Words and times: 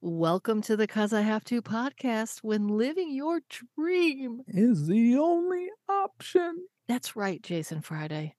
Welcome 0.00 0.62
to 0.62 0.76
the 0.76 0.86
Cause 0.86 1.12
I 1.12 1.22
Have 1.22 1.42
to 1.46 1.60
podcast 1.60 2.38
when 2.42 2.68
living 2.68 3.12
your 3.12 3.40
dream. 3.76 4.42
is 4.46 4.86
the 4.86 5.16
only 5.16 5.66
option. 5.88 6.66
That's 6.86 7.16
right, 7.16 7.42
Jason 7.42 7.80
Friday. 7.80 8.36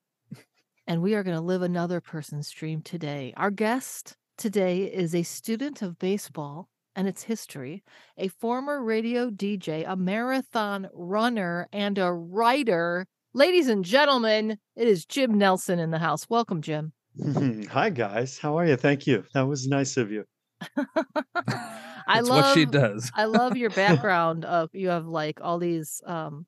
and 0.87 1.01
we 1.01 1.15
are 1.15 1.23
going 1.23 1.35
to 1.35 1.41
live 1.43 1.61
another 1.61 1.99
person's 1.99 2.49
dream 2.49 2.81
today. 2.81 3.33
Our 3.35 3.51
guest 3.51 4.15
today 4.37 4.83
is 4.83 5.13
a 5.13 5.23
student 5.23 5.81
of 5.81 5.99
baseball 5.99 6.69
and 6.95 7.07
its 7.09 7.23
history, 7.23 7.83
a 8.17 8.29
former 8.29 8.81
radio 8.81 9.29
DJ, 9.29 9.83
a 9.87 9.97
marathon 9.97 10.87
runner, 10.93 11.67
and 11.73 11.97
a 11.97 12.11
writer. 12.13 13.05
Ladies 13.33 13.67
and 13.67 13.83
gentlemen, 13.83 14.57
it 14.77 14.87
is 14.87 15.05
Jim 15.05 15.37
Nelson 15.37 15.77
in 15.77 15.91
the 15.91 15.99
house. 15.99 16.25
Welcome, 16.29 16.61
Jim. 16.61 16.93
Hi 17.71 17.89
guys, 17.89 18.39
how 18.39 18.57
are 18.57 18.65
you? 18.65 18.77
Thank 18.77 19.05
you. 19.05 19.25
That 19.33 19.45
was 19.45 19.67
nice 19.67 19.97
of 19.97 20.09
you. 20.09 20.23
I 22.07 22.21
love 22.21 22.45
what 22.45 22.53
she 22.53 22.65
does. 22.65 23.11
I 23.15 23.25
love 23.25 23.55
your 23.55 23.69
background 23.85 24.45
of 24.45 24.69
you 24.73 24.89
have 24.89 25.05
like 25.07 25.39
all 25.41 25.57
these 25.59 26.01
um 26.05 26.45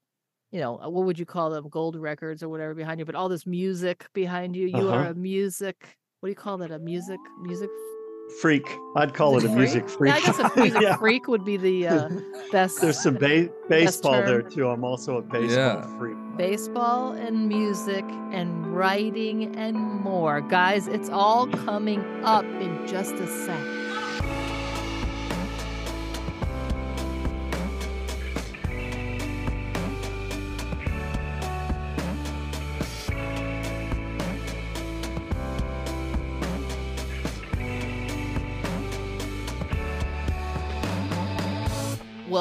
you 0.52 0.60
know 0.60 0.80
uh, 0.82 0.90
what 0.90 1.06
would 1.06 1.20
you 1.20 1.26
call 1.26 1.50
them 1.50 1.70
gold 1.70 1.96
records 1.96 2.44
or 2.44 2.50
whatever 2.50 2.74
behind 2.74 3.00
you 3.00 3.06
but 3.06 3.16
all 3.16 3.30
this 3.30 3.46
music 3.46 4.06
behind 4.14 4.56
you 4.56 4.68
you 4.68 4.90
are 4.90 5.02
Uh-huh. 5.02 5.10
a 5.12 5.14
music 5.14 5.98
what 6.20 6.28
do 6.28 6.32
you 6.32 6.36
call 6.36 6.58
that 6.58 6.72
a 6.72 6.80
music 6.80 7.20
music 7.42 7.70
Freak. 8.40 8.66
I'd 8.96 9.14
call 9.14 9.38
it 9.38 9.44
a 9.44 9.48
freak? 9.48 9.58
music 9.58 9.90
freak. 9.90 10.14
yeah 10.14 10.18
I 10.18 10.22
guess 10.22 10.40
a 10.40 10.52
music 10.60 10.82
Yeah. 10.82 10.96
freak 10.98 11.28
would 11.28 11.44
be 11.44 11.58
the 11.58 11.88
uh, 11.88 12.10
best 12.52 12.80
There's 12.80 12.98
some 13.02 13.16
ba- 13.16 13.50
baseball 13.68 14.14
there 14.24 14.42
too. 14.42 14.70
I'm 14.70 14.86
also 14.86 15.18
a 15.18 15.22
baseball 15.22 15.50
Yeah. 15.50 15.98
freak. 15.98 16.16
baseball 16.38 17.12
and 17.12 17.48
music 17.50 18.06
and 18.32 18.74
writing 18.76 19.54
and 19.58 19.76
more 19.78 20.40
guys 20.42 20.88
it's 20.88 21.10
all 21.10 21.46
coming 21.48 22.02
up 22.24 22.46
in 22.46 22.88
just 22.88 23.14
a 23.16 23.28
sec 23.28 23.60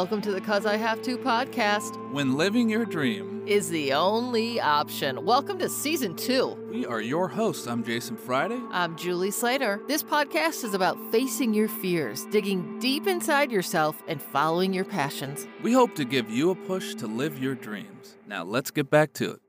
Welcome 0.00 0.22
to 0.22 0.32
the 0.32 0.40
Cause 0.40 0.64
I 0.64 0.78
Have 0.78 1.02
to 1.02 1.18
podcast. 1.18 1.94
When 2.10 2.34
living 2.34 2.70
your 2.70 2.86
dream, 2.86 3.42
is 3.46 3.68
the 3.68 3.92
only 3.92 4.58
option. 4.58 5.26
Welcome 5.26 5.58
to 5.58 5.68
season 5.68 6.16
two. 6.16 6.56
we 6.70 6.86
are 6.86 7.02
your 7.02 7.28
hosts. 7.28 7.66
I'm 7.66 7.84
Jason 7.84 8.16
Friday. 8.16 8.58
I'm 8.70 8.96
Julie 8.96 9.30
Slater. 9.30 9.78
This 9.88 10.02
podcast 10.02 10.64
is 10.64 10.72
about 10.72 10.96
facing 11.12 11.52
your 11.52 11.68
fears, 11.68 12.24
digging 12.30 12.78
deep 12.78 13.06
inside 13.06 13.52
yourself, 13.52 14.02
and 14.08 14.22
following 14.22 14.72
your 14.72 14.86
passions. 14.86 15.46
We 15.62 15.74
hope 15.74 15.94
to 15.96 16.06
give 16.06 16.30
you 16.30 16.48
a 16.50 16.54
push 16.54 16.94
to 16.94 17.06
live 17.06 17.38
your 17.38 17.54
dreams. 17.54 18.16
Now 18.26 18.42
let's 18.42 18.70
get 18.70 18.88
back 18.88 19.12
to 19.14 19.32
it. 19.32 19.40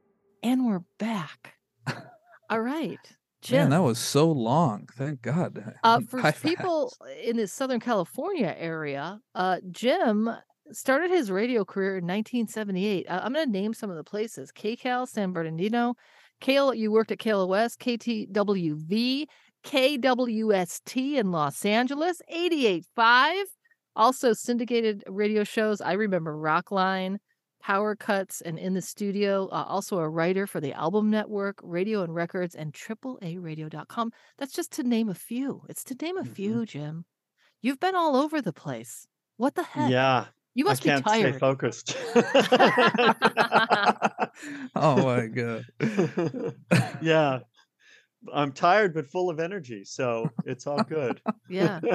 And 0.43 0.65
we're 0.65 0.83
back. 0.97 1.55
All 2.49 2.59
right. 2.59 2.99
Jim. 3.41 3.61
Man, 3.61 3.69
that 3.71 3.83
was 3.83 3.99
so 3.99 4.31
long. 4.31 4.87
Thank 4.95 5.21
God. 5.21 5.75
uh, 5.83 6.01
for 6.01 6.19
High 6.19 6.31
people 6.31 6.93
in 7.23 7.37
the 7.37 7.47
Southern 7.47 7.79
California 7.79 8.55
area, 8.57 9.19
uh, 9.35 9.57
Jim 9.71 10.29
started 10.71 11.09
his 11.11 11.31
radio 11.31 11.65
career 11.65 11.97
in 11.97 12.05
1978. 12.05 13.07
Uh, 13.07 13.21
I'm 13.23 13.33
going 13.33 13.45
to 13.45 13.51
name 13.51 13.73
some 13.73 13.89
of 13.89 13.95
the 13.97 14.03
places: 14.03 14.51
KCAL, 14.51 15.07
San 15.07 15.31
Bernardino, 15.31 15.95
KL. 16.41 16.77
You 16.77 16.91
worked 16.91 17.11
at 17.11 17.19
KLOS, 17.19 17.77
KTWV, 17.77 19.25
KWST 19.65 21.15
in 21.15 21.31
Los 21.31 21.65
Angeles, 21.65 22.21
88.5. 22.33 23.43
Also 23.95 24.33
syndicated 24.33 25.03
radio 25.07 25.43
shows. 25.43 25.81
I 25.81 25.93
remember 25.93 26.33
Rockline, 26.33 27.17
Power 27.61 27.95
Cuts, 27.95 28.41
and 28.41 28.57
In 28.59 28.73
the 28.73 28.81
Studio. 28.81 29.47
Uh, 29.51 29.65
also 29.67 29.97
a 29.99 30.09
writer 30.09 30.45
for 30.47 30.59
the 30.59 30.73
Album 30.73 31.09
Network, 31.09 31.59
Radio 31.63 32.03
and 32.03 32.13
Records, 32.13 32.55
and 32.55 32.73
AAARadio.com. 32.73 34.11
That's 34.37 34.53
just 34.53 34.71
to 34.73 34.83
name 34.83 35.09
a 35.09 35.13
few. 35.13 35.63
It's 35.69 35.83
to 35.85 35.95
name 36.01 36.17
a 36.17 36.23
Mhm. 36.23 36.27
few, 36.35 36.65
Jim. 36.65 37.05
You've 37.61 37.79
been 37.79 37.95
all 37.95 38.15
over 38.15 38.41
the 38.41 38.53
place. 38.53 39.07
What 39.37 39.55
the 39.55 39.63
heck? 39.63 39.89
Yeah, 39.91 40.25
You 40.53 40.65
must 40.65 40.83
be 40.83 40.89
tired. 40.89 41.03
can't 41.03 41.15
stay 41.15 41.21
tired. 41.23 41.39
focused. 41.39 41.95
oh 44.75 45.03
my 45.03 45.27
God. 45.27 45.65
yeah, 47.01 47.39
I'm 48.33 48.51
tired 48.51 48.93
but 48.93 49.07
full 49.07 49.29
of 49.29 49.39
energy, 49.39 49.83
so 49.85 50.29
it's 50.45 50.67
all 50.67 50.83
good. 50.83 51.21
yeah. 51.49 51.79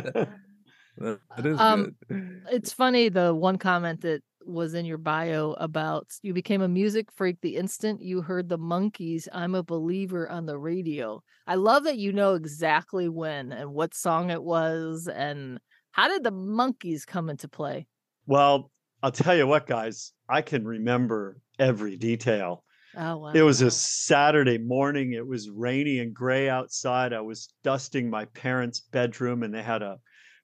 That 0.99 1.21
that 1.37 1.44
is 1.44 1.60
Um, 1.60 1.94
good. 2.09 2.41
It's 2.50 2.72
funny 2.72 3.10
the 3.10 3.34
one 3.34 3.59
comment 3.59 4.00
that 4.00 4.22
was 4.46 4.74
in 4.74 4.84
your 4.84 4.98
bio 4.98 5.52
about 5.58 6.08
you 6.22 6.32
became 6.32 6.62
a 6.62 6.68
music 6.68 7.10
freak 7.12 7.40
the 7.40 7.56
instant 7.56 8.00
you 8.00 8.22
heard 8.22 8.48
the 8.48 8.58
Monkees 8.58 9.28
I'm 9.32 9.54
a 9.54 9.62
believer 9.62 10.28
on 10.28 10.46
the 10.46 10.58
radio. 10.58 11.22
I 11.46 11.56
love 11.56 11.84
that 11.84 11.98
you 11.98 12.12
know 12.12 12.34
exactly 12.34 13.08
when 13.08 13.52
and 13.52 13.72
what 13.72 13.94
song 13.94 14.30
it 14.30 14.42
was 14.42 15.08
and 15.08 15.58
how 15.92 16.08
did 16.08 16.24
the 16.24 16.32
Monkees 16.32 17.06
come 17.06 17.30
into 17.30 17.48
play? 17.48 17.86
Well, 18.26 18.70
I'll 19.02 19.12
tell 19.12 19.36
you 19.36 19.46
what, 19.46 19.66
guys, 19.66 20.12
I 20.28 20.42
can 20.42 20.66
remember 20.66 21.38
every 21.58 21.96
detail. 21.96 22.64
Oh 22.96 23.18
wow. 23.18 23.32
It 23.32 23.42
was 23.42 23.60
a 23.60 23.70
Saturday 23.70 24.58
morning. 24.58 25.12
It 25.12 25.26
was 25.26 25.50
rainy 25.50 25.98
and 26.00 26.14
gray 26.14 26.48
outside. 26.48 27.12
I 27.12 27.20
was 27.20 27.52
dusting 27.62 28.08
my 28.08 28.24
parents' 28.26 28.80
bedroom 28.80 29.42
and 29.42 29.52
they 29.52 29.62
had 29.62 29.82
a 29.82 29.98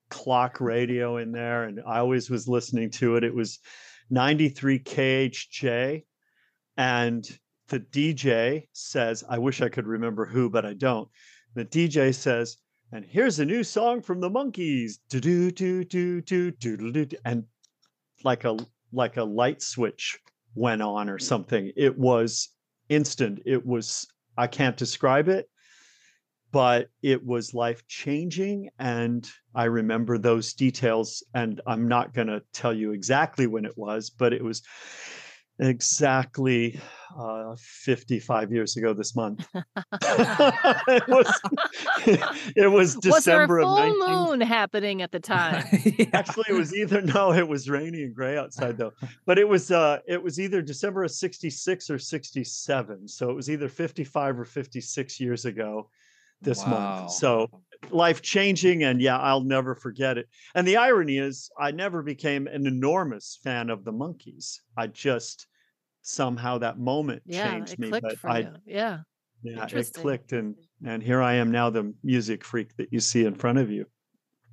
clock 0.09 0.61
radio 0.61 1.17
in 1.17 1.31
there 1.31 1.63
and 1.63 1.81
I 1.87 1.99
always 1.99 2.29
was 2.29 2.47
listening 2.47 2.91
to 2.91 3.15
it. 3.15 3.23
It 3.23 3.33
was 3.33 3.59
93 4.09 4.79
KHJ 4.79 6.03
and 6.77 7.39
the 7.69 7.79
DJ 7.79 8.67
says, 8.73 9.23
I 9.29 9.37
wish 9.37 9.61
I 9.61 9.69
could 9.69 9.87
remember 9.87 10.25
who, 10.25 10.49
but 10.49 10.65
I 10.65 10.73
don't. 10.73 11.09
The 11.55 11.65
DJ 11.65 12.13
says, 12.13 12.57
and 12.91 13.03
here's 13.03 13.39
a 13.39 13.45
new 13.45 13.63
song 13.63 14.01
from 14.01 14.19
the 14.19 14.29
Monkees. 14.29 14.99
Do 15.09 15.19
do 15.19 15.51
do 15.51 15.83
do 15.83 16.21
do 16.21 16.51
do 16.51 16.91
do 16.91 17.17
and 17.25 17.43
like 18.23 18.43
a 18.43 18.57
like 18.91 19.17
a 19.17 19.23
light 19.23 19.61
switch 19.61 20.19
went 20.53 20.81
on 20.81 21.09
or 21.09 21.17
something. 21.17 21.71
It 21.75 21.97
was 21.97 22.49
instant. 22.89 23.41
It 23.45 23.65
was 23.65 24.07
I 24.37 24.47
can't 24.47 24.77
describe 24.77 25.27
it, 25.27 25.49
but 26.53 26.87
it 27.01 27.25
was 27.25 27.55
life 27.55 27.85
changing 27.87 28.69
and 28.77 29.27
I 29.55 29.65
remember 29.65 30.19
those 30.19 30.53
details 30.53 31.23
and 31.33 31.59
I'm 31.65 31.87
not 31.87 32.13
going 32.13 32.27
to 32.27 32.43
tell 32.53 32.73
you 32.73 32.91
exactly 32.91 33.47
when 33.47 33.65
it 33.65 33.75
was, 33.75 34.11
but 34.11 34.33
it 34.33 34.43
was 34.43 34.61
exactly 35.59 36.79
uh, 37.19 37.55
55 37.57 38.51
years 38.51 38.77
ago 38.77 38.93
this 38.93 39.15
month. 39.15 39.47
it 39.55 41.07
was 41.07 41.41
it 42.55 42.71
was 42.71 42.97
was 42.97 43.23
there 43.25 43.43
a 43.43 43.47
December 43.47 43.61
full 43.61 43.75
of 43.75 43.97
19 43.99 44.29
moon 44.29 44.41
happening 44.41 45.01
at 45.01 45.11
the 45.11 45.19
time? 45.19 45.65
Yeah. 45.83 46.05
actually 46.13 46.45
it 46.49 46.53
was 46.53 46.75
either 46.75 47.01
no 47.01 47.33
it 47.33 47.47
was 47.47 47.67
rainy 47.67 48.03
and 48.03 48.13
gray 48.15 48.37
outside 48.37 48.77
though 48.77 48.93
but 49.25 49.39
it 49.39 49.47
was 49.47 49.71
uh 49.71 49.99
it 50.07 50.21
was 50.21 50.39
either 50.39 50.61
december 50.61 51.03
of 51.03 51.11
66 51.11 51.89
or 51.89 51.99
67 51.99 53.07
so 53.07 53.29
it 53.29 53.33
was 53.33 53.49
either 53.49 53.69
55 53.69 54.39
or 54.39 54.45
56 54.45 55.19
years 55.19 55.45
ago 55.45 55.89
this 56.43 56.65
Wow. 56.65 56.69
month 57.01 57.11
so 57.11 57.47
life 57.91 58.21
changing 58.21 58.83
and 58.83 59.01
yeah 59.01 59.17
i'll 59.19 59.43
never 59.43 59.75
forget 59.75 60.17
it 60.17 60.27
and 60.55 60.67
the 60.67 60.77
irony 60.77 61.17
is 61.17 61.49
i 61.59 61.71
never 61.71 62.01
became 62.01 62.47
an 62.47 62.65
enormous 62.65 63.39
fan 63.43 63.69
of 63.69 63.83
the 63.83 63.91
Monkees 63.91 64.59
i 64.77 64.87
just 64.87 65.47
somehow 66.01 66.57
that 66.57 66.79
moment 66.79 67.21
yeah, 67.25 67.51
changed 67.51 67.73
it 67.73 67.79
me 67.79 67.89
clicked 67.89 68.03
but 68.03 68.17
for 68.19 68.29
i 68.29 68.39
you. 68.39 68.49
Yeah. 68.65 68.99
yeah 69.43 69.67
it 69.71 69.93
clicked 69.93 70.33
and 70.33 70.55
and 70.85 71.03
here 71.03 71.21
i 71.21 71.33
am 71.33 71.51
now 71.51 71.69
the 71.69 71.93
music 72.03 72.43
freak 72.43 72.75
that 72.77 72.91
you 72.91 72.99
see 72.99 73.25
in 73.25 73.35
front 73.35 73.57
of 73.57 73.69
you 73.69 73.85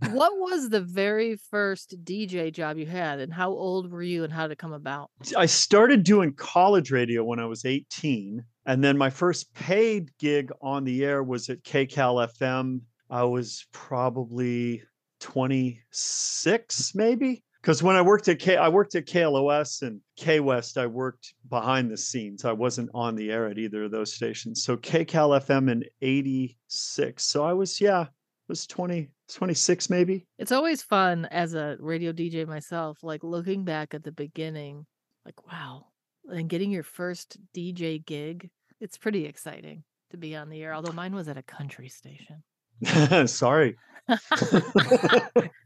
what 0.09 0.33
was 0.39 0.69
the 0.69 0.81
very 0.81 1.37
first 1.51 1.95
DJ 2.05 2.53
job 2.53 2.79
you 2.79 2.87
had 2.87 3.21
and 3.21 3.33
how 3.33 3.51
old 3.51 3.91
were 3.91 4.03
you 4.03 4.25
and 4.25 4.33
how 4.33 4.43
did 4.43 4.53
it 4.53 4.59
come 4.59 4.73
about? 4.73 5.11
I 5.37 5.47
started 5.47 6.03
doing 6.03 6.33
college 6.35 6.91
radio 6.91 7.25
when 7.25 7.39
I 7.39 7.47
was 7.47 7.65
18. 7.65 8.45
And 8.67 8.85
then 8.85 8.97
my 8.97 9.11
first 9.11 9.53
paid 9.55 10.11
gig 10.19 10.51
on 10.63 10.85
the 10.85 11.05
air 11.05 11.23
was 11.23 11.49
at 11.49 11.63
KCAL 11.65 12.29
FM. 12.39 12.81
I 13.11 13.25
was 13.25 13.67
probably 13.73 14.83
26, 15.21 16.95
maybe. 16.95 17.45
Because 17.61 17.83
when 17.83 17.97
I 17.97 18.01
worked 18.01 18.29
at 18.29 18.39
K, 18.39 18.57
I 18.57 18.69
worked 18.69 18.95
at 18.95 19.05
KLOS 19.05 19.83
and 19.83 20.01
K 20.17 20.41
West, 20.41 20.79
I 20.79 20.87
worked 20.87 21.35
behind 21.51 21.91
the 21.91 21.97
scenes. 21.97 22.47
I 22.47 22.53
wasn't 22.53 22.89
on 22.95 23.17
the 23.17 23.31
air 23.31 23.49
at 23.49 23.59
either 23.59 23.85
of 23.85 23.91
those 23.91 24.15
stations. 24.15 24.63
So 24.63 24.79
KCAL 24.79 25.43
FM 25.43 25.71
in 25.71 25.85
86. 26.01 27.23
So 27.23 27.45
I 27.45 27.53
was, 27.53 27.79
yeah, 27.79 28.07
was 28.49 28.67
20, 28.67 29.09
26 29.35 29.91
maybe. 29.91 30.27
It's 30.39 30.53
always 30.53 30.83
fun 30.83 31.27
as 31.27 31.55
a 31.55 31.77
radio 31.81 32.13
DJ 32.13 32.47
myself, 32.47 33.03
like 33.03 33.23
looking 33.25 33.65
back 33.65 33.95
at 33.95 34.03
the 34.05 34.13
beginning, 34.13 34.87
like, 35.25 35.47
wow, 35.47 35.87
and 36.29 36.49
getting 36.49 36.71
your 36.71 36.83
first 36.83 37.39
DJ 37.55 38.05
gig. 38.05 38.51
It's 38.81 38.97
pretty 38.99 39.27
exciting 39.27 39.85
to 40.11 40.17
be 40.17 40.35
on 40.37 40.49
the 40.49 40.63
air, 40.63 40.75
although 40.75 40.93
mine 40.93 41.15
was 41.15 41.29
at 41.29 41.37
a 41.37 41.43
country 41.43 41.89
station. 41.89 42.43
Sorry. 43.29 43.77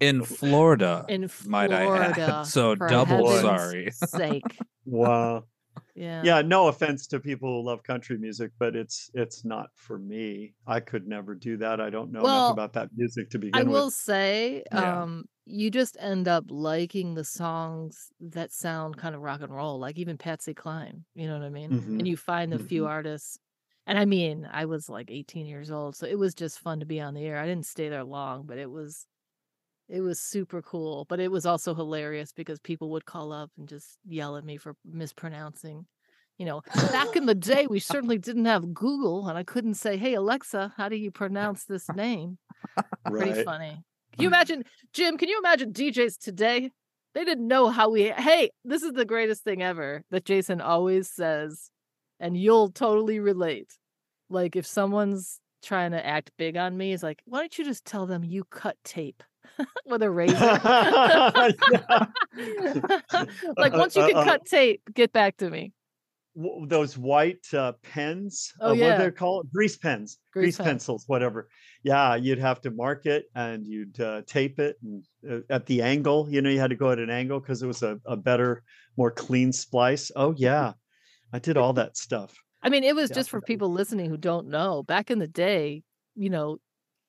In 0.00 0.22
Florida, 0.24 1.04
In 1.08 1.30
might 1.46 1.72
I 1.72 1.84
add. 1.84 2.14
Florida. 2.14 2.44
So 2.44 2.74
double 2.74 3.40
sorry. 3.40 3.90
sake. 3.92 4.58
Wow. 4.86 5.44
Yeah. 5.94 6.28
Yeah, 6.28 6.42
no 6.42 6.68
offense 6.68 7.06
to 7.08 7.20
people 7.20 7.48
who 7.62 7.66
love 7.68 7.82
country 7.82 8.18
music, 8.18 8.52
but 8.58 8.74
it's 8.76 9.10
it's 9.14 9.44
not 9.44 9.70
for 9.76 9.98
me. 9.98 10.54
I 10.66 10.80
could 10.80 11.06
never 11.06 11.34
do 11.34 11.56
that. 11.58 11.80
I 11.80 11.90
don't 11.90 12.12
know 12.12 12.26
Well, 12.26 12.28
enough 12.28 12.48
about 12.48 12.72
that 12.74 12.90
music 12.96 13.30
to 13.30 13.38
begin 13.38 13.52
I 13.52 13.62
will 13.64 13.90
with. 13.90 13.92
say, 13.92 14.64
Yeah. 14.70 15.02
um, 15.02 15.26
you 15.46 15.70
just 15.70 15.96
end 16.00 16.28
up 16.28 16.46
liking 16.48 17.14
the 17.14 17.24
songs 17.24 18.12
that 18.20 18.52
sound 18.52 18.96
kind 18.98 19.14
of 19.14 19.22
rock 19.22 19.42
and 19.42 19.54
roll, 19.54 19.78
like 19.78 19.98
even 19.98 20.18
Patsy 20.18 20.54
Cline. 20.54 21.04
You 21.14 21.26
know 21.28 21.38
what 21.38 21.46
I 21.46 21.50
mean? 21.50 21.74
Mhm. 21.74 21.98
And 21.98 22.08
you 22.08 22.16
find 22.16 22.52
the 22.52 22.60
few 22.60 22.86
Mhm. 22.86 22.88
artists. 22.88 23.38
And 23.86 23.98
I 23.98 24.06
mean, 24.06 24.46
I 24.50 24.66
was 24.66 24.88
like 24.88 25.10
18 25.10 25.46
years 25.46 25.70
old, 25.70 25.96
so 25.96 26.06
it 26.06 26.18
was 26.18 26.34
just 26.34 26.60
fun 26.60 26.80
to 26.80 26.86
be 26.86 27.00
on 27.00 27.14
the 27.14 27.24
air. 27.24 27.38
I 27.38 27.46
didn't 27.46 27.66
stay 27.66 27.88
there 27.90 28.04
long, 28.04 28.46
but 28.46 28.58
it 28.58 28.70
was 28.70 29.06
it 29.88 30.00
was 30.00 30.20
super 30.20 30.62
cool. 30.62 31.06
But 31.08 31.20
it 31.20 31.30
was 31.30 31.46
also 31.46 31.74
hilarious 31.74 32.32
because 32.32 32.58
people 32.60 32.90
would 32.90 33.04
call 33.04 33.32
up 33.32 33.50
and 33.58 33.68
just 33.68 33.98
yell 34.04 34.36
at 34.36 34.44
me 34.44 34.56
for 34.56 34.76
mispronouncing. 34.84 35.86
You 36.38 36.46
know, 36.46 36.62
back 36.74 37.14
in 37.14 37.26
the 37.26 37.34
day, 37.34 37.66
we 37.68 37.78
certainly 37.78 38.18
didn't 38.18 38.46
have 38.46 38.74
Google, 38.74 39.28
and 39.28 39.38
I 39.38 39.44
couldn't 39.44 39.74
say, 39.74 39.96
"Hey 39.96 40.14
Alexa, 40.14 40.74
how 40.76 40.88
do 40.88 40.96
you 40.96 41.10
pronounce 41.10 41.64
this 41.64 41.88
name?" 41.94 42.38
Pretty 43.06 43.44
funny. 43.44 43.84
Can 44.12 44.22
you 44.22 44.28
mm. 44.28 44.32
imagine, 44.32 44.64
Jim? 44.92 45.16
Can 45.16 45.28
you 45.28 45.38
imagine 45.38 45.72
DJs 45.72 46.18
today? 46.18 46.70
They 47.14 47.24
didn't 47.24 47.46
know 47.46 47.68
how 47.68 47.90
we. 47.90 48.08
Hey, 48.10 48.50
this 48.64 48.82
is 48.82 48.94
the 48.94 49.04
greatest 49.04 49.44
thing 49.44 49.62
ever 49.62 50.02
that 50.10 50.24
Jason 50.24 50.60
always 50.60 51.08
says, 51.08 51.70
and 52.18 52.36
you'll 52.36 52.70
totally 52.70 53.20
relate. 53.20 53.72
Like 54.28 54.56
if 54.56 54.66
someone's 54.66 55.38
trying 55.62 55.92
to 55.92 56.04
act 56.04 56.32
big 56.36 56.56
on 56.56 56.76
me, 56.76 56.90
he's 56.90 57.04
like, 57.04 57.22
"Why 57.26 57.40
don't 57.40 57.56
you 57.56 57.64
just 57.64 57.84
tell 57.84 58.06
them 58.06 58.24
you 58.24 58.42
cut 58.42 58.76
tape 58.82 59.22
with 59.86 60.02
a 60.02 60.10
razor?" 60.10 60.36
Like 63.56 63.72
once 63.72 63.96
you 63.96 64.02
Uh, 64.02 64.08
can 64.08 64.16
uh, 64.16 64.20
uh, 64.20 64.24
cut 64.24 64.44
tape, 64.46 64.82
get 64.92 65.12
back 65.12 65.36
to 65.38 65.50
me. 65.50 65.72
w- 66.36 66.66
those 66.66 66.98
white 66.98 67.46
uh, 67.54 67.72
pens. 67.82 68.52
Oh, 68.60 68.72
uh, 68.72 68.74
what 68.74 68.98
they're 68.98 69.12
called? 69.12 69.48
Grease 69.52 69.76
pens, 69.76 70.18
Grease 70.32 70.44
grease, 70.44 70.56
pen. 70.56 70.66
pencils, 70.66 71.04
whatever. 71.06 71.48
Yeah, 71.82 72.16
you'd 72.16 72.38
have 72.38 72.60
to 72.62 72.70
mark 72.70 73.06
it 73.06 73.26
and 73.34 73.66
you'd 73.66 74.00
uh, 74.00 74.22
tape 74.26 74.58
it 74.58 74.76
and 74.82 75.04
uh, 75.30 75.40
at 75.50 75.66
the 75.66 75.82
angle. 75.82 76.26
You 76.30 76.42
know, 76.42 76.50
you 76.50 76.58
had 76.58 76.70
to 76.70 76.76
go 76.76 76.90
at 76.90 76.98
an 76.98 77.10
angle 77.10 77.40
because 77.40 77.62
it 77.62 77.66
was 77.66 77.82
a, 77.82 78.00
a 78.06 78.16
better, 78.16 78.62
more 78.96 79.10
clean 79.10 79.52
splice. 79.52 80.10
Oh 80.16 80.34
yeah, 80.36 80.72
I 81.32 81.38
did 81.38 81.56
all 81.56 81.72
that 81.74 81.96
stuff. 81.96 82.34
I 82.62 82.70
mean, 82.70 82.84
it 82.84 82.96
was 82.96 83.10
Yeah, 83.10 83.16
just 83.16 83.30
for 83.30 83.42
people 83.42 83.70
listening 83.70 84.08
who 84.08 84.16
don't 84.16 84.48
know. 84.48 84.82
Back 84.82 85.10
in 85.10 85.18
the 85.18 85.28
day, 85.28 85.82
you 86.14 86.30
know, 86.30 86.58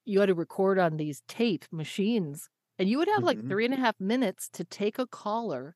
you 0.06 0.20
had 0.20 0.28
to 0.28 0.36
record 0.36 0.80
on 0.80 0.98
these 0.98 1.22
tape 1.28 1.66
machines, 1.72 2.50
and 2.80 2.88
you 2.90 2.98
would 2.98 3.08
have 3.08 3.24
like 3.24 3.40
Mhm. 3.40 3.50
three 3.50 3.66
and 3.66 3.74
a 3.74 3.78
half 3.78 4.00
minutes 4.00 4.50
to 4.50 4.64
take 4.64 4.98
a 5.00 5.08
caller 5.08 5.76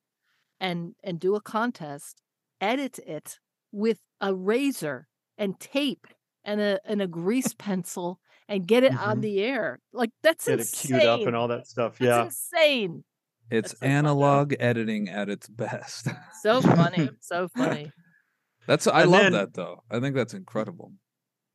and 0.59 0.95
and 1.03 1.19
do 1.19 1.35
a 1.35 1.41
contest, 1.41 2.21
edit 2.61 2.99
it 2.99 3.39
with 3.71 3.99
a 4.21 4.33
razor 4.35 5.07
and 5.37 5.59
tape 5.59 6.07
and 6.43 6.59
a 6.61 6.79
and 6.85 7.01
a 7.01 7.07
grease 7.07 7.53
pencil 7.53 8.19
and 8.47 8.67
get 8.67 8.83
it 8.83 8.93
on 8.97 9.17
Mhm. 9.17 9.21
the 9.21 9.43
air. 9.43 9.79
Like 9.93 10.11
that's 10.23 10.45
Get 10.45 10.55
it 10.55 10.61
insane. 10.61 10.99
queued 10.99 11.05
up 11.09 11.21
and 11.27 11.35
all 11.35 11.47
that 11.49 11.67
stuff. 11.67 11.97
That's 11.99 12.01
Yeah. 12.07 12.25
insane. 12.25 13.03
It's 13.51 13.71
so 13.71 13.77
fun. 13.77 13.89
analog 13.89 14.53
editing 14.59 15.09
at 15.09 15.29
its 15.29 15.47
best. 15.49 16.07
So 16.41 16.61
funny. 16.61 17.09
so 17.21 17.47
funny. 17.47 17.91
That's 18.67 18.85
I 18.85 19.01
And 19.03 19.11
love 19.11 19.21
then- 19.23 19.31
that 19.33 19.53
though. 19.53 19.83
I 19.89 19.99
think 19.99 20.15
that's 20.15 20.33
incredible. 20.33 20.93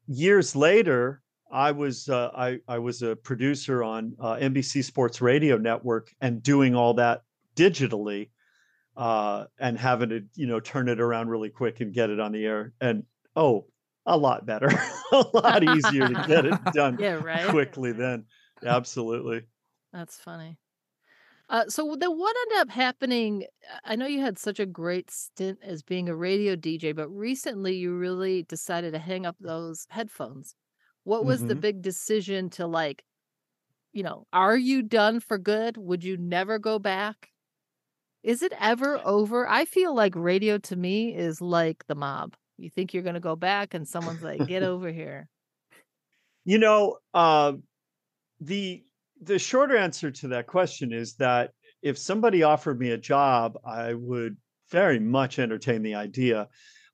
years 0.06 0.54
later, 0.56 1.22
I 1.54 1.70
was 1.70 2.08
uh, 2.08 2.30
I 2.36 2.58
I 2.66 2.80
was 2.80 3.02
a 3.02 3.14
producer 3.14 3.84
on 3.84 4.16
uh, 4.18 4.34
NBC 4.34 4.82
Sports 4.82 5.20
Radio 5.20 5.56
Network 5.56 6.12
and 6.20 6.42
doing 6.42 6.74
all 6.74 6.94
that 6.94 7.22
digitally, 7.54 8.30
uh, 8.96 9.44
and 9.60 9.78
having 9.78 10.08
to 10.08 10.24
you 10.34 10.48
know 10.48 10.58
turn 10.58 10.88
it 10.88 11.00
around 11.00 11.28
really 11.28 11.50
quick 11.50 11.80
and 11.80 11.94
get 11.94 12.10
it 12.10 12.18
on 12.18 12.32
the 12.32 12.44
air. 12.44 12.72
And 12.80 13.04
oh, 13.36 13.66
a 14.04 14.16
lot 14.16 14.44
better, 14.44 14.68
a 15.12 15.24
lot 15.32 15.62
easier 15.62 16.08
to 16.08 16.24
get 16.26 16.44
it 16.44 16.58
done 16.72 16.98
Yeah, 16.98 17.22
right. 17.24 17.48
quickly. 17.48 17.92
Then, 17.92 18.24
absolutely. 18.66 19.42
That's 19.92 20.16
funny. 20.18 20.58
Uh, 21.48 21.66
so 21.68 21.94
then 21.94 22.18
what 22.18 22.34
ended 22.46 22.58
up 22.62 22.70
happening? 22.70 23.44
I 23.84 23.94
know 23.94 24.06
you 24.06 24.22
had 24.22 24.40
such 24.40 24.58
a 24.58 24.66
great 24.66 25.08
stint 25.08 25.60
as 25.62 25.84
being 25.84 26.08
a 26.08 26.16
radio 26.16 26.56
DJ, 26.56 26.96
but 26.96 27.08
recently 27.10 27.76
you 27.76 27.94
really 27.94 28.42
decided 28.42 28.92
to 28.94 28.98
hang 28.98 29.24
up 29.24 29.36
those 29.38 29.86
headphones. 29.90 30.56
What 31.04 31.24
was 31.24 31.44
the 31.44 31.56
Mhm. 31.56 31.64
big 31.64 31.82
decision 31.82 32.50
to 32.50 32.66
like, 32.66 33.04
you 33.92 34.02
know, 34.02 34.26
are 34.32 34.56
you 34.58 34.82
done 34.82 35.20
for 35.20 35.38
good? 35.38 35.76
Would 35.78 36.04
you 36.04 36.16
never 36.18 36.58
go 36.58 36.78
back? 36.78 37.32
Is 38.22 38.42
it 38.42 38.52
ever 38.60 39.00
over? 39.06 39.48
I 39.48 39.64
feel 39.66 39.94
like 39.94 40.14
radio 40.16 40.58
to 40.58 40.76
me 40.76 41.14
is 41.16 41.40
like 41.40 41.86
the 41.86 41.94
mob. 41.94 42.36
You 42.58 42.70
think 42.70 42.94
you're 42.94 43.02
going 43.04 43.14
to 43.14 43.20
go 43.20 43.36
back 43.36 43.74
and 43.74 43.88
someone's 43.88 44.22
like, 44.22 44.46
get 44.46 44.62
over 44.64 44.92
here. 44.92 45.28
You 46.44 46.58
know, 46.58 46.98
uh, 47.14 47.54
the 48.40 48.84
the 49.20 49.38
shorter 49.38 49.76
answer 49.76 50.10
to 50.10 50.28
that 50.28 50.48
question 50.48 50.92
is 50.92 51.16
that 51.16 51.52
if 51.82 51.98
somebody 51.98 52.42
offered 52.44 52.80
me 52.80 52.90
a 52.90 52.98
job, 52.98 53.58
I 53.64 53.94
would 53.94 54.38
very 54.70 55.00
much 55.00 55.38
entertain 55.38 55.82
the 55.82 55.94
idea. 55.96 56.48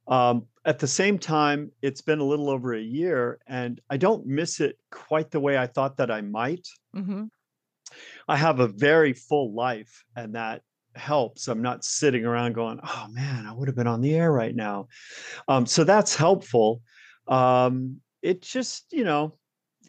Um, 0.09 0.49
at 0.65 0.79
the 0.79 0.87
same 0.87 1.19
time, 1.19 1.71
it's 1.83 2.03
been 2.03 2.19
a 2.19 2.25
little 2.25 2.51
over 2.51 2.75
a 2.75 2.81
year, 2.81 3.39
and 3.47 3.81
I 3.89 3.97
don't 3.97 4.27
miss 4.27 4.61
it 4.61 4.79
quite 4.91 5.31
the 5.31 5.41
way 5.41 5.57
I 5.57 5.67
thought 5.67 5.97
that 5.97 6.11
I 6.11 6.21
might. 6.21 6.67
hmm 6.95 7.25
I 8.29 8.37
have 8.37 8.61
a 8.61 8.69
very 8.69 9.13
full 9.13 9.53
life, 9.53 10.05
and 10.15 10.35
that 10.35 10.63
helps. 10.95 11.49
I'm 11.49 11.63
not 11.63 11.85
sitting 11.85 12.25
around 12.25 12.53
going, 12.55 12.79
"Oh 12.83 13.07
man, 13.11 13.47
I 13.47 13.53
would 13.53 13.69
have 13.69 13.77
been 13.77 13.87
on 13.87 14.01
the 14.01 14.15
air 14.15 14.31
right 14.31 14.55
now." 14.55 14.89
Um, 15.49 15.67
so 15.67 15.83
that's 15.85 16.15
helpful. 16.15 16.83
Um, 17.27 18.01
it 18.23 18.43
just, 18.43 18.93
you 18.93 19.05
know, 19.05 19.39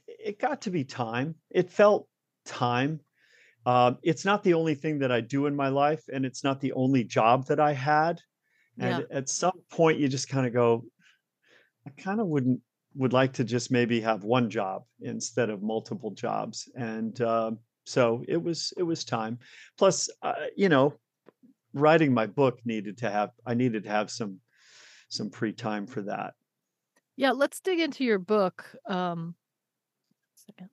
it 0.08 0.40
got 0.40 0.62
to 0.62 0.72
be 0.72 0.84
time. 0.84 1.36
It 1.50 1.70
felt 1.70 2.08
time. 2.46 3.02
Um, 3.66 3.98
it's 4.02 4.26
not 4.26 4.44
the 4.44 4.56
only 4.56 4.76
thing 4.76 5.00
that 5.00 5.12
I 5.12 5.22
do 5.22 5.46
in 5.46 5.56
my 5.56 5.68
life, 5.68 6.04
and 6.12 6.26
it's 6.26 6.44
not 6.44 6.60
the 6.62 6.74
only 6.74 7.04
job 7.04 7.48
that 7.48 7.60
I 7.60 7.74
had. 7.74 8.22
And 8.80 9.06
at 9.12 9.30
some 9.30 9.60
point, 9.70 10.00
you 10.00 10.08
just 10.08 10.30
kind 10.30 10.48
of 10.48 10.54
go, 10.54 10.86
I 11.86 11.90
kind 12.02 12.20
of 12.20 12.28
wouldn't 12.28 12.62
would 12.96 13.14
like 13.14 13.34
to 13.34 13.44
just 13.44 13.72
maybe 13.72 14.02
have 14.02 14.24
one 14.24 14.50
job 14.50 14.84
instead 15.02 15.50
of 15.50 15.64
multiple 15.64 16.12
jobs. 16.12 16.70
And 16.76 17.20
um, 17.22 17.60
so 17.86 18.24
it 18.28 18.42
was 18.42 18.74
it 18.78 18.84
was 18.84 19.04
time. 19.04 19.40
Plus, 19.78 20.10
uh, 20.22 20.34
you 20.56 20.70
know, 20.70 20.94
writing 21.74 22.14
my 22.14 22.28
book 22.28 22.60
needed 22.66 22.98
to 23.00 23.10
have 23.10 23.32
I 23.46 23.54
needed 23.54 23.84
to 23.84 23.90
have 23.90 24.12
some 24.12 24.40
some 25.10 25.30
free 25.30 25.54
time 25.54 25.88
for 25.88 26.02
that. 26.04 26.34
Yeah, 27.16 27.32
let's 27.32 27.60
dig 27.60 27.80
into 27.80 28.04
your 28.04 28.20
book. 28.20 28.66
Um, 28.88 29.36
second. 30.36 30.70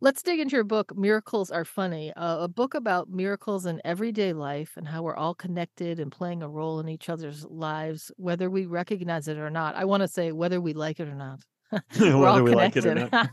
Let's 0.00 0.22
dig 0.22 0.38
into 0.38 0.54
your 0.54 0.62
book, 0.62 0.96
Miracles 0.96 1.50
Are 1.50 1.64
Funny, 1.64 2.12
uh, 2.12 2.44
a 2.44 2.48
book 2.48 2.74
about 2.74 3.10
miracles 3.10 3.66
in 3.66 3.80
everyday 3.84 4.32
life 4.32 4.74
and 4.76 4.86
how 4.86 5.02
we're 5.02 5.16
all 5.16 5.34
connected 5.34 5.98
and 5.98 6.12
playing 6.12 6.40
a 6.40 6.48
role 6.48 6.78
in 6.78 6.88
each 6.88 7.08
other's 7.08 7.44
lives, 7.46 8.12
whether 8.16 8.48
we 8.48 8.66
recognize 8.66 9.26
it 9.26 9.38
or 9.38 9.50
not. 9.50 9.74
I 9.74 9.84
want 9.86 10.04
to 10.04 10.08
say 10.08 10.30
whether 10.30 10.60
we 10.60 10.72
like 10.72 11.00
it 11.00 11.08
or 11.08 11.16
not. 11.16 11.40
we're 12.00 12.28
all 12.28 12.34
Whether 12.34 12.42
we 12.44 12.54
like 12.54 12.76
it 12.76 12.86
or 12.86 12.94
connected. 12.94 13.30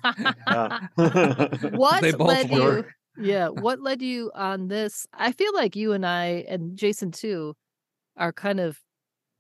What 1.78 2.02
They 2.02 2.14
both 2.14 2.28
led 2.30 2.50
you? 2.50 2.86
Yeah, 3.16 3.50
what 3.50 3.80
led 3.80 4.02
you 4.02 4.32
on 4.34 4.68
this? 4.68 5.06
I 5.14 5.34
feel 5.34 5.54
like 5.54 5.76
you 5.76 5.94
and 5.94 6.04
I 6.04 6.46
and 6.50 6.76
Jason 6.76 7.12
too 7.12 7.56
are 8.18 8.34
kind 8.34 8.60
of 8.60 8.80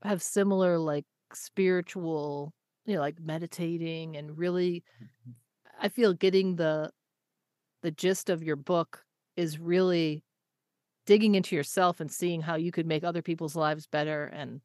have 0.03 0.21
similar 0.21 0.77
like 0.77 1.05
spiritual, 1.33 2.53
you 2.85 2.93
know, 2.93 3.01
like 3.01 3.17
meditating 3.19 4.15
and 4.15 4.37
really 4.37 4.83
I 5.81 5.89
feel 5.89 6.13
getting 6.13 6.55
the 6.57 6.91
the 7.85 7.91
gist 7.91 8.31
of 8.31 8.41
your 8.41 8.55
book 8.55 9.05
is 9.37 9.59
really 9.59 10.23
digging 11.05 11.35
into 11.35 11.55
yourself 11.55 11.99
and 11.99 12.11
seeing 12.11 12.41
how 12.41 12.55
you 12.55 12.71
could 12.71 12.87
make 12.87 13.03
other 13.03 13.21
people's 13.21 13.55
lives 13.55 13.85
better 13.85 14.25
and 14.25 14.59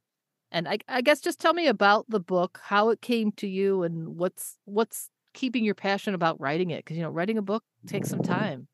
and 0.51 0.67
I, 0.67 0.79
I 0.89 1.03
guess 1.03 1.21
just 1.21 1.39
tell 1.39 1.53
me 1.53 1.69
about 1.69 2.07
the 2.09 2.19
book, 2.19 2.59
how 2.63 2.89
it 2.89 3.03
came 3.03 3.31
to 3.33 3.47
you 3.47 3.83
and 3.83 4.17
what's 4.17 4.57
what's 4.65 5.11
keeping 5.35 5.65
your 5.65 5.75
passion 5.75 6.15
about 6.15 6.41
writing 6.41 6.71
it 6.71 6.79
because 6.79 6.97
you 6.97 7.03
know 7.03 7.11
writing 7.11 7.37
a 7.37 7.43
book 7.43 7.63
takes 7.87 8.09
some 8.09 8.23
time. 8.23 8.67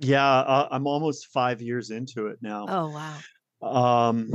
yeah, 0.00 0.26
uh, 0.26 0.68
I'm 0.72 0.88
almost 0.88 1.28
five 1.28 1.62
years 1.62 1.92
into 1.92 2.26
it 2.26 2.38
now. 2.42 2.66
Oh 2.68 2.90
wow. 2.90 4.00
Um, 4.00 4.28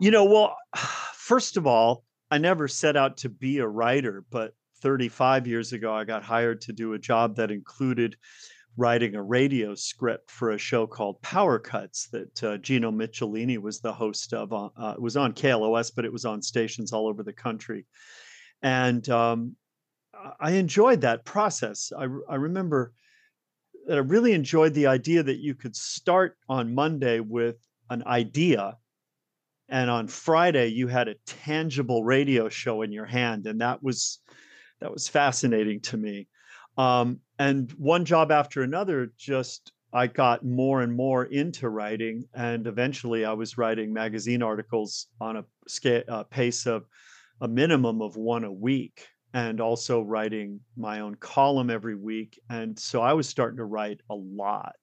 you 0.00 0.12
know, 0.12 0.24
well, 0.24 0.56
first 1.14 1.56
of 1.56 1.66
all, 1.66 2.04
I 2.30 2.38
never 2.38 2.68
set 2.68 2.96
out 2.96 3.16
to 3.18 3.28
be 3.28 3.58
a 3.58 3.66
writer, 3.66 4.24
but 4.30 4.54
35 4.80 5.46
years 5.46 5.72
ago, 5.72 5.92
I 5.92 6.04
got 6.04 6.22
hired 6.22 6.60
to 6.62 6.72
do 6.72 6.94
a 6.94 6.98
job 6.98 7.36
that 7.36 7.50
included 7.50 8.16
writing 8.76 9.14
a 9.14 9.22
radio 9.22 9.74
script 9.74 10.30
for 10.30 10.50
a 10.50 10.58
show 10.58 10.86
called 10.86 11.20
Power 11.22 11.58
Cuts 11.58 12.08
that 12.12 12.44
uh, 12.44 12.56
Gino 12.58 12.90
Michelini 12.90 13.58
was 13.58 13.80
the 13.80 13.92
host 13.92 14.32
of. 14.32 14.52
Uh, 14.52 14.94
it 14.94 15.00
was 15.00 15.16
on 15.16 15.32
KLOS, 15.32 15.92
but 15.94 16.04
it 16.04 16.12
was 16.12 16.24
on 16.24 16.40
stations 16.40 16.92
all 16.92 17.08
over 17.08 17.22
the 17.22 17.32
country. 17.32 17.86
And 18.62 19.08
um, 19.08 19.56
I 20.40 20.52
enjoyed 20.52 21.00
that 21.02 21.24
process. 21.24 21.92
I, 21.96 22.06
I 22.28 22.36
remember 22.36 22.92
that 23.86 23.96
I 23.96 24.00
really 24.00 24.32
enjoyed 24.32 24.74
the 24.74 24.86
idea 24.86 25.22
that 25.22 25.38
you 25.38 25.54
could 25.54 25.74
start 25.74 26.36
on 26.48 26.74
Monday 26.74 27.20
with 27.20 27.56
an 27.88 28.04
idea 28.06 28.76
and 29.68 29.90
on 29.90 30.08
Friday 30.08 30.68
you 30.68 30.88
had 30.88 31.08
a 31.08 31.14
tangible 31.26 32.04
radio 32.04 32.48
show 32.48 32.82
in 32.82 32.92
your 32.92 33.06
hand 33.06 33.46
and 33.46 33.60
that 33.60 33.82
was 33.82 34.20
that 34.80 34.92
was 34.92 35.08
fascinating 35.08 35.80
to 35.80 35.96
me. 35.96 36.28
Um, 36.76 37.20
and 37.38 37.70
one 37.72 38.04
job 38.04 38.30
after 38.30 38.62
another 38.62 39.12
just 39.16 39.72
I 39.92 40.06
got 40.06 40.44
more 40.44 40.82
and 40.82 40.94
more 40.94 41.24
into 41.24 41.68
writing, 41.68 42.24
and 42.34 42.66
eventually 42.66 43.24
I 43.24 43.32
was 43.32 43.58
writing 43.58 43.92
magazine 43.92 44.42
articles 44.42 45.08
on 45.20 45.38
a 45.38 45.44
scale, 45.66 46.04
uh, 46.08 46.22
pace 46.24 46.66
of 46.66 46.86
a 47.40 47.48
minimum 47.48 48.00
of 48.00 48.16
one 48.16 48.44
a 48.44 48.52
week, 48.52 49.08
and 49.34 49.60
also 49.60 50.02
writing 50.02 50.60
my 50.76 51.00
own 51.00 51.16
column 51.16 51.70
every 51.70 51.96
week. 51.96 52.38
And 52.50 52.78
so 52.78 53.02
I 53.02 53.14
was 53.14 53.28
starting 53.28 53.56
to 53.56 53.64
write 53.64 54.00
a 54.10 54.14
lot, 54.14 54.78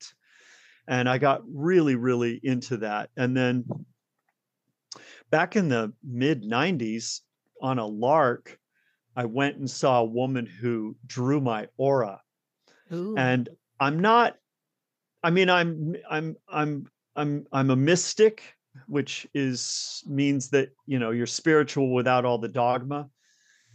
and 0.89 1.07
I 1.07 1.17
got 1.17 1.41
really, 1.47 1.95
really 1.95 2.41
into 2.43 2.77
that. 2.77 3.09
And 3.15 3.35
then 3.35 3.63
back 5.29 5.55
in 5.55 5.69
the 5.69 5.93
mid 6.03 6.43
'90s, 6.43 7.21
on 7.61 7.79
a 7.79 7.85
lark, 7.85 8.59
I 9.17 9.25
went 9.25 9.57
and 9.57 9.69
saw 9.69 9.99
a 9.99 10.05
woman 10.05 10.45
who 10.45 10.95
drew 11.05 11.41
my 11.41 11.67
aura, 11.75 12.21
Ooh. 12.93 13.17
and 13.17 13.49
I'm 13.79 13.99
not 13.99 14.37
I 15.23 15.29
mean, 15.29 15.49
I'm 15.49 15.95
I'm 16.09 16.37
I'm 16.47 16.87
I'm 17.15 17.47
I'm 17.51 17.69
a 17.69 17.75
mystic, 17.75 18.41
which 18.87 19.27
is 19.33 20.03
means 20.07 20.49
that 20.51 20.69
you 20.85 20.99
know 20.99 21.11
you're 21.11 21.25
spiritual 21.25 21.93
without 21.93 22.25
all 22.25 22.37
the 22.37 22.47
dogma. 22.47 23.09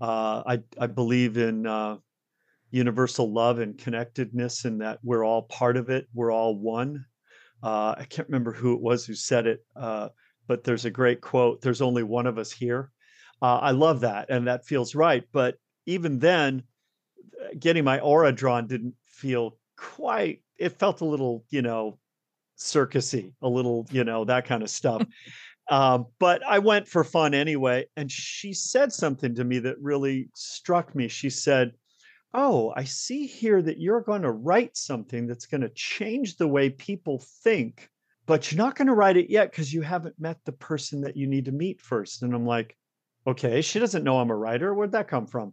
Uh, 0.01 0.43
I 0.47 0.63
I 0.81 0.87
believe 0.87 1.37
in 1.37 1.67
uh, 1.67 1.99
universal 2.71 3.31
love 3.31 3.59
and 3.59 3.77
connectedness, 3.77 4.65
and 4.65 4.81
that 4.81 5.01
we're 5.03 5.25
all 5.25 5.43
part 5.43 5.77
of 5.77 5.91
it. 5.91 6.07
We're 6.15 6.33
all 6.33 6.57
one. 6.57 7.05
Uh, 7.63 7.95
I 7.99 8.07
can't 8.09 8.29
remember 8.29 8.53
who 8.53 8.75
it 8.75 8.81
was 8.81 9.05
who 9.05 9.15
said 9.15 9.47
it, 9.47 9.65
uh, 9.77 10.09
but 10.47 10.65
there's 10.65 10.85
a 10.85 10.91
great 10.91 11.21
quote. 11.21 11.61
There's 11.61 11.83
only 11.83 12.03
one 12.03 12.27
of 12.27 12.39
us 12.39 12.51
here. 12.51 12.91
Uh, 13.43 13.59
I 13.61 13.71
love 13.73 14.01
that, 14.01 14.31
and 14.31 14.47
that 14.47 14.65
feels 14.65 14.95
right. 14.95 15.25
But 15.33 15.57
even 15.85 16.21
then, 16.21 16.63
getting 17.59 17.85
my 17.85 17.99
aura 18.01 18.33
drawn 18.33 18.69
didn't 18.69 18.95
feel 19.05 19.59
quite 19.77 20.43
it 20.63 20.79
felt 20.79 21.01
a 21.01 21.05
little, 21.05 21.45
you 21.51 21.61
know, 21.61 21.99
circusy, 22.57 23.33
a 23.43 23.49
little, 23.49 23.87
you 23.91 24.05
know, 24.05 24.25
that 24.25 24.47
kind 24.47 24.63
of 24.63 24.71
stuff. 24.71 25.05
um, 25.71 26.07
but 26.21 26.41
I 26.47 26.61
went 26.61 26.87
for 26.87 27.03
fun 27.03 27.35
anyway. 27.35 27.87
And 27.97 28.11
she 28.11 28.53
said 28.53 28.93
something 28.93 29.35
to 29.35 29.45
me 29.45 29.59
that 29.59 29.81
really 29.81 30.29
struck 30.35 30.95
me. 30.95 31.09
She 31.09 31.31
said, 31.31 31.73
Oh, 32.35 32.73
I 32.77 32.85
see 32.85 33.27
here 33.27 33.61
that 33.61 33.79
you're 33.79 34.01
going 34.01 34.23
to 34.23 34.31
write 34.31 34.77
something 34.77 35.27
that's 35.27 35.47
going 35.47 35.61
to 35.61 35.69
change 35.71 36.37
the 36.37 36.49
way 36.49 36.71
people 36.71 37.23
think, 37.43 37.91
but 38.25 38.51
you're 38.51 38.65
not 38.65 38.75
going 38.75 38.87
to 38.87 38.95
write 38.95 39.19
it 39.19 39.29
yet 39.29 39.51
because 39.51 39.75
you 39.75 39.83
haven't 39.83 40.19
met 40.19 40.39
the 40.47 40.53
person 40.53 41.03
that 41.03 41.17
you 41.17 41.27
need 41.27 41.45
to 41.45 41.53
meet 41.53 41.79
first. 41.81 42.23
And 42.23 42.33
I'm 42.33 42.47
like, 42.47 42.75
okay, 43.27 43.61
she 43.61 43.79
doesn't 43.79 44.05
know 44.05 44.19
I'm 44.19 44.31
a 44.31 44.37
writer. 44.37 44.75
Where'd 44.75 44.93
that 44.93 45.09
come 45.09 45.27
from? 45.27 45.53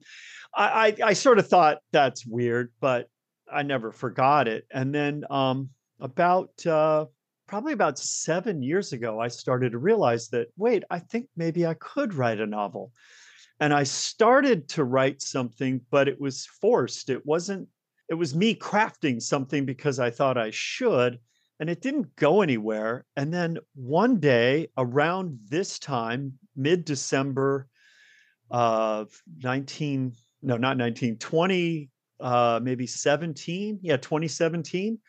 I, 0.56 0.96
I, 1.02 1.10
I 1.10 1.14
sort 1.14 1.40
of 1.40 1.48
thought 1.48 1.80
that's 1.92 2.26
weird, 2.26 2.72
but 2.80 3.08
I 3.52 3.64
never 3.64 3.92
forgot 3.92 4.48
it. 4.48 4.66
And 4.72 4.94
then 4.94 5.24
um, 5.30 5.70
about 6.00 6.66
uh, 6.66 7.06
probably 7.48 7.74
about 7.74 8.00
seven 8.00 8.62
years 8.62 8.94
ago, 8.94 9.20
I 9.20 9.28
started 9.28 9.72
to 9.72 9.80
realize 9.80 10.30
that 10.30 10.48
wait, 10.58 10.84
I 10.90 11.00
think 11.00 11.28
maybe 11.36 11.66
I 11.66 11.74
could 11.76 12.14
write 12.14 12.40
a 12.40 12.46
novel. 12.46 12.92
And 13.60 13.74
I 13.74 13.84
started 13.84 14.70
to 14.70 14.86
write 14.86 15.22
something, 15.22 15.82
but 15.92 16.08
it 16.08 16.20
was 16.20 16.46
forced. 16.62 17.10
It 17.10 17.26
wasn't, 17.26 17.68
it 18.08 18.14
was 18.14 18.34
me 18.36 18.56
crafting 18.56 19.22
something 19.22 19.66
because 19.66 20.00
I 20.00 20.12
thought 20.12 20.38
I 20.38 20.52
should, 20.52 21.20
and 21.60 21.70
it 21.70 21.82
didn't 21.82 22.16
go 22.16 22.42
anywhere. 22.42 23.06
And 23.18 23.34
then 23.34 23.58
one 23.76 24.20
day 24.20 24.70
around 24.78 25.40
this 25.50 25.78
time, 25.78 26.40
mid 26.60 26.86
December 26.86 27.68
of 28.52 29.10
19, 29.42 30.14
no, 30.42 30.58
not 30.58 30.78
19, 30.78 31.18
20, 31.18 31.90
uh, 32.20 32.60
maybe 32.62 32.86
17, 32.86 33.80
yeah, 33.82 33.98
2017, 33.98 35.00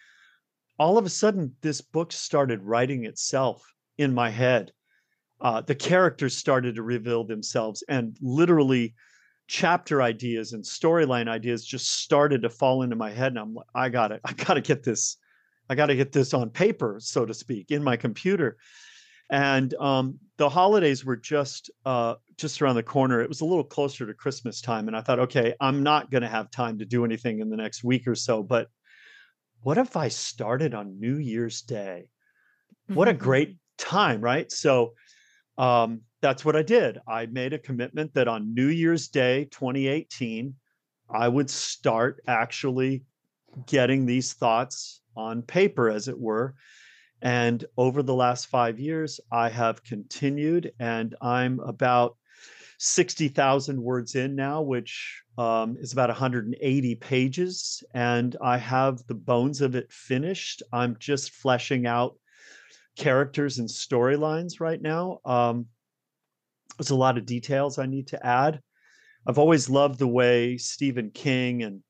all 0.78 0.96
of 0.96 1.04
a 1.04 1.10
sudden 1.10 1.54
this 1.60 1.80
book 1.80 2.12
started 2.12 2.62
writing 2.62 3.04
itself 3.04 3.62
in 3.98 4.14
my 4.14 4.30
head. 4.30 4.72
Uh, 5.40 5.60
the 5.60 5.74
characters 5.74 6.36
started 6.36 6.74
to 6.74 6.82
reveal 6.82 7.24
themselves, 7.24 7.82
and 7.88 8.16
literally, 8.20 8.94
chapter 9.50 10.00
ideas 10.00 10.52
and 10.52 10.62
storyline 10.62 11.28
ideas 11.28 11.66
just 11.66 12.02
started 12.02 12.40
to 12.40 12.48
fall 12.48 12.82
into 12.82 12.94
my 12.94 13.10
head. 13.10 13.32
And 13.32 13.38
I'm 13.38 13.54
like, 13.54 13.66
I 13.74 13.88
got 13.88 14.12
it. 14.12 14.20
I 14.24 14.32
got 14.32 14.54
to 14.54 14.60
get 14.60 14.84
this. 14.84 15.16
I 15.68 15.74
got 15.74 15.86
to 15.86 15.96
get 15.96 16.12
this 16.12 16.32
on 16.34 16.50
paper, 16.50 16.98
so 17.00 17.26
to 17.26 17.34
speak, 17.34 17.72
in 17.72 17.82
my 17.82 17.96
computer. 17.96 18.58
And 19.30 19.72
um, 19.74 20.18
the 20.38 20.48
holidays 20.48 21.04
were 21.04 21.16
just 21.16 21.70
uh, 21.86 22.14
just 22.36 22.60
around 22.60 22.74
the 22.74 22.82
corner. 22.82 23.20
It 23.20 23.28
was 23.28 23.42
a 23.42 23.44
little 23.44 23.64
closer 23.64 24.06
to 24.06 24.14
Christmas 24.14 24.60
time, 24.60 24.88
and 24.88 24.96
I 24.96 25.02
thought, 25.02 25.20
okay, 25.20 25.54
I'm 25.60 25.82
not 25.82 26.10
going 26.10 26.22
to 26.22 26.28
have 26.28 26.50
time 26.50 26.78
to 26.78 26.84
do 26.84 27.04
anything 27.04 27.40
in 27.40 27.48
the 27.48 27.56
next 27.56 27.84
week 27.84 28.08
or 28.08 28.14
so. 28.14 28.42
But 28.42 28.68
what 29.62 29.78
if 29.78 29.96
I 29.96 30.08
started 30.08 30.74
on 30.74 30.98
New 30.98 31.16
Year's 31.16 31.62
Day? 31.62 32.08
What 32.88 33.08
a 33.08 33.12
great 33.12 33.56
time, 33.78 34.20
right? 34.20 34.50
So 34.50 34.94
um, 35.58 36.00
that's 36.22 36.44
what 36.44 36.56
I 36.56 36.62
did. 36.62 36.98
I 37.06 37.26
made 37.26 37.52
a 37.52 37.58
commitment 37.58 38.14
that 38.14 38.26
on 38.26 38.54
New 38.54 38.68
Year's 38.68 39.08
Day 39.08 39.44
2018, 39.52 40.54
I 41.08 41.28
would 41.28 41.50
start 41.50 42.20
actually 42.26 43.04
getting 43.66 44.06
these 44.06 44.32
thoughts 44.32 45.02
on 45.16 45.42
paper, 45.42 45.90
as 45.90 46.08
it 46.08 46.18
were. 46.18 46.54
And 47.22 47.64
over 47.76 48.02
the 48.02 48.14
last 48.14 48.46
five 48.46 48.78
years, 48.78 49.20
I 49.30 49.48
have 49.50 49.84
continued, 49.84 50.72
and 50.78 51.14
I'm 51.20 51.60
about 51.60 52.16
60,000 52.78 53.82
words 53.82 54.14
in 54.14 54.34
now, 54.34 54.62
which 54.62 55.22
um, 55.36 55.76
is 55.78 55.92
about 55.92 56.08
180 56.08 56.94
pages. 56.96 57.84
And 57.92 58.36
I 58.42 58.56
have 58.56 59.06
the 59.06 59.14
bones 59.14 59.60
of 59.60 59.74
it 59.74 59.92
finished. 59.92 60.62
I'm 60.72 60.96
just 60.98 61.32
fleshing 61.32 61.86
out 61.86 62.16
characters 62.96 63.58
and 63.58 63.68
storylines 63.68 64.60
right 64.60 64.80
now. 64.80 65.18
Um, 65.26 65.66
there's 66.78 66.90
a 66.90 66.96
lot 66.96 67.18
of 67.18 67.26
details 67.26 67.78
I 67.78 67.84
need 67.84 68.08
to 68.08 68.26
add. 68.26 68.60
I've 69.26 69.38
always 69.38 69.68
loved 69.68 69.98
the 69.98 70.08
way 70.08 70.56
Stephen 70.56 71.10
King 71.10 71.62
and 71.62 71.82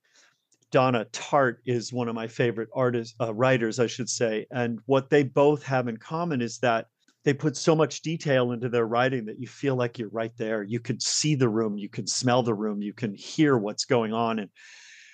Donna 0.70 1.04
Tartt 1.06 1.56
is 1.66 1.92
one 1.92 2.08
of 2.08 2.14
my 2.14 2.28
favorite 2.28 2.68
artists, 2.74 3.14
uh, 3.20 3.34
writers, 3.34 3.80
I 3.80 3.86
should 3.86 4.08
say. 4.08 4.46
And 4.50 4.78
what 4.86 5.10
they 5.10 5.22
both 5.22 5.62
have 5.64 5.88
in 5.88 5.96
common 5.96 6.40
is 6.40 6.58
that 6.58 6.86
they 7.24 7.34
put 7.34 7.56
so 7.56 7.74
much 7.74 8.00
detail 8.02 8.52
into 8.52 8.68
their 8.68 8.86
writing 8.86 9.26
that 9.26 9.38
you 9.38 9.46
feel 9.46 9.76
like 9.76 9.98
you're 9.98 10.08
right 10.08 10.32
there. 10.38 10.62
You 10.62 10.80
can 10.80 10.98
see 11.00 11.34
the 11.34 11.48
room, 11.48 11.76
you 11.76 11.88
can 11.88 12.06
smell 12.06 12.42
the 12.42 12.54
room, 12.54 12.80
you 12.80 12.94
can 12.94 13.14
hear 13.14 13.58
what's 13.58 13.84
going 13.84 14.12
on. 14.12 14.38
And 14.38 14.50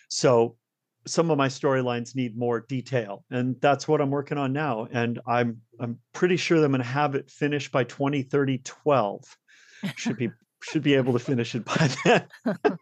so 0.09 0.57
some 1.07 1.31
of 1.31 1.39
my 1.39 1.49
storylines 1.49 2.15
need 2.15 2.37
more 2.37 2.61
detail. 2.61 3.25
And 3.31 3.57
that's 3.61 3.89
what 3.89 4.01
I'm 4.01 4.11
working 4.11 4.39
on 4.39 4.53
now. 4.53 4.87
And 4.91 5.21
I'm 5.27 5.61
I'm 5.81 5.99
pretty 6.13 6.37
sure 6.37 6.63
I'm 6.63 6.73
gonna 6.73 6.85
have 6.85 7.15
it 7.15 7.31
finished 7.31 7.73
by 7.73 7.85
2030 7.85 8.59
12. 8.59 9.25
Should 9.97 10.17
be 10.17 10.31
should 10.63 10.83
be 10.83 10.95
able 10.95 11.13
to 11.13 11.19
finish 11.19 11.55
it 11.55 11.65
by 11.65 11.91
then. 12.05 12.27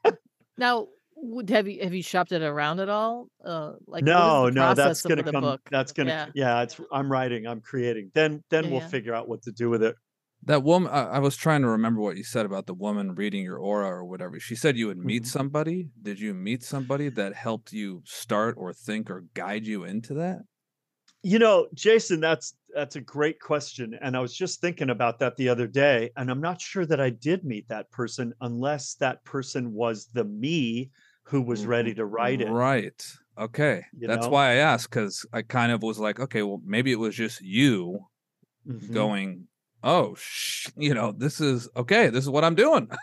now, 0.59 0.89
would 1.25 1.51
have 1.51 1.67
you 1.69 1.83
have 1.83 1.95
you 1.95 2.03
shopped 2.03 2.33
it 2.33 2.43
around 2.43 2.81
at 2.81 2.89
all? 2.89 3.29
Uh, 3.45 3.73
like 3.87 4.05
No, 4.05 4.49
no, 4.49 4.75
that's 4.75 5.03
gonna 5.03 5.23
come. 5.25 5.43
book? 5.43 5.61
That's 5.71 5.93
gonna. 5.93 6.11
Yeah. 6.11 6.31
Yeah, 6.35 6.63
it's. 6.63 6.81
I'm 6.93 7.11
writing. 7.11 7.47
I'm 7.47 7.61
creating. 7.61 8.11
Then, 8.15 8.43
then 8.51 8.65
Yeah, 8.65 8.71
we'll 8.71 8.81
yeah. 8.81 8.89
figure 8.89 9.15
out 9.15 9.29
what 9.29 9.43
to 9.43 9.53
do 9.53 9.71
with 9.71 9.83
it. 9.83 9.97
That 10.47 10.63
woman, 10.63 10.93
I, 10.93 11.05
I 11.05 11.19
was 11.21 11.37
trying 11.37 11.63
to 11.63 11.69
remember 11.69 12.01
what 12.03 12.19
you 12.19 12.25
said 12.25 12.45
about 12.45 12.67
the 12.67 12.75
woman 12.75 13.15
reading 13.15 13.43
your 13.45 13.57
aura 13.59 13.89
or 13.89 14.05
whatever. 14.05 14.39
She 14.39 14.55
said 14.55 14.77
you 14.77 14.89
would 14.89 14.99
meet 14.99 15.23
Mhm. 15.23 15.27
somebody. 15.27 15.89
Did 16.03 16.21
you 16.21 16.35
meet 16.35 16.63
somebody 16.63 17.09
that 17.09 17.35
helped 17.35 17.73
you 17.73 18.03
start 18.05 18.55
or 18.59 18.73
think 18.75 19.09
or 19.11 19.23
guide 19.33 19.67
you 19.67 19.85
into 19.85 20.13
that? 20.15 20.43
You 21.23 21.39
know, 21.39 21.69
Jason, 21.75 22.21
that's 22.21 22.55
that's 22.75 22.97
a 22.97 23.01
great 23.01 23.41
question, 23.41 23.95
and 24.03 24.17
I 24.17 24.21
was 24.21 24.37
just 24.37 24.61
thinking 24.61 24.91
about 24.91 25.19
that 25.21 25.37
the 25.37 25.49
other 25.49 25.67
day, 25.67 26.11
and 26.17 26.31
I'm 26.31 26.41
not 26.41 26.61
sure 26.61 26.85
that 26.87 27.01
I 27.01 27.09
did 27.11 27.45
meet 27.45 27.69
that 27.69 27.91
person 27.91 28.35
unless 28.43 28.95
that 28.97 29.25
person 29.25 29.73
was 29.73 30.09
the 30.09 30.25
me 30.25 30.91
who 31.25 31.43
was 31.43 31.67
ready 31.67 31.95
to 31.95 32.05
write 32.05 32.41
it. 32.41 32.51
Right. 32.51 33.05
Okay. 33.39 33.85
You 33.99 34.07
That's 34.07 34.27
know? 34.27 34.33
why 34.33 34.51
I 34.53 34.55
asked 34.57 34.91
because 34.91 35.27
I 35.33 35.43
kind 35.43 35.73
of 35.73 35.83
was 35.83 35.99
like, 35.99 36.21
okay, 36.21 36.43
well, 36.43 36.61
maybe 36.65 36.93
it 36.93 36.99
was 36.99 37.15
just 37.17 37.41
you 37.41 38.07
Mhm. 38.67 38.93
going, 38.93 39.49
oh, 39.83 40.15
sh-, 40.17 40.69
you 40.77 40.95
know, 40.95 41.13
this 41.13 41.41
is 41.41 41.69
okay. 41.77 42.09
This 42.09 42.25
is 42.25 42.31
what 42.31 42.45
I'm 42.45 42.55
doing. 42.55 42.89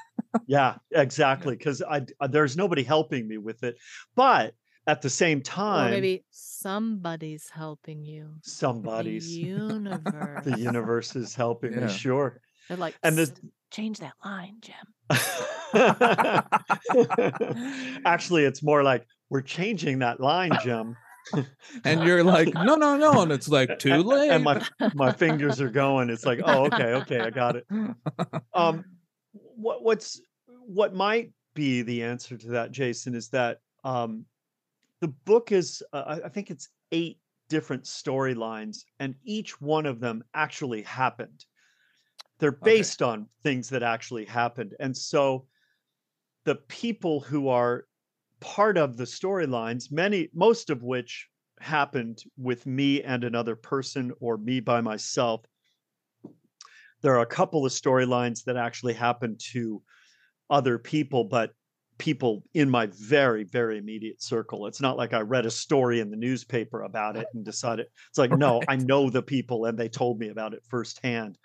Yeah, 0.47 0.77
exactly. 0.91 1.55
Because 1.57 1.81
I 1.81 2.05
uh, 2.21 2.27
there's 2.27 2.55
nobody 2.55 2.83
helping 2.83 3.27
me 3.27 3.37
with 3.37 3.63
it, 3.63 3.75
but 4.15 4.55
at 4.87 5.01
the 5.01 5.09
same 5.09 5.39
Or 5.39 5.41
time, 5.41 5.91
maybe 5.91 6.23
somebody's 6.29 7.49
helping 7.49 8.05
you. 8.05 8.35
somebody's 8.41 9.27
The 9.31 9.37
universe. 9.39 10.45
the 10.45 10.53
universe 10.53 11.15
is 11.15 11.35
helping 11.35 11.73
Yeah. 11.73 11.87
me. 11.87 11.87
Sure. 11.87 12.41
They're 12.67 12.77
like, 12.77 12.95
And 13.03 13.17
the 13.17 13.29
change 13.71 13.99
that 13.99 14.13
line, 14.23 14.57
Jim. 14.61 14.75
Actually, 18.05 18.45
it's 18.45 18.63
more 18.63 18.83
like 18.83 19.05
we're 19.29 19.41
changing 19.41 19.99
that 19.99 20.19
line, 20.19 20.51
Jim. 20.63 20.95
and 21.85 22.03
you're 22.03 22.23
like, 22.23 22.53
no, 22.53 22.75
no, 22.75 22.97
no. 22.97 23.21
And 23.21 23.31
it's 23.31 23.47
like 23.47 23.79
too 23.79 23.97
late. 23.97 24.31
And 24.31 24.43
my 24.43 24.65
my 24.93 25.11
fingers 25.11 25.61
are 25.61 25.69
going. 25.69 26.09
It's 26.09 26.25
like, 26.25 26.41
oh, 26.43 26.65
okay, 26.65 26.93
okay, 26.93 27.19
I 27.19 27.29
got 27.29 27.55
it. 27.55 27.67
Um, 28.53 28.85
what 29.33 29.83
what's 29.83 30.21
what 30.47 30.93
might 30.93 31.31
be 31.53 31.81
the 31.81 32.03
answer 32.03 32.37
to 32.37 32.47
that, 32.49 32.71
Jason, 32.71 33.15
is 33.15 33.29
that 33.29 33.59
um, 33.83 34.25
the 34.99 35.09
book 35.09 35.51
is 35.51 35.83
uh, 35.93 36.03
I 36.07 36.25
I 36.25 36.29
think 36.29 36.49
it's 36.49 36.69
eight 36.91 37.19
different 37.49 37.83
storylines, 37.83 38.85
and 38.99 39.15
each 39.23 39.61
one 39.61 39.85
of 39.85 39.99
them 39.99 40.23
actually 40.33 40.81
happened. 40.83 41.45
They're 42.41 42.51
Okay. 42.51 42.63
based 42.63 43.01
on 43.01 43.29
things 43.43 43.69
that 43.69 43.83
actually 43.83 44.25
happened, 44.25 44.75
and 44.81 44.97
so 44.97 45.47
the 46.45 46.55
people 46.55 47.19
who 47.21 47.47
are 47.47 47.85
part 48.39 48.77
of 48.77 48.97
the 48.97 49.05
storylines, 49.05 49.91
many 49.91 50.29
most 50.33 50.69
of 50.69 50.83
which 50.83 51.29
happened 51.59 52.23
with 52.37 52.65
me 52.65 53.03
and 53.03 53.23
another 53.23 53.55
person 53.55 54.11
or 54.19 54.37
me 54.37 54.59
by 54.59 54.81
myself. 54.81 55.45
There 57.01 57.15
are 57.15 57.21
a 57.21 57.27
couple 57.27 57.65
of 57.65 57.71
storylines 57.71 58.43
that 58.45 58.57
actually 58.57 58.93
happened 58.93 59.39
to 59.51 59.83
other 60.49 60.79
people, 60.79 61.25
but 61.25 61.53
people 61.99 62.43
in 62.53 62.69
my 62.69 62.87
very, 62.87 63.43
very 63.43 63.77
immediate 63.77 64.21
circle. 64.21 64.67
It's 64.67 64.81
not 64.81 64.97
like 64.97 65.13
I 65.13 65.21
read 65.21 65.45
a 65.45 65.51
story 65.51 65.99
in 65.99 66.11
the 66.11 66.17
newspaper 66.17 66.81
about 66.83 67.17
it 67.17 67.29
and 67.33 67.45
decided 67.45 67.87
it's 68.09 68.17
like, 68.17 68.31
no, 68.31 68.65
I 68.67 68.77
know 68.77 69.09
the 69.09 69.23
people 69.23 69.65
and 69.65 69.77
they 69.77 69.89
told 69.89 70.19
me 70.19 70.29
about 70.29 70.53
it 70.53 70.65
firsthand. 70.69 71.37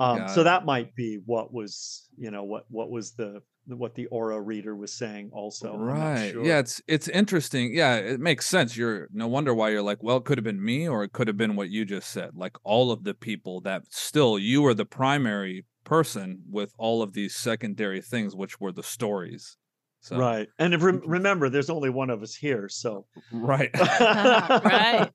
Um, 0.00 0.28
so 0.28 0.42
that 0.42 0.64
might 0.64 0.94
be 0.94 1.20
what 1.26 1.52
was, 1.52 2.08
you 2.16 2.30
know, 2.30 2.42
what 2.42 2.64
what 2.68 2.90
was 2.90 3.12
the 3.12 3.42
what 3.66 3.94
the 3.94 4.06
aura 4.06 4.40
reader 4.40 4.74
was 4.74 4.92
saying 4.92 5.30
also. 5.32 5.76
Right 5.76 6.32
sure. 6.32 6.44
yeah 6.44 6.58
it's 6.58 6.82
it's 6.88 7.06
interesting 7.08 7.72
yeah 7.74 7.96
it 7.96 8.18
makes 8.18 8.46
sense 8.46 8.76
you're 8.76 9.08
no 9.12 9.28
wonder 9.28 9.54
why 9.54 9.68
you're 9.68 9.82
like 9.82 10.02
well 10.02 10.16
it 10.16 10.24
could 10.24 10.38
have 10.38 10.44
been 10.44 10.64
me 10.64 10.88
or 10.88 11.04
it 11.04 11.12
could 11.12 11.28
have 11.28 11.36
been 11.36 11.54
what 11.54 11.68
you 11.68 11.84
just 11.84 12.10
said 12.10 12.30
like 12.34 12.56
all 12.64 12.90
of 12.90 13.04
the 13.04 13.14
people 13.14 13.60
that 13.60 13.82
still 13.90 14.38
you 14.38 14.62
were 14.62 14.74
the 14.74 14.86
primary 14.86 15.64
person 15.84 16.40
with 16.50 16.72
all 16.78 17.02
of 17.02 17.12
these 17.12 17.36
secondary 17.36 18.00
things 18.00 18.34
which 18.34 18.58
were 18.58 18.72
the 18.72 18.82
stories 18.82 19.56
so 20.00 20.16
Right. 20.16 20.48
And 20.58 20.72
if 20.72 20.82
rem- 20.82 21.02
remember, 21.06 21.50
there's 21.50 21.68
only 21.68 21.90
one 21.90 22.08
of 22.08 22.22
us 22.22 22.34
here. 22.34 22.70
So, 22.70 23.04
right 23.30 23.68
Right. 24.00 25.10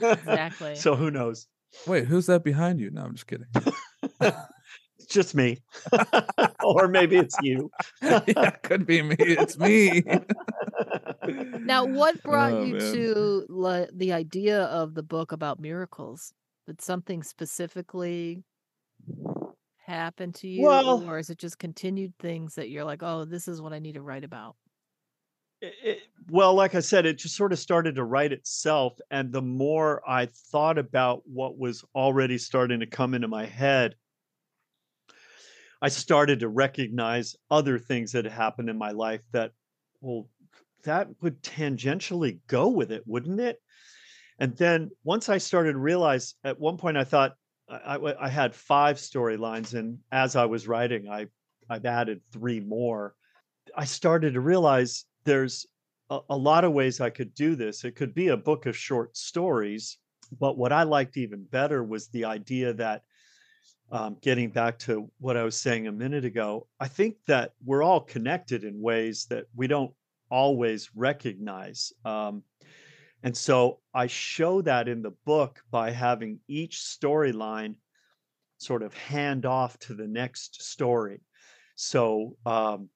Exactly. 0.00 0.76
So, 0.76 0.96
who 0.96 1.10
knows? 1.10 1.46
wait 1.86 2.04
who's 2.06 2.26
that 2.26 2.42
behind 2.42 2.80
you 2.80 2.90
no 2.90 3.02
i'm 3.02 3.14
just 3.14 3.28
kidding 3.28 3.46
It's 3.54 3.76
just 5.08 5.34
me. 5.34 5.58
or 6.64 6.86
maybe 6.88 7.16
it's 7.16 7.36
you. 7.42 7.70
yeah 8.02 8.50
could 8.62 8.86
be 8.86 9.02
me 9.02 9.16
it's 9.18 9.58
me 9.58 10.02
Now, 11.60 11.84
what 11.84 12.22
brought 12.22 12.52
Oh, 12.52 12.62
you 12.62 12.74
man. 12.74 12.92
to 12.94 13.46
le- 13.48 13.88
the 13.92 14.12
idea 14.12 14.62
of 14.64 14.94
the 14.94 15.02
book 15.02 15.32
about 15.32 15.60
miracles? 15.60 16.32
Did 16.66 16.80
something 16.80 17.22
specifically 17.22 18.44
happen 19.86 20.32
to 20.34 20.48
you, 20.48 20.62
Well- 20.66 21.02
or 21.08 21.18
is 21.18 21.30
it 21.30 21.38
just 21.38 21.58
continued 21.58 22.12
things 22.18 22.54
that 22.54 22.68
you're 22.70 22.84
like, 22.84 23.02
oh, 23.02 23.24
this 23.24 23.48
is 23.48 23.60
what 23.60 23.72
I 23.72 23.78
need 23.78 23.94
to 23.94 24.02
write 24.02 24.24
about? 24.24 24.56
It- 25.60 25.74
it- 25.82 26.02
well, 26.30 26.54
like 26.54 26.74
I 26.74 26.80
said, 26.80 27.06
it 27.06 27.18
just 27.18 27.34
sort 27.36 27.52
of 27.52 27.58
started 27.58 27.96
to 27.96 28.04
write 28.04 28.32
itself. 28.32 28.98
And 29.10 29.32
the 29.32 29.42
more 29.42 30.00
I 30.08 30.26
thought 30.26 30.78
about 30.78 31.22
what 31.26 31.58
was 31.58 31.84
already 31.94 32.38
starting 32.38 32.80
to 32.80 32.86
come 32.86 33.14
into 33.14 33.28
my 33.28 33.46
head, 33.46 33.96
I 35.82 35.88
started 35.88 36.40
to 36.40 36.48
recognize 36.48 37.36
other 37.50 37.78
things 37.78 38.12
that 38.12 38.24
happened 38.26 38.68
in 38.68 38.76
my 38.76 38.90
life 38.90 39.22
that, 39.32 39.52
well, 40.00 40.28
that 40.84 41.08
would 41.20 41.42
tangentially 41.42 42.40
go 42.46 42.68
with 42.68 42.92
it, 42.92 43.02
wouldn't 43.06 43.40
it? 43.40 43.60
And 44.38 44.56
then 44.56 44.90
once 45.04 45.28
I 45.28 45.38
started 45.38 45.72
to 45.72 45.78
realize, 45.78 46.34
at 46.44 46.58
one 46.58 46.76
point 46.76 46.96
I 46.96 47.04
thought 47.04 47.34
I, 47.68 47.96
I, 47.96 48.26
I 48.26 48.28
had 48.28 48.54
five 48.54 48.96
storylines, 48.96 49.74
and 49.74 49.98
as 50.10 50.36
I 50.36 50.46
was 50.46 50.66
writing, 50.66 51.08
I 51.08 51.26
I've 51.68 51.86
added 51.86 52.20
three 52.32 52.58
more. 52.58 53.14
I 53.76 53.84
started 53.84 54.34
to 54.34 54.40
realize 54.40 55.04
there's 55.24 55.66
a, 56.08 56.18
a 56.30 56.36
lot 56.36 56.64
of 56.64 56.72
ways 56.72 57.00
I 57.00 57.10
could 57.10 57.34
do 57.34 57.54
this. 57.54 57.84
It 57.84 57.94
could 57.94 58.14
be 58.14 58.28
a 58.28 58.36
book 58.36 58.66
of 58.66 58.76
short 58.76 59.16
stories, 59.16 59.98
but 60.40 60.58
what 60.58 60.72
I 60.72 60.82
liked 60.82 61.16
even 61.16 61.44
better 61.44 61.84
was 61.84 62.08
the 62.08 62.24
idea 62.24 62.72
that 62.74 63.02
um, 63.90 64.16
getting 64.20 64.50
back 64.50 64.78
to 64.80 65.10
what 65.18 65.36
I 65.36 65.42
was 65.42 65.56
saying 65.56 65.86
a 65.86 65.92
minute 65.92 66.24
ago, 66.24 66.66
I 66.78 66.88
think 66.88 67.16
that 67.26 67.52
we're 67.64 67.82
all 67.82 68.00
connected 68.00 68.64
in 68.64 68.80
ways 68.80 69.26
that 69.30 69.46
we 69.54 69.66
don't 69.66 69.92
always 70.30 70.90
recognize. 70.94 71.92
Um, 72.04 72.42
and 73.22 73.36
so 73.36 73.80
I 73.92 74.06
show 74.06 74.62
that 74.62 74.88
in 74.88 75.02
the 75.02 75.14
book 75.26 75.62
by 75.70 75.90
having 75.90 76.40
each 76.48 76.78
storyline 76.78 77.74
sort 78.58 78.82
of 78.82 78.94
hand 78.94 79.46
off 79.46 79.78
to 79.80 79.94
the 79.94 80.06
next 80.06 80.62
story. 80.62 81.20
So, 81.74 82.36
um, 82.46 82.88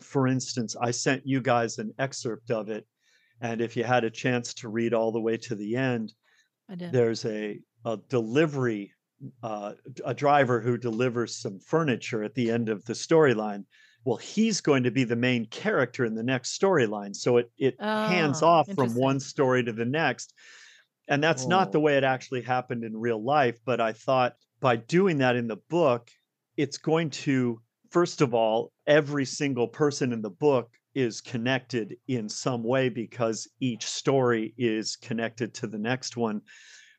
for 0.00 0.26
instance, 0.26 0.76
I 0.80 0.90
sent 0.90 1.26
you 1.26 1.40
guys 1.40 1.78
an 1.78 1.94
excerpt 1.98 2.50
of 2.50 2.68
it. 2.68 2.86
And 3.40 3.60
if 3.60 3.76
you 3.76 3.84
had 3.84 4.04
a 4.04 4.10
chance 4.10 4.54
to 4.54 4.68
read 4.68 4.94
all 4.94 5.12
the 5.12 5.20
way 5.20 5.36
to 5.36 5.54
the 5.54 5.76
end, 5.76 6.12
I 6.68 6.74
did. 6.74 6.92
there's 6.92 7.24
a, 7.24 7.60
a 7.84 7.98
delivery, 8.08 8.92
uh, 9.42 9.74
a 10.04 10.14
driver 10.14 10.60
who 10.60 10.76
delivers 10.78 11.36
some 11.36 11.58
furniture 11.60 12.22
at 12.22 12.34
the 12.34 12.50
end 12.50 12.68
of 12.68 12.84
the 12.84 12.92
storyline. 12.92 13.64
Well, 14.04 14.16
he's 14.16 14.60
going 14.60 14.82
to 14.82 14.90
be 14.90 15.04
the 15.04 15.16
main 15.16 15.46
character 15.46 16.04
in 16.04 16.14
the 16.14 16.22
next 16.24 16.58
storyline. 16.58 17.14
So 17.14 17.36
it, 17.36 17.52
it 17.58 17.80
hands 18.00 18.42
Oh, 18.42 18.42
off 18.42 18.68
from 18.74 18.94
one 18.94 19.20
story 19.20 19.62
to 19.64 19.72
the 19.72 19.84
next. 19.84 20.34
And 21.08 21.22
that's 21.22 21.46
not 21.46 21.72
the 21.72 21.80
Oh. 21.80 21.80
way 21.80 21.96
it 21.96 22.04
actually 22.04 22.42
happened 22.42 22.84
in 22.84 22.96
real 22.96 23.22
life. 23.22 23.58
But 23.64 23.80
I 23.80 23.92
thought 23.92 24.34
by 24.60 24.76
doing 24.76 25.18
that 25.18 25.36
in 25.36 25.48
the 25.48 25.56
book, 25.68 26.10
it's 26.56 26.78
going 26.78 27.10
to, 27.10 27.60
first 27.90 28.20
of 28.20 28.34
all, 28.34 28.72
every 28.86 29.24
single 29.24 29.68
person 29.68 30.12
in 30.12 30.22
the 30.22 30.30
book 30.30 30.70
is 30.94 31.20
connected 31.20 31.96
in 32.06 32.28
some 32.28 32.62
way 32.62 32.88
because 32.88 33.48
each 33.60 33.86
story 33.86 34.54
is 34.58 34.96
connected 34.96 35.54
to 35.54 35.66
the 35.66 35.78
next 35.78 36.16
one. 36.16 36.42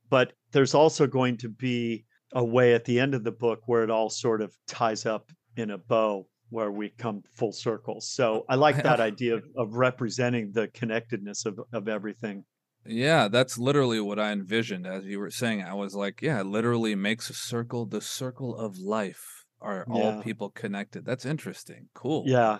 But 0.10 0.34
there's 0.52 0.74
also 0.74 1.08
going 1.08 1.38
to 1.38 1.50
be 1.50 2.06
a 2.34 2.44
way 2.44 2.74
at 2.74 2.86
the 2.86 3.00
end 3.00 3.14
of 3.14 3.24
the 3.24 3.32
book 3.32 3.62
where 3.66 3.84
it 3.84 3.90
all 3.90 4.10
sort 4.10 4.42
of 4.42 4.56
ties 4.68 5.06
up 5.06 5.32
in 5.56 5.72
a 5.72 5.78
bow 5.78 6.28
where 6.50 6.72
we 6.72 6.90
come 6.90 7.24
full 7.34 7.52
circle. 7.52 8.00
So 8.02 8.46
I 8.48 8.56
like 8.56 8.82
that 8.84 9.00
idea 9.00 9.36
of, 9.36 9.44
of 9.56 9.74
representing 9.74 10.52
the 10.52 10.68
connectedness 10.68 11.46
of, 11.46 11.60
of 11.74 11.88
everything. 11.88 12.44
Yeah, 12.86 13.28
that's 13.28 13.58
literally 13.58 14.00
what 14.00 14.20
I 14.20 14.32
envisioned 14.32 14.86
as 14.86 15.06
you 15.06 15.20
were 15.20 15.32
saying. 15.32 15.64
I 15.64 15.74
was 15.74 15.96
like, 15.96 16.22
yeah, 16.22 16.42
it 16.42 16.46
literally 16.46 16.96
makes 16.96 17.30
a 17.30 17.34
circle. 17.34 17.86
The 17.86 18.02
circle 18.02 18.56
of 18.56 18.78
life 18.78 19.46
are 19.62 19.86
all 19.90 20.22
people 20.22 20.50
connected. 20.50 21.06
That's 21.06 21.26
interesting. 21.26 21.88
Cool. 21.96 22.24
Yeah, 22.28 22.60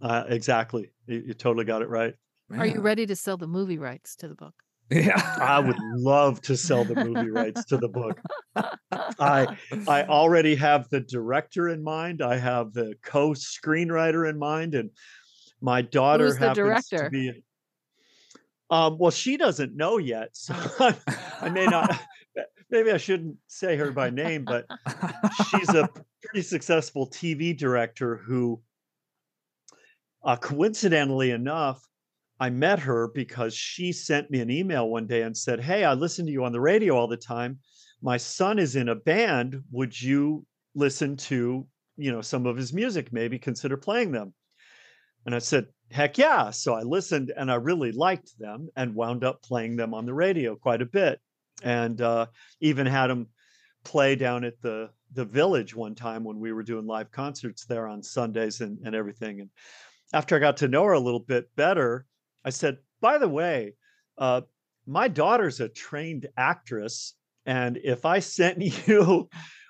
uh, 0.00 0.24
exactly. 0.28 0.92
You, 1.06 1.24
you 1.26 1.34
totally 1.34 1.64
got 1.64 1.82
it 1.82 1.88
right. 1.88 2.14
Are 2.56 2.66
you 2.66 2.80
ready 2.80 3.06
to 3.06 3.16
sell 3.16 3.36
the 3.36 3.48
movie 3.48 3.78
rights 3.78 4.14
to 4.16 4.28
the 4.28 4.36
book? 4.36 4.54
Yeah. 4.90 5.20
I 5.40 5.58
would 5.58 5.78
love 5.96 6.40
to 6.42 6.56
sell 6.56 6.84
the 6.84 6.94
movie 6.94 7.30
rights 7.30 7.64
to 7.66 7.76
the 7.76 7.88
book. 7.88 8.20
I 9.18 9.56
I 9.88 10.04
already 10.04 10.54
have 10.54 10.88
the 10.90 11.00
director 11.00 11.68
in 11.68 11.82
mind. 11.82 12.22
I 12.22 12.36
have 12.36 12.72
the 12.72 12.94
co-screenwriter 13.02 14.30
in 14.30 14.38
mind, 14.38 14.74
and 14.74 14.90
my 15.60 15.82
daughter 15.82 16.26
Who's 16.26 16.34
the 16.38 16.48
happens 16.48 16.56
director? 16.56 17.04
to 17.04 17.10
be. 17.10 17.44
Um, 18.70 18.98
well, 18.98 19.10
she 19.10 19.36
doesn't 19.36 19.76
know 19.76 19.98
yet, 19.98 20.30
so 20.32 20.54
I, 20.54 20.94
I 21.40 21.48
may 21.48 21.66
not. 21.66 21.98
Maybe 22.70 22.90
I 22.90 22.96
shouldn't 22.96 23.36
say 23.46 23.76
her 23.76 23.92
by 23.92 24.10
name, 24.10 24.44
but 24.44 24.66
she's 25.50 25.68
a 25.68 25.88
pretty 26.22 26.42
successful 26.42 27.08
TV 27.08 27.56
director 27.56 28.16
who, 28.16 28.60
uh, 30.24 30.36
coincidentally 30.36 31.30
enough, 31.30 31.80
I 32.38 32.50
met 32.50 32.78
her 32.80 33.08
because 33.08 33.54
she 33.54 33.92
sent 33.92 34.30
me 34.30 34.40
an 34.40 34.50
email 34.50 34.88
one 34.88 35.06
day 35.06 35.22
and 35.22 35.36
said, 35.36 35.60
Hey, 35.60 35.84
I 35.84 35.94
listen 35.94 36.26
to 36.26 36.32
you 36.32 36.44
on 36.44 36.52
the 36.52 36.60
radio 36.60 36.94
all 36.96 37.08
the 37.08 37.16
time. 37.16 37.58
My 38.02 38.18
son 38.18 38.58
is 38.58 38.76
in 38.76 38.90
a 38.90 38.94
band. 38.94 39.62
Would 39.70 40.00
you 40.00 40.44
listen 40.74 41.16
to, 41.16 41.66
you 41.96 42.12
know, 42.12 42.20
some 42.20 42.46
of 42.46 42.56
his 42.56 42.74
music? 42.74 43.12
Maybe 43.12 43.38
consider 43.38 43.76
playing 43.76 44.12
them. 44.12 44.34
And 45.24 45.34
I 45.34 45.38
said, 45.38 45.66
Heck 45.90 46.18
yeah. 46.18 46.50
So 46.50 46.74
I 46.74 46.82
listened 46.82 47.32
and 47.36 47.50
I 47.50 47.54
really 47.54 47.92
liked 47.92 48.38
them 48.38 48.68
and 48.76 48.94
wound 48.94 49.24
up 49.24 49.42
playing 49.42 49.76
them 49.76 49.94
on 49.94 50.04
the 50.04 50.14
radio 50.14 50.56
quite 50.56 50.82
a 50.82 50.86
bit. 50.86 51.20
And 51.62 52.00
uh, 52.02 52.26
even 52.60 52.86
had 52.86 53.06
them 53.06 53.28
play 53.82 54.14
down 54.14 54.44
at 54.44 54.60
the 54.60 54.90
the 55.12 55.24
village 55.24 55.74
one 55.74 55.94
time 55.94 56.24
when 56.24 56.40
we 56.40 56.52
were 56.52 56.64
doing 56.64 56.86
live 56.86 57.10
concerts 57.12 57.64
there 57.64 57.86
on 57.86 58.02
Sundays 58.02 58.60
and, 58.60 58.78
and 58.84 58.94
everything. 58.94 59.40
And 59.40 59.50
after 60.12 60.36
I 60.36 60.40
got 60.40 60.58
to 60.58 60.68
know 60.68 60.84
her 60.84 60.92
a 60.92 61.00
little 61.00 61.20
bit 61.20 61.48
better, 61.56 62.04
I 62.46 62.50
said, 62.50 62.78
by 63.00 63.18
the 63.18 63.28
way, 63.28 63.74
uh, 64.16 64.42
my 64.86 65.08
daughter's 65.08 65.60
a 65.60 65.68
trained 65.68 66.28
actress. 66.38 67.14
And 67.44 67.78
if 67.82 68.06
I 68.06 68.20
sent 68.20 68.62
you 68.86 69.28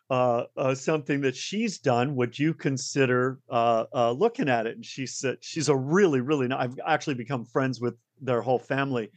uh, 0.09 0.45
uh, 0.57 0.75
something 0.75 1.21
that 1.23 1.35
she's 1.35 1.79
done. 1.79 2.15
Would 2.15 2.39
you 2.39 2.55
consider 2.55 3.41
uh, 3.51 3.85
uh, 3.93 4.13
looking 4.13 4.49
at 4.49 4.67
it? 4.67 4.77
And 4.77 4.85
she 4.85 5.07
said 5.07 5.39
she's 5.41 5.69
a 5.69 5.77
really, 5.77 6.21
really. 6.21 6.49
I've 6.53 6.79
actually 6.87 7.15
become 7.15 7.45
friends 7.45 7.81
with 7.81 7.95
their 8.21 8.41
whole 8.41 8.59
family, 8.59 9.11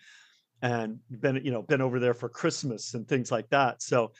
and 0.62 0.98
been 1.12 1.42
you 1.44 1.52
know 1.52 1.62
been 1.62 1.82
over 1.82 2.00
there 2.00 2.16
for 2.16 2.28
Christmas 2.28 2.96
and 2.96 3.08
things 3.08 3.32
like 3.32 3.50
that. 3.50 3.84
So 3.84 4.14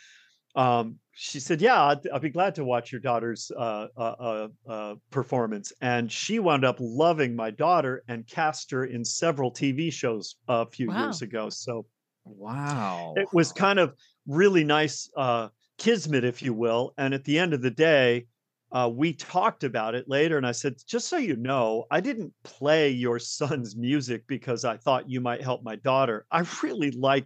um, 0.56 1.00
she 1.14 1.40
said, 1.40 1.62
"Yeah, 1.62 1.84
I'd, 1.84 2.08
I'd 2.10 2.22
be 2.22 2.30
glad 2.30 2.56
to 2.56 2.66
watch 2.66 2.92
your 2.92 3.02
daughter's 3.02 3.52
uh, 3.52 3.88
uh, 3.98 4.02
uh, 4.02 4.48
uh, 4.68 4.96
performance." 5.12 5.74
And 5.82 6.12
she 6.12 6.40
wound 6.40 6.66
up 6.66 6.78
loving 6.80 7.36
my 7.36 7.52
daughter 7.52 8.04
and 8.08 8.26
cast 8.28 8.72
her 8.72 8.86
in 8.86 9.04
several 9.06 9.52
TV 9.52 9.92
shows 9.92 10.38
a 10.48 10.66
few 10.66 10.90
years 10.92 11.22
ago. 11.22 11.50
So 11.50 11.86
Wow. 12.26 13.14
it 13.16 13.28
was 13.34 13.52
kind 13.52 13.80
of 13.80 13.96
really 14.28 14.64
nice 14.64 15.10
uh 15.18 15.50
kismet 15.78 16.24
if 16.24 16.42
you 16.42 16.54
will 16.54 16.94
and 16.98 17.14
at 17.14 17.24
the 17.24 17.40
end 17.40 17.54
of 17.54 17.62
the 17.62 17.72
day 17.72 18.28
uh 18.72 18.90
we 18.94 19.14
talked 19.14 19.64
about 19.64 19.96
it 19.96 20.08
later 20.08 20.38
and 20.38 20.46
i 20.46 20.52
said 20.52 20.76
just 20.86 21.08
so 21.08 21.18
you 21.18 21.36
know 21.36 21.86
i 21.90 22.00
didn't 22.00 22.34
play 22.44 22.90
your 22.90 23.18
son's 23.38 23.76
music 23.76 24.24
because 24.28 24.66
i 24.66 24.78
thought 24.78 25.10
you 25.10 25.22
might 25.22 25.42
help 25.42 25.64
my 25.64 25.76
daughter 25.78 26.26
i 26.32 26.46
really 26.62 26.92
like, 26.92 27.26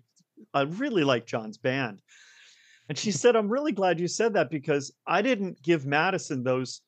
i 0.53 0.62
really 0.62 1.03
like 1.03 1.25
john's 1.25 1.57
band 1.57 1.99
and 2.89 2.98
she 2.98 3.12
said 3.12 3.36
i'm 3.36 3.48
really 3.50 3.72
glad 3.72 4.00
you 4.00 4.08
said 4.08 4.34
that 4.34 4.50
because 4.50 4.91
i 5.08 5.22
didn't 5.22 5.62
give 5.62 5.86
madison 5.86 6.43
those 6.43 6.82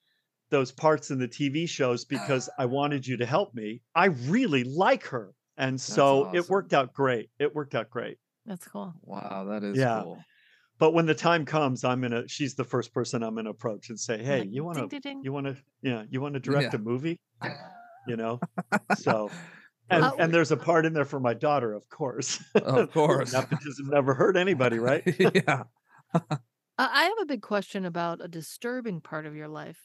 those 0.49 0.71
parts 0.71 1.11
in 1.11 1.17
the 1.17 1.27
tv 1.27 1.67
shows 1.67 2.05
because 2.05 2.49
i 2.57 2.65
wanted 2.77 3.05
you 3.05 3.17
to 3.17 3.25
help 3.25 3.53
me 3.53 3.81
i 3.95 4.05
really 4.05 4.63
like 4.63 5.03
her 5.05 5.33
and 5.57 5.79
so 5.79 6.29
it 6.33 6.49
worked 6.49 6.73
out 6.73 6.93
great 6.93 7.29
it 7.39 7.53
worked 7.55 7.75
out 7.75 7.89
great 7.89 8.17
That's 8.45 8.67
cool. 8.67 8.93
Wow, 9.01 9.45
that 9.49 9.63
is 9.63 9.77
Yeah. 9.77 10.01
cool. 10.03 10.19
but 10.77 10.91
when 10.93 11.05
the 11.05 11.15
time 11.15 11.45
comes 11.45 11.83
i'm 11.83 12.01
gonna 12.01 12.27
she's 12.27 12.55
the 12.55 12.63
first 12.65 12.93
person 12.93 13.23
i'm 13.23 13.35
gonna 13.35 13.49
approach 13.49 13.89
and 13.89 13.99
say 13.99 14.21
hey 14.23 14.39
Like, 14.39 14.51
you 14.51 14.63
wanna 14.63 14.87
ding, 14.87 14.99
ding. 14.99 15.21
you 15.23 15.31
want 15.31 15.47
to 15.47 15.55
yeah 15.81 16.03
you 16.09 16.19
want 16.21 16.33
to 16.33 16.39
direct 16.39 16.73
Yeah. 16.73 16.79
a 16.79 16.83
movie 16.83 17.19
you 18.07 18.17
know 18.17 18.39
so 18.97 19.31
and, 19.89 20.03
Uh, 20.03 20.11
and 20.19 20.33
there's 20.33 20.51
a 20.51 20.57
part 20.57 20.85
in 20.85 20.93
there 20.93 21.05
for 21.05 21.19
my 21.19 21.33
daughter 21.33 21.73
of 21.73 21.87
course 21.89 22.43
Of 22.55 22.91
course. 22.99 23.33
nepotism 23.33 23.87
never 23.89 24.13
hurt 24.13 24.35
anybody 24.37 24.77
right 24.79 25.03
yeah. 25.33 25.63
Uh, 26.77 26.89
I 26.91 27.03
have 27.05 27.19
a 27.21 27.25
big 27.25 27.41
question 27.41 27.85
about 27.85 28.19
a 28.21 28.27
disturbing 28.27 28.99
part 28.99 29.25
of 29.25 29.33
your 29.33 29.47
life. 29.47 29.77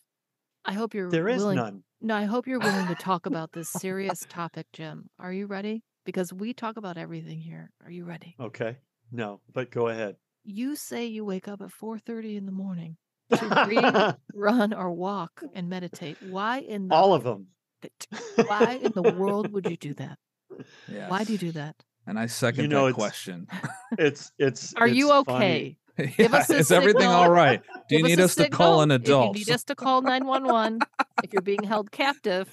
I 0.64 0.72
hope 0.72 0.92
you're 0.92 1.08
there 1.08 1.28
is 1.28 1.38
willing. 1.40 1.54
none 1.56 1.84
No, 2.00 2.16
I 2.16 2.24
hope 2.24 2.48
you're 2.48 2.58
willing 2.58 2.88
to 2.88 2.96
talk 2.96 3.26
about 3.30 3.52
this 3.52 3.68
serious 3.70 4.26
topic, 4.28 4.66
Jim. 4.72 5.08
Are 5.16 5.32
you 5.32 5.46
ready? 5.46 5.84
Because 6.04 6.32
we 6.32 6.52
talk 6.52 6.76
about 6.76 6.98
everything 6.98 7.38
here. 7.38 7.70
Are 7.84 7.92
you 7.92 8.04
ready? 8.04 8.34
okay 8.40 8.78
no 9.12 9.40
but 9.52 9.70
go 9.70 9.86
ahead 9.86 10.16
You 10.42 10.74
say 10.74 11.06
you 11.06 11.24
wake 11.24 11.46
up 11.46 11.60
at 11.62 11.68
4:30 11.70 12.36
in 12.38 12.46
the 12.46 12.52
morning 12.52 12.96
to 13.32 13.64
read, 13.68 14.16
run, 14.34 14.72
or 14.74 14.90
walk 14.90 15.42
and 15.54 15.68
meditate. 15.68 16.16
Why 16.28 16.58
in 16.58 16.88
the 16.88 16.94
all 16.96 17.14
of 17.14 17.22
them 17.22 17.46
why 18.48 18.80
in 18.82 18.90
the 18.92 19.12
world 19.16 19.52
would 19.52 19.70
you 19.70 19.76
do 19.76 19.94
that? 19.94 20.18
Yeah. 20.88 21.08
Why 21.08 21.22
do 21.22 21.32
you 21.32 21.38
do 21.38 21.52
that? 21.52 21.76
And 22.06 22.18
I 22.18 22.26
second 22.26 22.68
know, 22.70 22.86
that 22.86 22.90
it's- 22.90 22.94
question. 22.96 23.46
it's 23.98 24.32
it's 24.38 24.74
Are 24.74 24.88
you 24.88 25.12
it's 25.12 25.24
funny. 25.26 25.44
okay? 25.44 25.76
yeah, 26.18 26.26
us 26.36 26.50
a 26.50 26.56
is 26.58 26.70
everything 26.72 27.02
signal. 27.02 27.16
all 27.16 27.30
right? 27.30 27.60
Do 27.88 27.96
you 27.96 28.02
need 28.02 28.20
a 28.20 28.24
us 28.24 28.34
to 28.36 28.48
call 28.48 28.80
signal. 28.80 28.80
an 28.82 28.90
If 28.92 29.02
adult? 29.02 29.36
you 29.36 29.44
need 29.44 29.50
us 29.50 29.64
to 29.64 29.74
call 29.74 30.02
911, 30.02 30.80
if 31.22 31.32
you're 31.32 31.42
being 31.42 31.62
held 31.62 31.90
captive, 31.90 32.48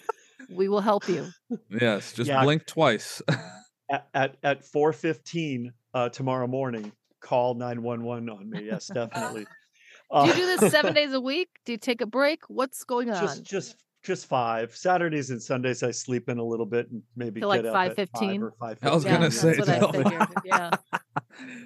we 0.49 0.67
will 0.69 0.81
help 0.81 1.07
you. 1.09 1.27
Yes, 1.69 2.13
just 2.13 2.27
Yeah. 2.29 2.43
blink 2.43 2.65
twice. 2.65 3.21
at 3.89 4.07
at, 4.13 4.35
at 4.43 4.63
4:15 4.63 5.67
uh 5.93 6.09
tomorrow 6.09 6.45
morning 6.47 6.91
call 7.21 7.55
911 7.55 8.29
on 8.29 8.49
me 8.49 8.63
yes 8.65 8.87
definitely 8.87 9.45
Do 10.13 10.25
you 10.27 10.31
Uh, 10.31 10.35
do 10.35 10.45
this 10.57 10.71
seven 10.71 10.93
days 10.93 11.11
a 11.13 11.19
week? 11.21 11.49
Do 11.65 11.71
you 11.73 11.77
take 11.77 11.99
a 12.01 12.05
break? 12.05 12.41
What's 12.49 12.83
going 12.83 13.09
on? 13.09 13.21
just 13.25 13.43
just 13.43 13.75
just 14.03 14.25
five 14.27 14.75
saturdays 14.75 15.29
and 15.31 15.41
sundays 15.41 15.83
i 15.83 15.91
sleep 15.91 16.27
in 16.29 16.37
a 16.37 16.43
little 16.43 16.65
bit 16.65 16.89
and 16.91 17.01
maybe 17.15 17.39
Till, 17.41 17.49
like, 17.49 17.61
get 17.63 17.73
up 17.73 17.75
at 17.77 17.95
5:15? 17.97 18.41
or 18.43 18.53
five 18.59 18.77
I 18.81 18.93
was 18.93 19.03
yeah, 19.05 19.13
gonna 19.13 19.31
say, 19.31 19.51
I 19.51 19.79
tell 19.79 19.91
me. 19.93 20.03
figured. 20.03 20.27
Yeah. 20.45 20.71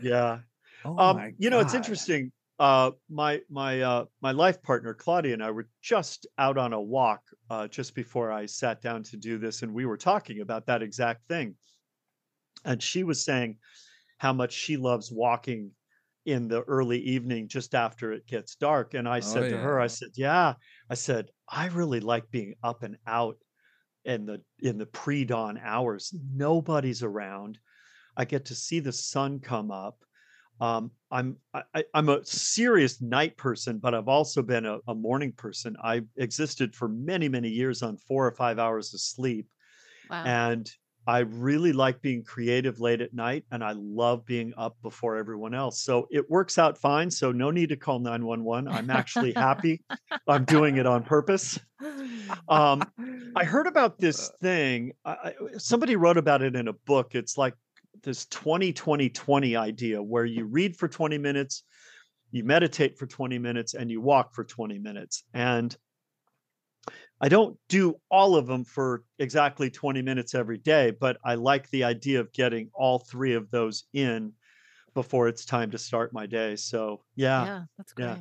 yeah 0.01 0.39
oh 0.85 0.97
um 0.97 1.17
you 1.37 1.49
know 1.49 1.59
it's 1.59 1.73
interesting 1.73 2.31
uh 2.59 2.91
my 3.09 3.41
my 3.49 3.81
uh 3.81 4.05
my 4.21 4.31
life 4.31 4.61
partner 4.61 4.93
claudia 4.93 5.33
and 5.33 5.43
i 5.43 5.49
were 5.51 5.67
just 5.81 6.27
out 6.37 6.57
on 6.57 6.73
a 6.73 6.81
walk 6.81 7.21
uh 7.49 7.67
just 7.67 7.95
before 7.95 8.31
i 8.31 8.45
sat 8.45 8.81
down 8.81 9.03
to 9.03 9.17
do 9.17 9.37
this 9.37 9.63
and 9.63 9.73
we 9.73 9.85
were 9.85 9.97
talking 9.97 10.41
about 10.41 10.65
that 10.65 10.81
exact 10.81 11.27
thing. 11.27 11.55
And 12.63 12.81
she 12.81 13.03
was 13.03 13.23
saying 13.23 13.57
how 14.17 14.33
much 14.33 14.53
she 14.53 14.77
loves 14.77 15.11
walking 15.11 15.71
in 16.25 16.47
the 16.47 16.61
early 16.63 16.99
evening 16.99 17.47
just 17.47 17.73
after 17.73 18.11
it 18.13 18.27
gets 18.27 18.55
dark 18.55 18.93
and 18.93 19.09
i 19.09 19.19
Oh, 19.19 19.21
said 19.21 19.49
to 19.49 19.57
her 19.57 19.79
i 19.79 19.87
said 19.87 20.09
yeah. 20.15 20.53
I 20.89 20.93
said 20.93 21.31
i 21.49 21.67
really 21.67 21.99
like 21.99 22.29
being 22.29 22.53
up 22.63 22.83
and 22.83 22.97
out 23.07 23.37
in 24.05 24.25
the 24.25 24.43
in 24.59 24.77
the 24.77 24.85
pre-dawn 24.85 25.59
hours. 25.63 26.13
Nobody's 26.33 27.03
around. 27.03 27.59
I 28.17 28.25
get 28.25 28.45
to 28.45 28.55
see 28.55 28.79
the 28.79 28.91
sun 28.91 29.39
come 29.39 29.71
up 29.71 30.03
um, 30.61 30.91
I'm 31.11 31.37
I, 31.53 31.83
I'm 31.93 32.09
a 32.09 32.25
serious 32.25 33.01
night 33.01 33.37
person, 33.37 33.79
but 33.79 33.95
I've 33.95 34.07
also 34.07 34.41
been 34.43 34.65
a, 34.65 34.79
a 34.87 34.95
morning 34.95 35.33
person. 35.33 35.75
I 35.83 36.03
existed 36.17 36.75
for 36.75 36.87
many 36.87 37.29
many 37.29 37.49
years 37.49 37.83
on 37.83 37.97
four 37.97 38.27
or 38.27 38.31
five 38.33 38.59
hours 38.59 38.93
of 38.93 39.01
sleep, 39.01 39.49
Wow. 40.09 40.23
and 40.25 40.69
I 41.07 41.19
really 41.19 41.73
like 41.73 42.01
being 42.01 42.23
creative 42.23 42.79
late 42.79 43.01
at 43.01 43.13
night, 43.13 43.45
and 43.51 43.63
I 43.63 43.73
love 43.75 44.25
being 44.25 44.53
up 44.57 44.77
before 44.83 45.17
everyone 45.17 45.55
else. 45.55 45.81
So 45.81 46.07
it 46.11 46.29
works 46.29 46.59
out 46.59 46.77
fine. 46.77 47.09
So 47.11 47.31
no 47.31 47.51
need 47.51 47.69
to 47.69 47.77
call 47.77 47.99
911. 47.99 48.67
I'm 48.67 48.89
actually 48.91 49.33
happy. 49.33 49.83
I'm 50.27 50.45
doing 50.45 50.77
it 50.77 50.85
on 50.85 51.03
purpose. 51.03 51.59
Um, 52.47 52.91
I 53.35 53.45
heard 53.45 53.67
about 53.67 53.99
this 53.99 54.29
thing. 54.41 54.93
I, 55.05 55.11
I- 55.11 55.57
somebody 55.57 55.95
wrote 55.95 56.17
about 56.17 56.41
it 56.43 56.55
in 56.55 56.67
a 56.67 56.73
book. 56.73 57.15
It's 57.15 57.37
like 57.37 57.55
this 58.03 58.25
20 58.27 58.73
20 58.73 59.09
20 59.09 59.55
idea 59.55 60.01
where 60.01 60.25
you 60.25 60.45
read 60.45 60.75
for 60.75 60.87
20 60.87 61.17
minutes, 61.17 61.63
you 62.31 62.43
meditate 62.43 62.97
for 62.97 63.05
20 63.05 63.37
minutes, 63.39 63.73
and 63.73 63.91
you 63.91 64.01
walk 64.01 64.33
for 64.33 64.43
20 64.43 64.79
minutes. 64.79 65.23
And 65.33 65.75
I 67.21 67.29
don't 67.29 67.57
do 67.69 67.95
all 68.09 68.35
of 68.35 68.47
them 68.47 68.65
for 68.65 69.03
exactly 69.19 69.69
20 69.69 70.01
minutes 70.01 70.33
every 70.33 70.57
day, 70.57 70.91
but 70.91 71.17
I 71.23 71.35
like 71.35 71.69
the 71.69 71.83
idea 71.83 72.19
of 72.19 72.33
getting 72.33 72.71
all 72.73 72.99
three 72.99 73.35
of 73.35 73.51
those 73.51 73.83
in 73.93 74.33
before 74.95 75.27
it's 75.27 75.45
time 75.45 75.69
to 75.71 75.77
start 75.77 76.13
my 76.13 76.25
day. 76.25 76.55
So, 76.55 77.03
yeah. 77.15 77.45
yeah, 77.45 77.61
that's 77.77 77.93
yeah. 77.97 78.17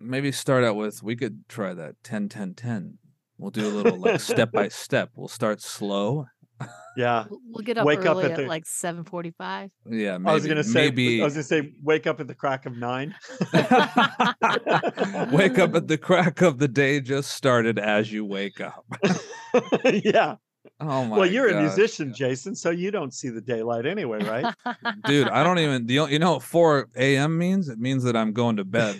Maybe 0.00 0.32
start 0.32 0.64
out 0.64 0.74
with 0.74 1.02
we 1.04 1.14
could 1.14 1.48
try 1.48 1.72
that 1.72 1.94
10 2.02 2.28
10 2.28 2.54
10. 2.54 2.98
We'll 3.38 3.52
do 3.52 3.66
a 3.66 3.70
little 3.70 3.98
like 3.98 4.20
step 4.20 4.50
by 4.50 4.68
step. 4.68 5.10
We'll 5.14 5.28
start 5.28 5.60
slow. 5.60 6.26
Yeah. 6.94 7.24
We'll, 7.30 7.40
we'll 7.50 7.64
get 7.64 7.78
up 7.78 7.86
Wake 7.86 8.00
up 8.00 8.16
early 8.16 8.24
at 8.26 8.32
at, 8.32 8.36
the- 8.36 8.46
like 8.46 8.64
7:45. 8.64 9.70
Yeah, 9.90 10.18
maybe 10.18 10.30
I 10.30 10.34
was 10.34 10.46
gonna 10.46 10.62
say 10.62 10.72
maybe 10.90 11.22
I 11.22 11.24
was 11.24 11.32
gonna 11.32 11.42
say 11.44 11.72
wake 11.82 12.06
up 12.06 12.20
at 12.20 12.28
the 12.28 12.34
crack 12.34 12.66
of 12.66 12.76
nine. 12.76 13.14
wake 15.32 15.58
up 15.58 15.74
at 15.74 15.88
the 15.88 15.98
crack 16.00 16.42
of 16.42 16.58
the 16.58 16.68
day 16.68 17.00
just 17.00 17.30
started 17.32 17.78
as 17.78 18.12
you 18.12 18.24
wake 18.24 18.60
up. 18.60 18.84
yeah. 19.84 20.36
Oh 20.80 21.04
my 21.04 21.16
Well, 21.18 21.26
you're 21.26 21.48
a 21.48 21.52
gosh. 21.52 21.62
musician, 21.76 22.12
Jason, 22.14 22.54
so 22.54 22.70
you 22.70 22.90
don't 22.90 23.12
see 23.12 23.28
the 23.28 23.40
daylight 23.40 23.86
anyway, 23.86 24.22
right? 24.24 24.54
Dude, 25.06 25.28
I 25.28 25.42
don't 25.44 25.58
even 25.58 25.86
the 25.86 26.00
o- 26.00 26.06
you 26.06 26.18
know 26.18 26.32
what 26.34 26.42
4 26.42 26.88
a.m. 26.96 27.38
means? 27.38 27.68
It 27.68 27.78
means 27.78 28.04
that 28.04 28.16
I'm 28.16 28.32
going 28.32 28.56
to 28.56 28.64
bed. 28.64 28.96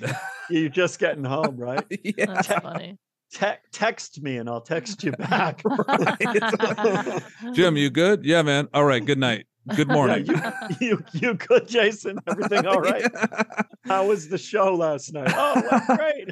You're 0.50 0.68
just 0.68 0.98
getting 0.98 1.24
home, 1.24 1.56
right? 1.56 1.84
yeah. 2.04 2.26
That's 2.26 2.46
funny. 2.48 2.98
Te- 3.32 3.46
text 3.72 4.22
me 4.22 4.36
and 4.36 4.48
I'll 4.48 4.60
text 4.60 5.02
you 5.04 5.12
back. 5.18 5.62
Jim, 7.54 7.76
you 7.76 7.90
good? 7.90 8.24
Yeah, 8.24 8.42
man. 8.42 8.68
All 8.74 8.84
right, 8.84 9.04
good 9.04 9.18
night. 9.18 9.46
Good 9.74 9.88
Yeah, 9.88 9.94
morning. 9.94 10.26
you, 10.26 10.36
you 10.80 11.04
you 11.12 11.34
good, 11.34 11.68
Jason? 11.68 12.18
Everything 12.26 12.66
all 12.66 12.80
right? 12.80 13.10
How 13.84 14.06
was 14.06 14.28
the 14.28 14.36
show 14.38 14.74
last 14.74 15.12
night? 15.12 15.32
Oh, 15.34 15.62
it 15.64 15.96
great. 15.96 16.30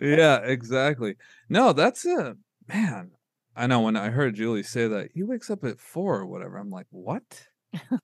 yeah, 0.00 0.38
exactly. 0.38 1.16
No, 1.48 1.72
that's 1.72 2.04
a 2.06 2.36
man. 2.68 3.10
I 3.54 3.66
know 3.66 3.80
when 3.82 3.96
I 3.96 4.08
heard 4.10 4.34
Julie 4.34 4.62
say 4.62 4.88
that 4.88 5.10
he 5.14 5.22
wakes 5.22 5.50
up 5.50 5.62
at 5.64 5.78
four 5.78 6.20
or 6.20 6.26
whatever, 6.26 6.56
I'm 6.56 6.70
like, 6.70 6.86
what? 6.90 7.46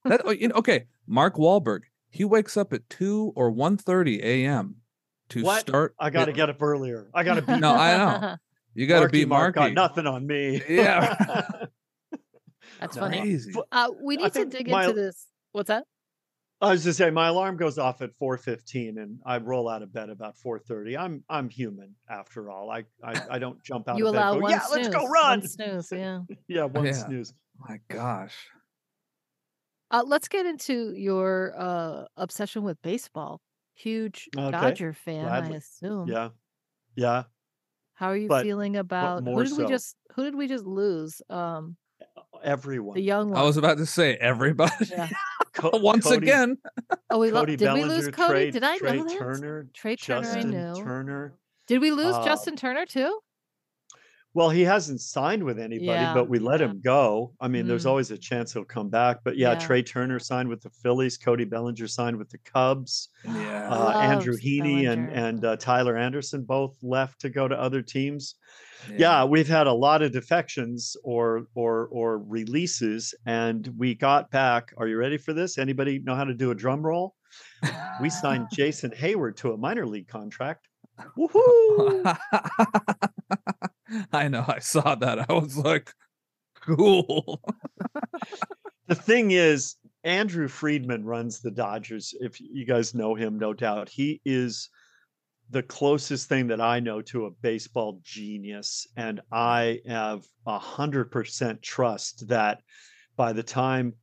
That 0.05 0.23
oh, 0.25 0.31
you 0.31 0.49
know, 0.49 0.57
okay. 0.57 0.85
Mark 1.07 1.37
Wahlberg, 1.37 1.83
he 2.11 2.25
wakes 2.25 2.57
up 2.57 2.73
at 2.75 2.89
two 2.91 3.33
or 3.35 3.51
1.30 3.51 4.21
a.m. 4.23 4.77
to 5.31 5.43
What? 5.43 5.61
start. 5.61 5.95
I 5.99 6.11
got 6.11 6.27
to 6.27 6.33
get 6.33 6.49
up 6.51 6.63
earlier. 6.63 7.09
I 7.15 7.23
got 7.25 7.35
to 7.35 7.43
be 7.43 7.59
No, 7.59 7.75
I 7.75 7.97
know. 7.97 8.37
You 8.75 8.87
got 8.87 8.97
to 8.97 9.01
Marky 9.05 9.21
be 9.21 9.25
Mark 9.25 9.57
Marky. 9.57 9.75
got 9.75 9.89
nothing 9.89 10.07
on 10.07 10.27
me. 10.27 10.61
Yeah. 10.69 11.15
That's 12.81 12.95
No. 12.97 13.03
funny. 13.03 13.21
Crazy. 13.21 13.55
Uh, 13.73 13.89
we 14.03 14.19
I 14.19 14.23
need 14.25 14.33
to 14.35 14.45
dig 14.45 14.69
my- 14.71 14.83
into 14.85 14.95
this. 14.95 15.27
What's 15.53 15.69
that? 15.69 15.85
I 16.61 16.71
was 16.73 16.85
just 16.85 16.97
saying, 16.99 17.13
my 17.15 17.29
alarm 17.29 17.57
goes 17.59 17.79
off 17.79 18.01
at 18.03 18.11
4:15, 18.19 18.99
and 18.99 19.19
I 19.27 19.39
roll 19.39 19.69
out 19.69 19.83
of 19.83 19.93
bed 19.93 20.09
about 20.11 20.37
4:30. 20.37 20.97
I'm 20.99 21.23
I'm 21.29 21.49
human 21.51 21.95
after 22.09 22.51
all. 22.51 22.71
I 22.71 22.85
I, 23.03 23.15
I 23.33 23.39
don't 23.39 23.63
jump 23.63 23.89
out 23.89 23.97
You 23.99 24.09
of 24.09 24.13
bed. 24.15 24.19
allow 24.21 24.33
and 24.33 24.41
go, 24.41 24.43
one 24.43 24.51
yeah, 24.53 24.61
snooze. 24.61 24.85
let's 24.85 24.95
go 24.97 25.07
run. 25.07 25.41
One 25.41 25.49
snooze, 25.49 25.93
yeah. 25.93 26.21
Yeah, 26.49 26.65
one 26.65 26.85
Yeah. 26.87 26.93
snooze. 26.93 27.33
My 27.59 27.79
gosh. 27.89 28.35
Uh, 29.91 30.03
let's 30.07 30.29
get 30.29 30.45
into 30.47 30.93
your 30.95 31.55
uh, 31.57 32.05
obsession 32.17 32.63
with 32.63 32.81
baseball. 32.83 33.41
Huge 33.77 34.29
Okay, 34.37 34.51
Dodger 34.51 34.93
fan, 34.93 35.25
I 35.27 35.41
gladly. 35.41 35.57
assume. 35.59 36.09
Yeah. 36.09 36.31
Yeah. 36.97 37.25
How 37.95 38.09
are 38.09 38.17
you 38.17 38.29
But 38.29 38.43
feeling 38.45 38.77
about 38.77 39.21
who 39.25 39.31
more 39.31 39.43
did 39.45 39.53
we 39.53 39.65
so. 39.65 39.69
just 39.69 39.97
who 40.15 40.25
did 40.25 40.35
we 40.35 40.49
just 40.49 40.65
lose? 40.65 41.23
Um, 41.31 41.77
Everyone. 42.43 42.95
the 42.95 43.03
young 43.03 43.31
one. 43.31 43.39
I 43.39 43.43
was 43.45 43.57
about 43.57 43.79
to 43.79 43.87
say 43.87 44.15
everybody 44.17 44.73
Yeah. 44.91 45.09
Co- 45.55 45.71
once 45.75 46.05
Cody- 46.05 46.27
again. 46.27 46.59
Oh, 47.11 47.19
we 47.21 47.31
lo- 47.31 47.41
Cody 47.41 47.57
did 47.57 47.73
we 47.73 47.81
Bellinger, 47.81 47.95
lose 47.95 48.09
Cody? 48.09 48.33
Trey, 48.33 48.51
did 48.51 48.65
I 48.65 48.79
Trey 48.79 48.97
know 48.97 49.05
that? 49.05 49.19
Turner, 49.19 49.67
Trey 49.73 49.97
Turner, 49.97 50.19
I 50.19 50.23
Justin 50.35 50.51
knew. 50.51 50.75
Turner. 50.85 51.35
Did 51.69 51.81
we 51.81 51.91
lose 51.93 52.15
uh, 52.15 52.25
Justin 52.25 52.57
Turner 52.57 52.85
too? 52.85 53.19
Well, 54.37 54.51
he 54.51 54.61
hasn't 54.61 55.01
signed 55.01 55.43
with 55.43 55.59
anybody, 55.59 55.87
Yeah, 55.87 56.13
but 56.13 56.29
we 56.29 56.39
let 56.39 56.61
yeah. 56.61 56.67
him 56.67 56.83
go. 56.85 57.33
I 57.41 57.49
mean, 57.49 57.67
there's 57.67 57.87
Mm. 57.87 57.89
always 57.89 58.11
a 58.11 58.19
chance 58.19 58.53
he'll 58.53 58.67
come 58.67 58.91
back. 58.91 59.21
But 59.25 59.39
yeah, 59.39 59.53
Yeah. 59.53 59.59
Trey 59.59 59.83
Turner 59.83 60.19
signed 60.19 60.51
with 60.51 60.61
the 60.61 60.69
Phillies. 60.69 61.17
Cody 61.17 61.47
Bellinger 61.47 61.87
signed 61.89 62.19
with 62.19 62.29
the 62.29 62.37
Cubs. 62.39 63.09
Yeah. 63.25 63.71
Uh, 63.71 63.99
Andrew 63.99 64.35
Loves 64.35 64.45
Heaney 64.45 64.91
and 64.93 65.07
Bellinger. 65.07 65.27
and 65.29 65.45
uh, 65.47 65.57
Tyler 65.57 65.97
Anderson 65.97 66.43
both 66.45 66.77
left 66.83 67.19
to 67.23 67.31
go 67.31 67.49
to 67.49 67.59
other 67.59 67.81
teams. 67.81 68.35
Yeah, 68.99 69.25
we've 69.25 69.49
had 69.49 69.67
a 69.67 69.73
lot 69.73 70.03
of 70.03 70.13
defections 70.13 70.97
or 71.03 71.47
or 71.55 71.87
or 71.91 72.19
releases, 72.19 73.15
and 73.25 73.67
we 73.79 73.95
got 73.95 74.31
back. 74.31 74.75
Are 74.77 74.87
you 74.87 74.99
ready 74.99 75.17
for 75.17 75.33
this? 75.33 75.57
Anybody 75.57 75.99
know 76.01 76.15
how 76.15 76.25
to 76.25 76.35
do 76.35 76.51
a 76.51 76.55
drum 76.55 76.85
roll? 76.85 77.15
We 78.03 78.11
signed 78.11 78.49
Jason 78.53 78.91
Heyward 78.91 79.37
to 79.37 79.53
a 79.55 79.57
minor 79.57 79.87
league 79.87 80.09
contract. 80.09 80.69
Woohoo! 81.19 82.17
I 84.13 84.29
know. 84.29 84.45
I 84.47 84.59
saw 84.59 84.95
that. 84.95 85.31
I 85.31 85.33
was 85.33 85.57
like, 85.57 85.93
cool. 86.61 87.41
the 88.89 88.95
thing 88.95 89.31
is, 89.33 89.77
Andrew 90.05 90.49
Friedman 90.49 91.05
runs 91.05 91.41
the 91.41 91.51
Dodgers. 91.51 92.15
If 92.21 92.41
you 92.41 92.65
guys 92.65 92.95
know 92.95 93.15
him, 93.15 93.39
no 93.39 93.53
doubt. 93.53 93.89
He 93.89 94.21
is 94.25 94.71
the 95.51 95.63
closest 95.63 96.29
thing 96.29 96.49
that 96.49 96.61
I 96.61 96.81
know 96.81 97.03
to 97.03 97.27
a 97.27 97.31
baseball 97.31 98.01
genius. 98.03 98.87
And 98.97 99.21
I 99.33 99.81
have 99.87 100.25
a 100.47 100.59
hundred 100.59 101.11
percent 101.11 101.63
trust 101.63 102.29
that 102.29 102.63
by 103.17 103.33
the 103.33 103.43
time 103.43 103.95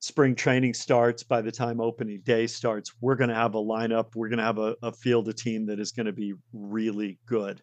spring 0.00 0.34
training 0.34 0.74
starts, 0.74 1.22
by 1.22 1.40
the 1.40 1.52
time 1.52 1.80
opening 1.80 2.20
day 2.24 2.46
starts, 2.46 2.92
we're 3.00 3.14
going 3.14 3.30
to 3.30 3.36
have 3.36 3.54
a 3.54 3.62
lineup. 3.62 4.16
We're 4.16 4.28
going 4.28 4.38
to 4.38 4.44
have 4.44 4.58
a, 4.58 4.76
a 4.82 4.92
field 4.92 5.28
a 5.28 5.32
team 5.32 5.66
that 5.66 5.78
is 5.78 5.92
going 5.92 6.06
to 6.06 6.12
be 6.12 6.34
really 6.52 7.20
good. 7.26 7.62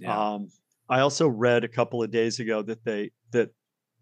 Yeah. 0.00 0.34
Um, 0.34 0.48
I 0.88 1.00
also 1.00 1.28
read 1.28 1.64
a 1.64 1.68
couple 1.68 2.02
of 2.02 2.10
days 2.10 2.40
ago 2.40 2.62
that 2.62 2.84
they 2.84 3.10
that 3.32 3.50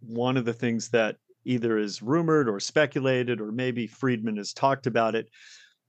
one 0.00 0.36
of 0.36 0.44
the 0.44 0.52
things 0.52 0.90
that 0.90 1.16
either 1.44 1.78
is 1.78 2.02
rumored 2.02 2.48
or 2.48 2.60
speculated, 2.60 3.40
or 3.40 3.52
maybe 3.52 3.86
Friedman 3.86 4.36
has 4.36 4.52
talked 4.52 4.86
about 4.86 5.14
it. 5.14 5.28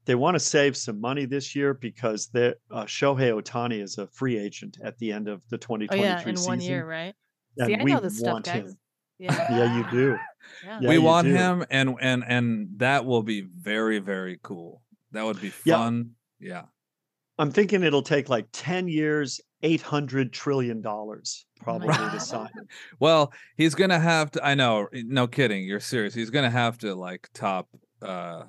They 0.06 0.16
want 0.16 0.36
to 0.36 0.40
save 0.40 0.78
some 0.78 1.02
money 1.02 1.26
this 1.26 1.56
year 1.56 1.74
because 1.74 2.28
the 2.28 2.56
uh, 2.72 2.84
Shohei 2.86 3.42
Ohtani 3.42 3.82
is 3.82 3.98
a 3.98 4.08
free 4.08 4.38
agent 4.38 4.78
at 4.84 4.98
the 5.00 5.12
end 5.12 5.28
of 5.28 5.42
the 5.50 5.58
2023 5.58 5.98
Oh 5.98 6.02
2023 6.04 6.04
yeah, 6.04 6.30
in 6.30 6.36
season. 6.38 6.48
one 6.52 6.62
year, 6.62 6.86
right? 6.88 7.16
and 7.58 7.68
See, 7.68 7.76
I 7.76 7.84
we 7.84 7.94
know 7.94 8.00
this 8.02 8.18
stuff, 8.20 8.34
want 8.34 8.46
guys. 8.46 8.56
him. 8.72 8.78
Yeah. 9.18 9.48
Yeah, 9.58 9.78
you 9.78 9.86
do. 9.92 10.18
yeah. 10.64 10.80
Yeah, 10.82 10.90
we 10.90 10.96
you 10.96 11.02
want 11.02 11.28
do. 11.28 11.34
him 11.34 11.66
and 11.72 11.96
and 12.02 12.24
and 12.28 12.68
that 12.78 13.06
will 13.06 13.24
be 13.24 13.42
very, 13.42 14.00
very 14.00 14.40
cool. 14.44 14.82
That 15.12 15.24
would 15.26 15.42
be 15.42 15.52
Yeah. 15.66 15.78
fun. 15.78 16.12
Yeah. 16.40 16.66
I'm 17.40 17.52
thinking 17.52 17.82
it'll 17.84 18.02
take 18.04 18.30
like 18.30 18.48
10 18.54 18.88
years, 18.88 19.42
800 19.64 20.32
trillion 20.34 20.82
dollars 20.82 21.46
probably 21.62 21.88
God. 21.90 22.12
to 22.12 22.20
sign. 22.20 22.50
Well, 23.00 23.34
he's 23.58 23.76
gonna 23.76 24.00
have 24.00 24.32
to. 24.32 24.46
I 24.46 24.54
know, 24.56 24.88
no 24.94 25.28
kidding. 25.28 25.64
You're 25.66 25.80
serious. 25.80 26.14
He's 26.14 26.30
gonna 26.30 26.50
have 26.52 26.78
to 26.80 26.94
like 26.96 27.30
top 27.34 27.68
uh 28.02 28.44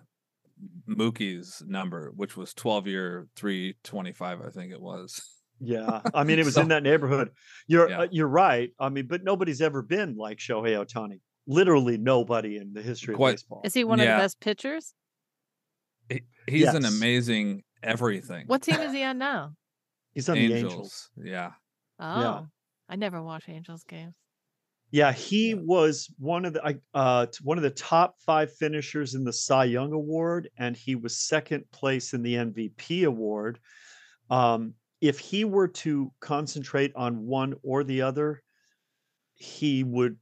Mookie's 0.88 1.62
number, 1.66 2.12
which 2.16 2.36
was 2.36 2.54
12 2.54 2.86
year 2.86 3.28
325, 3.36 4.40
I 4.42 4.50
think 4.50 4.72
it 4.72 4.80
was. 4.80 5.20
Yeah, 5.60 6.00
I 6.14 6.24
mean, 6.24 6.38
it 6.40 6.44
was 6.44 6.54
So- 6.54 6.62
in 6.62 6.68
that 6.68 6.82
neighborhood. 6.82 7.30
You're 7.66 7.88
Yeah. 7.88 8.00
uh, 8.00 8.06
you're 8.10 8.28
right. 8.28 8.70
I 8.78 8.88
mean, 8.88 9.06
but 9.06 9.22
nobody's 9.24 9.60
ever 9.60 9.82
been 9.82 10.16
like 10.16 10.38
Shohei 10.38 10.76
Ohtani. 10.84 11.20
Literally 11.46 11.96
nobody 11.96 12.56
in 12.56 12.72
the 12.72 12.82
history 12.82 13.14
of 13.14 13.20
baseball. 13.20 13.60
Is 13.64 13.72
he 13.74 13.84
one 13.84 14.00
of 14.00 14.06
the 14.06 14.12
best 14.12 14.40
pitchers? 14.40 14.94
He, 16.08 16.22
he's 16.48 16.68
an 16.74 16.84
amazing 16.84 17.62
everything. 17.82 18.46
What 18.48 18.62
team 18.62 18.80
is 18.80 18.92
he 18.92 19.02
on 19.04 19.18
now? 19.18 19.52
He's 20.16 20.30
on 20.30 20.38
Angels. 20.38 20.62
the 20.62 20.68
Angels. 20.70 21.10
Yeah. 21.22 21.50
Oh, 22.00 22.46
I 22.88 22.96
never 22.96 23.22
watch 23.22 23.50
Angels 23.50 23.84
games. 23.84 24.14
Yeah, 24.90 25.12
he 25.12 25.52
was 25.52 26.08
one 26.18 26.46
of 26.46 26.54
the 26.54 26.80
uh 26.94 27.26
one 27.42 27.58
of 27.58 27.62
the 27.62 27.70
top 27.70 28.14
five 28.24 28.50
finishers 28.54 29.14
in 29.14 29.24
the 29.24 29.32
Cy 29.32 29.64
Young 29.64 29.92
Award, 29.92 30.48
and 30.56 30.74
he 30.74 30.94
was 30.94 31.18
second 31.18 31.70
place 31.70 32.14
in 32.14 32.22
the 32.22 32.34
MVP 32.34 33.04
award. 33.04 33.58
Um, 34.30 34.72
if 35.02 35.18
he 35.18 35.44
were 35.44 35.68
to 35.68 36.10
concentrate 36.20 36.92
on 36.96 37.26
one 37.26 37.54
or 37.62 37.84
the 37.84 38.00
other, 38.00 38.42
he 39.34 39.84
would 39.84 40.12
l- 40.12 40.18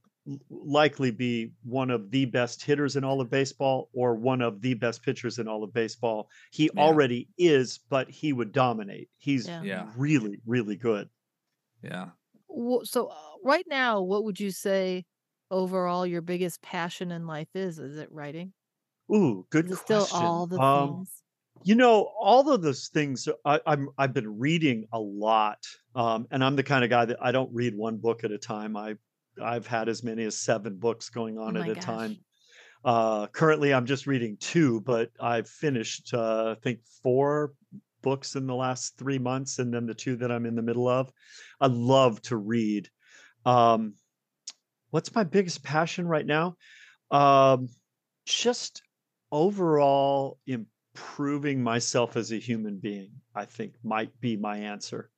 likely 0.49 1.11
be 1.11 1.53
one 1.63 1.89
of 1.91 2.11
the 2.11 2.25
best 2.25 2.63
hitters 2.63 2.95
in 2.95 3.03
all 3.03 3.21
of 3.21 3.29
baseball 3.29 3.89
or 3.93 4.15
one 4.15 4.41
of 4.41 4.61
the 4.61 4.73
best 4.73 5.03
pitchers 5.03 5.39
in 5.39 5.47
all 5.47 5.63
of 5.63 5.73
baseball. 5.73 6.29
He 6.51 6.69
Yeah. 6.71 6.77
already 6.77 7.29
is, 7.37 7.77
but 7.77 8.09
he 8.09 8.33
would 8.33 8.51
dominate. 8.51 9.09
He's 9.17 9.51
Yeah. 9.57 9.63
Yeah. 9.63 9.95
really, 9.95 10.39
really 10.45 10.75
good. 10.77 11.09
Yeah. 11.83 12.11
So 12.83 13.07
uh, 13.07 13.31
right 13.43 13.65
now, 13.67 14.01
what 14.01 14.23
would 14.23 14.39
you 14.39 14.51
say 14.51 15.05
overall 15.51 16.05
your 16.05 16.21
biggest 16.21 16.61
passion 16.61 17.11
in 17.11 17.27
life 17.27 17.49
is? 17.55 17.79
Is 17.79 17.97
it 17.97 18.11
writing? 18.11 18.53
Ooh, 19.13 19.45
good 19.49 19.67
Is 19.67 19.71
it 19.71 19.75
still 19.75 20.07
all 20.11 20.47
the 20.47 20.61
Um, 20.61 20.69
things? 20.71 21.23
you 21.63 21.75
know 21.75 22.03
all 22.19 22.51
of 22.51 22.61
those 22.61 22.89
things 22.89 23.27
I, 23.45 23.61
i'm 23.67 23.89
i've 23.97 24.13
been 24.13 24.39
reading 24.39 24.87
a 24.93 24.99
lot 24.99 25.65
um 25.95 26.27
and 26.31 26.43
i'm 26.43 26.55
the 26.55 26.63
kind 26.63 26.83
of 26.83 26.89
guy 26.91 27.05
that 27.05 27.17
i 27.21 27.31
don't 27.31 27.53
read 27.53 27.75
one 27.75 27.97
book 27.97 28.23
at 28.23 28.31
a 28.31 28.37
time 28.39 28.77
i 28.77 28.97
i've 29.43 29.67
had 29.67 29.89
as 29.89 30.03
many 30.03 30.23
as 30.23 30.37
seven 30.37 30.77
books 30.77 31.09
going 31.09 31.37
on 31.37 31.57
Oh 31.57 31.61
at 31.61 31.69
a 31.69 31.75
gosh. 31.75 31.83
time 31.83 32.17
uh 32.83 33.27
currently 33.27 33.73
i'm 33.73 33.85
just 33.85 34.07
reading 34.07 34.37
two 34.39 34.81
but 34.81 35.09
i've 35.19 35.47
finished 35.49 36.13
uh 36.13 36.55
i 36.57 36.59
think 36.61 36.79
four 37.03 37.53
books 38.01 38.35
in 38.35 38.45
the 38.45 38.53
last 38.55 38.97
three 38.97 39.17
months 39.17 39.57
and 39.59 39.73
then 39.73 39.87
the 39.87 39.93
two 39.93 40.15
that 40.15 40.31
i'm 40.31 40.45
in 40.45 40.55
the 40.55 40.61
middle 40.61 40.87
of. 40.87 41.11
I 41.59 41.65
love 41.67 42.21
to 42.23 42.37
read. 42.37 42.87
Um 43.45 43.95
what's 44.91 45.15
my 45.15 45.23
biggest 45.23 45.63
passion 45.63 46.07
right 46.07 46.25
now? 46.25 46.55
Um 47.09 47.67
just 48.27 48.83
overall 49.31 50.37
improving 50.45 51.63
myself 51.63 52.15
as 52.15 52.31
a 52.31 52.37
human 52.37 52.77
being 52.77 53.09
i 53.35 53.43
think 53.43 53.73
might 53.83 54.17
be 54.21 54.37
my 54.37 54.57
answer 54.57 55.09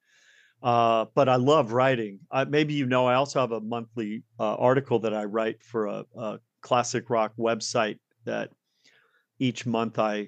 uh, 0.64 1.06
but 1.14 1.30
i 1.30 1.36
love 1.36 1.72
writing. 1.72 2.20
Uh, 2.32 2.46
maybe 2.48 2.74
you 2.74 2.86
know 2.86 3.06
i 3.06 3.14
also 3.16 3.40
have 3.40 3.52
a 3.52 3.62
monthly 3.62 4.24
uh, 4.40 4.56
article 4.56 5.00
that 5.00 5.14
i 5.14 5.24
write 5.24 5.64
for 5.64 5.88
a, 5.88 6.04
a 6.18 6.40
classic 6.62 7.10
rock 7.10 7.34
website 7.38 8.00
that 8.26 8.52
each 9.40 9.66
month 9.66 10.00
i 10.00 10.28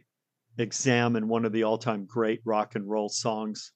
examine 0.58 1.28
one 1.28 1.46
of 1.46 1.52
the 1.52 1.64
all-time 1.64 2.06
great 2.06 2.42
rock 2.46 2.76
and 2.76 2.90
roll 2.90 3.10
songs 3.10 3.72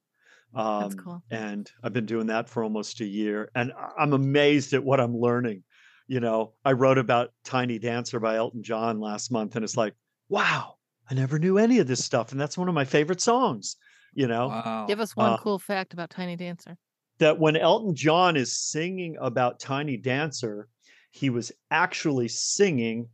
um, 0.53 0.81
That's 0.83 0.95
cool. 0.95 1.23
and 1.31 1.71
i've 1.83 1.93
been 1.93 2.05
doing 2.05 2.27
that 2.27 2.47
for 2.49 2.63
almost 2.63 3.01
a 3.01 3.05
year 3.05 3.49
and 3.55 3.71
I- 3.73 3.91
i'm 4.03 4.13
amazed 4.13 4.73
at 4.73 4.83
what 4.83 4.99
i'm 4.99 5.17
learning. 5.17 5.63
You 6.07 6.19
know 6.19 6.53
i 6.65 6.73
wrote 6.73 6.97
about 6.97 7.31
tiny 7.43 7.79
dancer 7.79 8.19
by 8.19 8.35
elton 8.35 8.61
john 8.61 8.99
last 8.99 9.31
month 9.31 9.55
and 9.55 9.63
it's 9.63 9.77
like 9.77 9.95
wow 10.29 10.75
i 11.09 11.13
never 11.13 11.39
knew 11.39 11.57
any 11.57 11.79
of 11.79 11.87
this 11.87 12.03
stuff 12.03 12.31
and 12.31 12.39
that's 12.39 12.57
one 12.57 12.67
of 12.69 12.75
my 12.75 12.85
favorite 12.85 13.21
songs 13.21 13.77
you 14.13 14.27
know 14.27 14.47
Wow. 14.49 14.85
Give 14.87 14.99
us 14.99 15.15
one 15.15 15.31
uh, 15.33 15.37
cool 15.37 15.59
fact 15.59 15.93
about 15.93 16.09
Tiny 16.09 16.35
Dancer. 16.35 16.77
that 17.19 17.39
when 17.39 17.55
elton 17.55 17.95
john 17.95 18.35
is 18.35 18.57
singing 18.57 19.15
about 19.21 19.59
tiny 19.59 19.97
dancer 19.97 20.67
he 21.11 21.29
was 21.29 21.51
actually 21.71 22.27
singing 22.27 23.07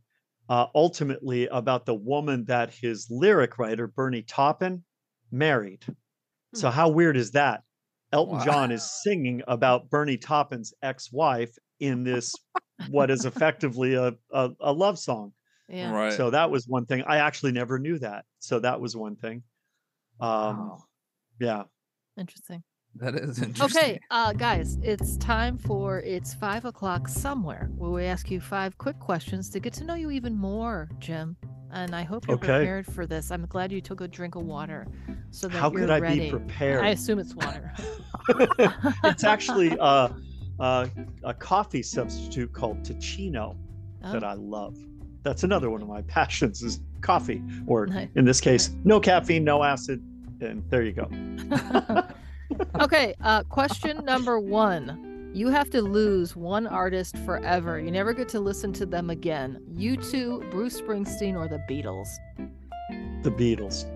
uh, 0.48 0.66
ultimately 0.74 1.46
about 1.48 1.86
the 1.86 1.94
woman 1.94 2.44
that 2.46 2.72
his 2.74 3.06
lyric 3.10 3.58
writer 3.58 3.86
bernie 3.86 4.22
taupin 4.22 4.82
married 5.30 5.84
so 6.54 6.70
how 6.70 6.88
weird 6.88 7.16
is 7.16 7.30
that 7.32 7.62
elton 8.12 8.38
Wow. 8.38 8.44
john 8.44 8.72
is 8.72 8.82
singing 9.04 9.42
about 9.46 9.88
bernie 9.90 10.16
taupin's 10.18 10.74
ex-wife 10.82 11.54
in 11.78 12.02
this 12.02 12.34
what 12.90 13.10
is 13.10 13.24
effectively 13.24 13.94
a, 13.94 14.12
a, 14.32 14.50
a 14.60 14.72
love 14.72 14.98
song 14.98 15.32
Yeah. 15.68 15.92
Right. 15.92 16.12
so 16.12 16.30
that 16.30 16.50
was 16.50 16.66
one 16.66 16.86
thing 16.86 17.02
i 17.06 17.18
actually 17.18 17.52
never 17.52 17.78
knew 17.78 17.98
that 18.00 18.24
so 18.40 18.58
that 18.60 18.80
was 18.80 18.96
one 18.96 19.14
thing 19.16 19.42
um 20.20 20.56
Wow. 20.58 20.84
Yeah 21.40 21.64
Interesting. 22.18 22.62
that 22.96 23.14
is 23.14 23.40
interesting. 23.40 23.80
Okay, 23.82 24.00
uh, 24.10 24.32
guys, 24.32 24.76
it's 24.82 25.16
time 25.16 25.56
for 25.56 26.00
it's 26.00 26.34
five 26.34 26.64
o'clock 26.64 27.08
somewhere 27.08 27.70
where 27.78 27.90
we 27.90 28.04
ask 28.04 28.30
you 28.30 28.40
five 28.40 28.76
quick 28.78 28.98
questions 28.98 29.48
to 29.50 29.60
get 29.60 29.72
to 29.74 29.84
know 29.84 29.94
you 29.94 30.10
even 30.10 30.36
more, 30.36 30.88
Jim. 30.98 31.36
And 31.72 31.94
I 31.94 32.02
hope 32.02 32.26
you're 32.26 32.34
Okay. 32.36 32.46
prepared 32.48 32.86
for 32.86 33.06
this. 33.06 33.30
I'm 33.30 33.46
glad 33.46 33.70
you 33.70 33.80
took 33.80 34.00
a 34.00 34.08
drink 34.08 34.34
of 34.34 34.42
water 34.42 34.86
so 35.30 35.46
that 35.48 35.56
how 35.56 35.70
you're 35.70 35.82
could 35.82 35.90
i 35.90 35.98
ready. 36.00 36.18
be 36.26 36.30
prepared 36.30 36.84
I 36.84 36.88
assume 36.88 37.20
it's 37.20 37.34
water. 37.36 37.72
it's 39.04 39.22
actually 39.24 39.78
uh, 39.78 40.08
uh, 40.58 40.88
a 41.22 41.32
coffee 41.32 41.82
substitute 41.82 42.52
called 42.52 42.82
Teeccino 42.82 43.56
that 44.02 44.24
Oh. 44.24 44.26
I 44.26 44.34
love. 44.34 44.76
That's 45.22 45.44
another 45.44 45.70
one 45.70 45.80
of 45.80 45.86
my 45.88 46.02
passions 46.02 46.60
is 46.62 46.80
coffee, 47.02 47.40
or 47.68 47.86
in 48.16 48.24
this 48.24 48.40
case, 48.40 48.70
no 48.84 48.98
caffeine, 48.98 49.44
no 49.44 49.62
acid, 49.62 50.02
and 50.40 50.62
there 50.70 50.82
you 50.82 50.92
go. 50.92 51.08
okay, 52.80 53.14
uh, 53.22 53.42
question 53.44 54.04
number 54.04 54.38
one. 54.38 55.30
You 55.32 55.48
have 55.48 55.70
to 55.70 55.82
lose 55.82 56.34
one 56.34 56.66
artist 56.66 57.16
forever. 57.18 57.78
You 57.78 57.92
never 57.92 58.12
get 58.12 58.28
to 58.30 58.40
listen 58.40 58.72
to 58.74 58.86
them 58.86 59.10
again. 59.10 59.62
U2, 59.74 60.50
Bruce 60.50 60.80
Springsteen, 60.80 61.36
or 61.36 61.46
the 61.46 61.62
Beatles? 61.70 62.08
The 63.22 63.30
Beatles. 63.30 63.86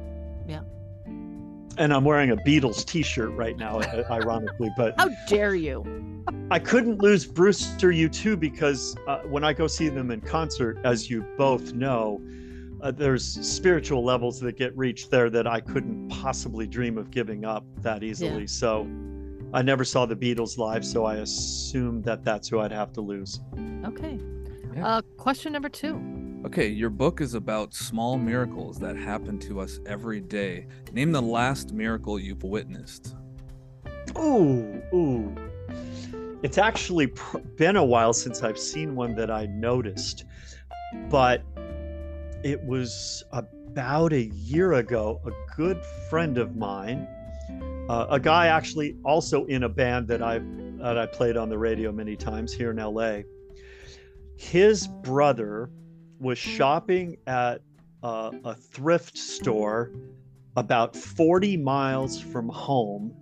Yeah. 0.47 0.61
And 1.77 1.93
I'm 1.93 2.05
wearing 2.05 2.31
a 2.31 2.37
Beatles 2.37 2.85
T-shirt 2.85 3.33
right 3.33 3.57
now, 3.57 3.81
ironically. 4.11 4.71
But 4.77 4.95
how 4.97 5.11
dare 5.27 5.57
you? 5.57 5.85
I 6.53 6.61
couldn't 6.61 7.03
lose 7.03 7.27
Bruce 7.27 7.67
or 7.83 7.91
U2 7.91 8.39
because 8.39 8.97
uh, 9.09 9.23
when 9.23 9.43
I 9.43 9.53
go 9.53 9.67
see 9.67 9.89
them 9.89 10.13
in 10.13 10.21
concert, 10.21 10.79
as 10.85 11.11
you 11.11 11.27
both 11.37 11.73
know, 11.73 12.21
uh, 12.85 12.91
there's 12.91 13.25
spiritual 13.25 14.05
levels 14.05 14.39
that 14.41 14.59
get 14.59 14.77
reached 14.77 15.11
there 15.11 15.31
that 15.31 15.47
I 15.47 15.61
couldn't 15.61 16.11
possibly 16.11 16.67
dream 16.67 16.99
of 16.99 17.11
giving 17.11 17.47
up 17.47 17.65
that 17.79 18.03
easily. 18.03 18.43
Yeah. 18.43 18.47
So 18.47 18.87
I 19.55 19.63
never 19.63 19.85
saw 19.85 20.05
the 20.05 20.15
Beatles 20.15 20.59
live, 20.59 20.85
so 20.85 21.07
I 21.07 21.17
assumed 21.17 22.05
that 22.05 22.23
that's 22.23 22.47
who 22.47 22.61
I'd 22.61 22.73
have 22.73 22.93
to 22.93 23.01
lose. 23.01 23.41
Okay. 23.87 24.21
Yeah. 24.77 24.87
Uh, 24.87 25.03
question 25.17 25.53
number 25.53 25.71
two. 25.71 25.99
Okay, 26.45 26.69
your 26.69 26.91
book 26.91 27.23
is 27.23 27.33
about 27.33 27.73
small 27.73 28.19
miracles 28.19 28.79
that 28.81 28.97
happen 28.97 29.39
to 29.41 29.61
us 29.61 29.81
every 29.87 30.21
day. 30.21 30.67
Name 30.93 31.11
the 31.11 31.23
last 31.23 31.73
miracle 31.73 32.19
you've 32.19 32.43
witnessed. 32.43 33.17
Ooh, 34.19 34.83
ooh. 34.93 35.35
It's 36.43 36.59
actually 36.59 37.07
pr- 37.07 37.39
been 37.57 37.77
a 37.77 37.85
while 37.85 38.13
since 38.13 38.43
I've 38.43 38.59
seen 38.59 38.95
one 38.95 39.15
that 39.15 39.31
I 39.31 39.47
noticed, 39.47 40.27
but 41.09 41.43
it 42.45 42.63
was 42.63 43.25
about 43.33 44.13
a 44.13 44.25
year 44.27 44.75
ago. 44.75 45.21
A 45.27 45.57
good 45.57 45.83
friend 46.11 46.37
of 46.37 46.55
mine, 46.55 47.09
uh, 47.89 48.07
a 48.11 48.21
guy 48.21 48.49
actually 48.49 48.97
also 49.03 49.47
in 49.47 49.63
a 49.65 49.69
band 49.69 50.07
that 50.09 50.23
I've 50.23 50.45
that 50.79 50.99
I 50.99 51.07
played 51.07 51.39
on 51.39 51.49
the 51.49 51.57
radio 51.57 51.91
many 51.91 52.15
times 52.15 52.53
here 52.53 52.71
in 52.71 52.77
LA. 52.77 53.21
His 54.37 54.87
brother 54.87 55.71
was 56.21 56.37
shopping 56.37 57.17
at 57.27 57.63
uh, 58.03 58.33
a 58.45 58.55
thrift 58.55 59.17
store 59.17 59.93
about 60.57 60.95
40 60.95 61.57
miles 61.57 62.21
from 62.21 62.51
home 62.51 63.15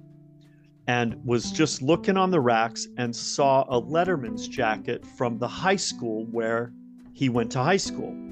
and 0.88 1.24
was 1.24 1.52
just 1.52 1.82
looking 1.82 2.16
on 2.16 2.32
the 2.32 2.40
racks 2.40 2.88
and 2.98 3.14
saw 3.14 3.62
a 3.68 3.80
Letterman's 3.80 4.48
jacket 4.48 5.06
from 5.16 5.38
the 5.38 5.46
high 5.46 5.76
school 5.76 6.26
where 6.32 6.72
he 7.12 7.28
went 7.28 7.52
to 7.52 7.62
high 7.62 7.76
school. 7.76 8.31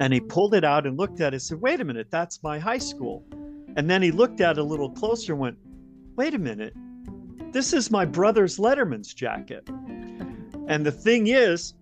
And 0.00 0.12
he 0.12 0.20
mm-hmm. 0.20 0.28
pulled 0.28 0.54
it 0.54 0.64
out 0.64 0.86
and 0.86 0.98
looked 0.98 1.20
at 1.20 1.28
it 1.28 1.36
and 1.36 1.42
said, 1.42 1.60
Wait 1.60 1.80
a 1.80 1.84
minute, 1.84 2.08
that's 2.10 2.42
my 2.42 2.58
high 2.58 2.78
school. 2.78 3.24
And 3.76 3.88
then 3.88 4.02
he 4.02 4.10
looked 4.10 4.40
at 4.40 4.58
it 4.58 4.60
a 4.60 4.64
little 4.64 4.90
closer 4.90 5.32
and 5.32 5.40
went, 5.40 5.58
Wait 6.16 6.34
a 6.34 6.38
minute, 6.38 6.74
this 7.52 7.72
is 7.72 7.90
my 7.90 8.04
brother's 8.04 8.58
Letterman's 8.58 9.14
jacket. 9.14 9.68
And 10.68 10.84
the 10.84 10.92
thing 10.92 11.28
is, 11.28 11.74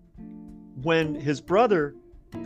when 0.81 1.15
his 1.15 1.39
brother 1.39 1.95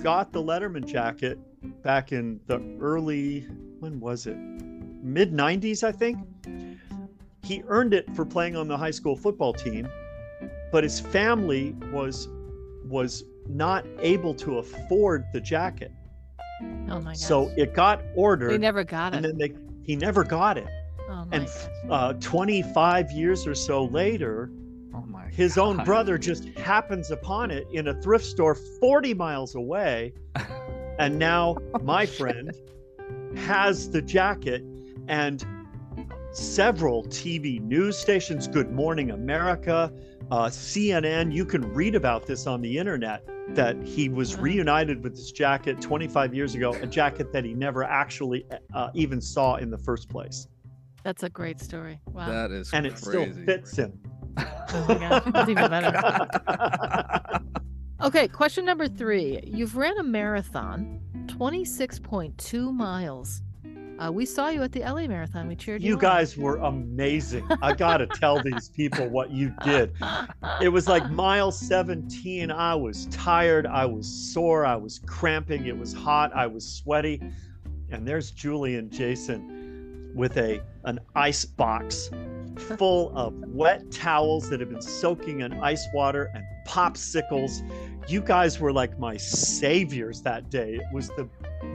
got 0.03 0.31
the 0.31 0.41
Letterman 0.41 0.85
jacket 0.85 1.39
back 1.81 2.11
in 2.11 2.39
the 2.47 2.61
early, 2.79 3.41
when 3.79 3.99
was 3.99 4.27
it? 4.27 4.37
Mid 4.37 5.33
90s, 5.33 5.83
I 5.83 5.91
think. 5.91 6.19
He 7.43 7.63
earned 7.67 7.93
it 7.93 8.13
for 8.15 8.25
playing 8.25 8.55
on 8.55 8.67
the 8.67 8.77
high 8.77 8.91
school 8.91 9.15
football 9.15 9.53
team, 9.53 9.87
but 10.71 10.83
his 10.83 10.99
family 10.99 11.75
was 11.91 12.27
was 12.83 13.23
not 13.49 13.85
able 13.99 14.33
to 14.35 14.59
afford 14.59 15.25
the 15.33 15.41
jacket. 15.41 15.91
Oh 16.89 16.99
my 16.99 17.11
god! 17.11 17.17
So 17.17 17.51
it 17.57 17.73
got 17.73 18.01
ordered. 18.15 18.51
He 18.51 18.57
never 18.57 18.83
got 18.83 19.13
it. 19.13 19.17
And 19.17 19.25
then 19.25 19.37
they, 19.37 19.53
he 19.83 19.95
never 19.95 20.23
got 20.23 20.57
it. 20.57 20.67
Oh 21.09 21.27
and 21.31 21.47
uh, 21.89 22.13
25 22.13 23.11
years 23.11 23.47
or 23.47 23.55
so 23.55 23.85
later, 23.85 24.51
oh 24.93 25.01
my 25.01 25.25
his 25.27 25.55
god. 25.55 25.61
own 25.79 25.85
brother 25.85 26.17
just 26.17 26.45
happens 26.57 27.11
upon 27.11 27.51
it 27.51 27.67
in 27.71 27.87
a 27.87 28.01
thrift 28.01 28.25
store 28.25 28.55
40 28.55 29.13
miles 29.13 29.55
away. 29.55 30.13
and 30.99 31.17
now 31.19 31.57
my 31.83 32.05
friend 32.05 32.51
has 33.35 33.89
the 33.91 34.01
jacket 34.01 34.63
and 35.07 35.45
several 36.31 37.03
TV 37.05 37.61
news 37.61 37.97
stations, 37.97 38.47
Good 38.47 38.71
Morning 38.71 39.11
America, 39.11 39.91
uh, 40.31 40.47
CNN, 40.47 41.33
you 41.33 41.45
can 41.45 41.73
read 41.73 41.95
about 41.95 42.25
this 42.25 42.47
on 42.47 42.61
the 42.61 42.77
internet 42.77 43.27
that 43.49 43.81
he 43.81 44.09
was 44.09 44.35
reunited 44.35 45.01
with 45.03 45.15
this 45.15 45.31
jacket 45.31 45.81
25 45.81 46.33
years 46.33 46.53
ago, 46.55 46.73
a 46.73 46.87
jacket 46.87 47.31
that 47.31 47.45
he 47.45 47.53
never 47.53 47.83
actually 47.83 48.45
uh, 48.73 48.89
even 48.93 49.21
saw 49.21 49.55
in 49.55 49.69
the 49.69 49.77
first 49.77 50.09
place. 50.09 50.47
That's 51.03 51.23
a 51.23 51.29
great 51.29 51.61
story. 51.61 52.01
Wow. 52.11 52.29
That 52.29 52.51
is 52.51 52.73
and 52.73 52.85
it 52.85 52.97
still 52.97 53.31
fits 53.45 53.77
him. 53.77 53.99
Oh 54.37 54.85
my 54.89 54.95
god, 54.95 55.23
that's 55.33 55.49
even 55.49 55.69
better. 55.69 56.27
okay, 58.03 58.27
question 58.27 58.65
number 58.65 58.89
three. 58.89 59.39
You've 59.45 59.77
ran 59.77 59.97
a 59.97 60.03
marathon, 60.03 60.99
26.2 61.27 62.73
miles. 62.73 63.41
Uh, 63.99 64.11
we 64.11 64.25
saw 64.25 64.49
you 64.49 64.61
at 64.61 64.71
the 64.71 64.81
LA 64.81 65.07
Marathon. 65.07 65.47
We 65.47 65.55
cheered 65.55 65.81
you. 65.81 65.89
You 65.89 65.97
guys 65.97 66.37
were 66.37 66.57
amazing. 66.57 67.47
I 67.61 67.73
got 67.73 67.97
to 67.97 68.07
tell 68.07 68.41
these 68.41 68.69
people 68.69 69.07
what 69.09 69.31
you 69.31 69.53
did. 69.63 69.93
It 70.61 70.69
was 70.69 70.87
like 70.87 71.09
mile 71.09 71.51
17. 71.51 72.51
I 72.51 72.75
was 72.75 73.07
tired. 73.07 73.65
I 73.65 73.85
was 73.85 74.07
sore. 74.07 74.65
I 74.65 74.75
was 74.75 74.99
cramping. 74.99 75.65
It 75.65 75.77
was 75.77 75.93
hot. 75.93 76.31
I 76.35 76.45
was 76.45 76.67
sweaty. 76.67 77.21
And 77.89 78.07
there's 78.07 78.31
Julie 78.31 78.75
and 78.75 78.91
Jason 78.91 80.11
with 80.13 80.37
a 80.37 80.61
an 80.83 80.99
ice 81.15 81.45
box 81.45 82.09
full 82.57 83.15
of 83.15 83.33
wet 83.47 83.91
towels 83.91 84.49
that 84.49 84.59
have 84.59 84.69
been 84.69 84.81
soaking 84.81 85.41
in 85.41 85.53
ice 85.53 85.87
water 85.93 86.31
and 86.33 86.43
popsicles. 86.67 87.61
You 88.07 88.21
guys 88.21 88.57
were 88.57 88.71
like 88.71 88.97
my 88.97 89.17
saviors 89.17 90.21
that 90.21 90.49
day. 90.49 90.75
It 90.75 90.93
was 90.93 91.09
the 91.09 91.27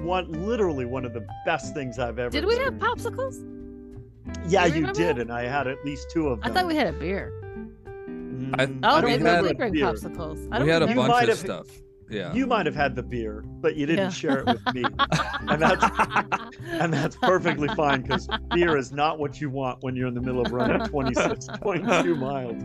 one 0.02 0.32
literally 0.46 0.86
one 0.86 1.04
of 1.04 1.12
the 1.12 1.26
best 1.44 1.74
things 1.74 1.98
I've 1.98 2.18
ever. 2.18 2.30
Did 2.30 2.46
we 2.46 2.56
have 2.56 2.74
popsicles? 2.74 3.46
Yeah, 4.48 4.64
you, 4.64 4.86
you 4.86 4.92
did, 4.92 5.18
and 5.18 5.30
I 5.30 5.44
had 5.44 5.66
at 5.66 5.84
least 5.84 6.10
two 6.10 6.28
of 6.28 6.40
them. 6.40 6.50
I 6.50 6.54
thought 6.54 6.66
we 6.66 6.74
had 6.74 6.86
a 6.86 6.92
beer. 6.92 7.32
Mm, 8.08 8.54
I, 8.58 8.64
oh, 8.88 8.96
I 8.96 9.00
maybe 9.02 9.24
we 9.24 9.48
did 9.48 9.58
bring 9.58 9.72
beer. 9.74 9.84
popsicles. 9.84 10.48
I 10.50 10.62
we 10.62 10.70
had 10.70 10.82
a 10.82 10.86
bunch 10.86 11.22
of 11.22 11.28
have, 11.28 11.38
stuff. 11.38 11.66
Yeah. 12.12 12.32
You 12.34 12.46
might 12.46 12.66
have 12.66 12.74
had 12.74 12.94
the 12.94 13.02
beer, 13.02 13.42
but 13.46 13.74
you 13.74 13.86
didn't 13.86 14.04
Yeah. 14.04 14.10
share 14.10 14.38
it 14.40 14.46
with 14.46 14.74
me, 14.74 14.84
and 15.48 15.60
that's 15.62 15.84
and 16.66 16.92
that's 16.92 17.16
perfectly 17.16 17.68
fine 17.68 18.02
because 18.02 18.28
beer 18.54 18.76
is 18.76 18.92
not 18.92 19.18
what 19.18 19.40
you 19.40 19.48
want 19.48 19.82
when 19.82 19.96
you're 19.96 20.08
in 20.08 20.14
the 20.14 20.20
middle 20.20 20.44
of 20.44 20.52
running 20.52 20.80
26.2 20.88 22.18
miles. 22.18 22.62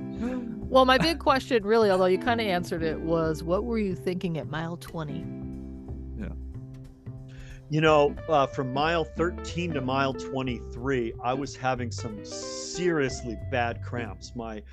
Well, 0.69 0.83
my 0.85 0.97
big 0.97 1.19
question, 1.19 1.65
really, 1.65 1.89
although 1.89 2.05
you 2.07 2.17
kind 2.19 2.41
of 2.41 2.47
answered 2.47 2.83
it, 2.83 2.99
was 2.99 3.41
what 3.41 3.63
were 3.63 3.79
you 3.79 3.95
thinking 3.95 4.37
at 4.37 4.49
mile 4.49 4.75
20? 4.77 5.25
You 7.69 7.81
know, 7.81 8.15
uh, 8.29 8.47
from 8.47 8.71
mile 8.71 9.03
13 9.03 9.73
to 9.73 9.81
mile 9.81 10.13
23, 10.13 11.13
I 11.21 11.33
was 11.33 11.53
having 11.53 11.91
some 11.91 12.23
seriously 12.23 13.37
bad 13.51 13.83
cramps. 13.83 14.31
My 14.37 14.63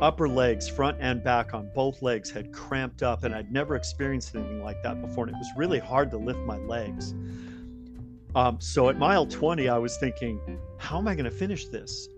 upper 0.00 0.28
legs, 0.28 0.68
front 0.68 0.98
and 1.00 1.22
back 1.24 1.52
on 1.52 1.68
both 1.74 2.00
legs, 2.00 2.30
had 2.30 2.52
cramped 2.52 3.02
up, 3.02 3.24
and 3.24 3.34
I'd 3.34 3.50
never 3.50 3.74
experienced 3.74 4.36
anything 4.36 4.62
like 4.62 4.80
that 4.84 5.00
before. 5.02 5.26
And 5.26 5.34
it 5.34 5.38
was 5.38 5.50
really 5.56 5.80
hard 5.80 6.12
to 6.12 6.16
lift 6.16 6.38
my 6.40 6.58
legs. 6.58 7.12
Um, 8.36 8.60
so 8.60 8.88
at 8.88 8.96
mile 8.96 9.26
20, 9.26 9.68
I 9.68 9.78
was 9.78 9.96
thinking, 9.96 10.60
how 10.76 10.98
am 10.98 11.08
I 11.08 11.16
going 11.16 11.24
to 11.24 11.32
finish 11.32 11.66
this? 11.66 12.08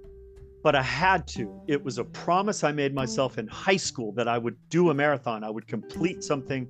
But 0.62 0.74
I 0.74 0.82
had 0.82 1.26
to. 1.28 1.62
It 1.66 1.82
was 1.82 1.96
a 1.96 2.04
promise 2.04 2.62
I 2.62 2.72
made 2.72 2.94
myself 2.94 3.38
in 3.38 3.48
high 3.48 3.78
school 3.78 4.12
that 4.12 4.28
I 4.28 4.36
would 4.36 4.58
do 4.68 4.90
a 4.90 4.94
marathon, 4.94 5.44
I 5.44 5.48
would 5.48 5.66
complete 5.66 6.22
something 6.22 6.68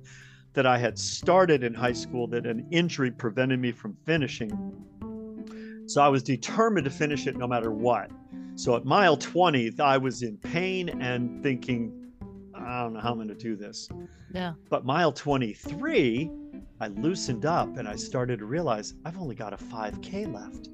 that 0.53 0.65
I 0.65 0.77
had 0.77 0.97
started 0.99 1.63
in 1.63 1.73
high 1.73 1.93
school 1.93 2.27
that 2.27 2.45
an 2.45 2.65
injury 2.71 3.11
prevented 3.11 3.59
me 3.59 3.71
from 3.71 3.95
finishing. 4.05 4.51
So 5.85 6.01
I 6.01 6.07
was 6.07 6.23
determined 6.23 6.85
to 6.85 6.91
finish 6.91 7.27
it 7.27 7.37
no 7.37 7.47
matter 7.47 7.71
what. 7.71 8.11
So 8.55 8.75
at 8.75 8.85
mile 8.85 9.17
20, 9.17 9.71
I 9.79 9.97
was 9.97 10.23
in 10.23 10.37
pain 10.37 10.89
and 11.01 11.41
thinking, 11.41 12.11
I 12.53 12.83
don't 12.83 12.93
know 12.93 12.99
how 12.99 13.11
I'm 13.11 13.15
going 13.15 13.27
to 13.29 13.35
do 13.35 13.55
this. 13.55 13.89
Yeah. 14.33 14.53
But 14.69 14.85
mile 14.85 15.11
23, 15.11 16.29
I 16.79 16.87
loosened 16.87 17.45
up 17.45 17.77
and 17.77 17.87
I 17.87 17.95
started 17.95 18.39
to 18.39 18.45
realize 18.45 18.93
I've 19.05 19.17
only 19.17 19.35
got 19.35 19.53
a 19.53 19.57
5K 19.57 20.33
left. 20.33 20.69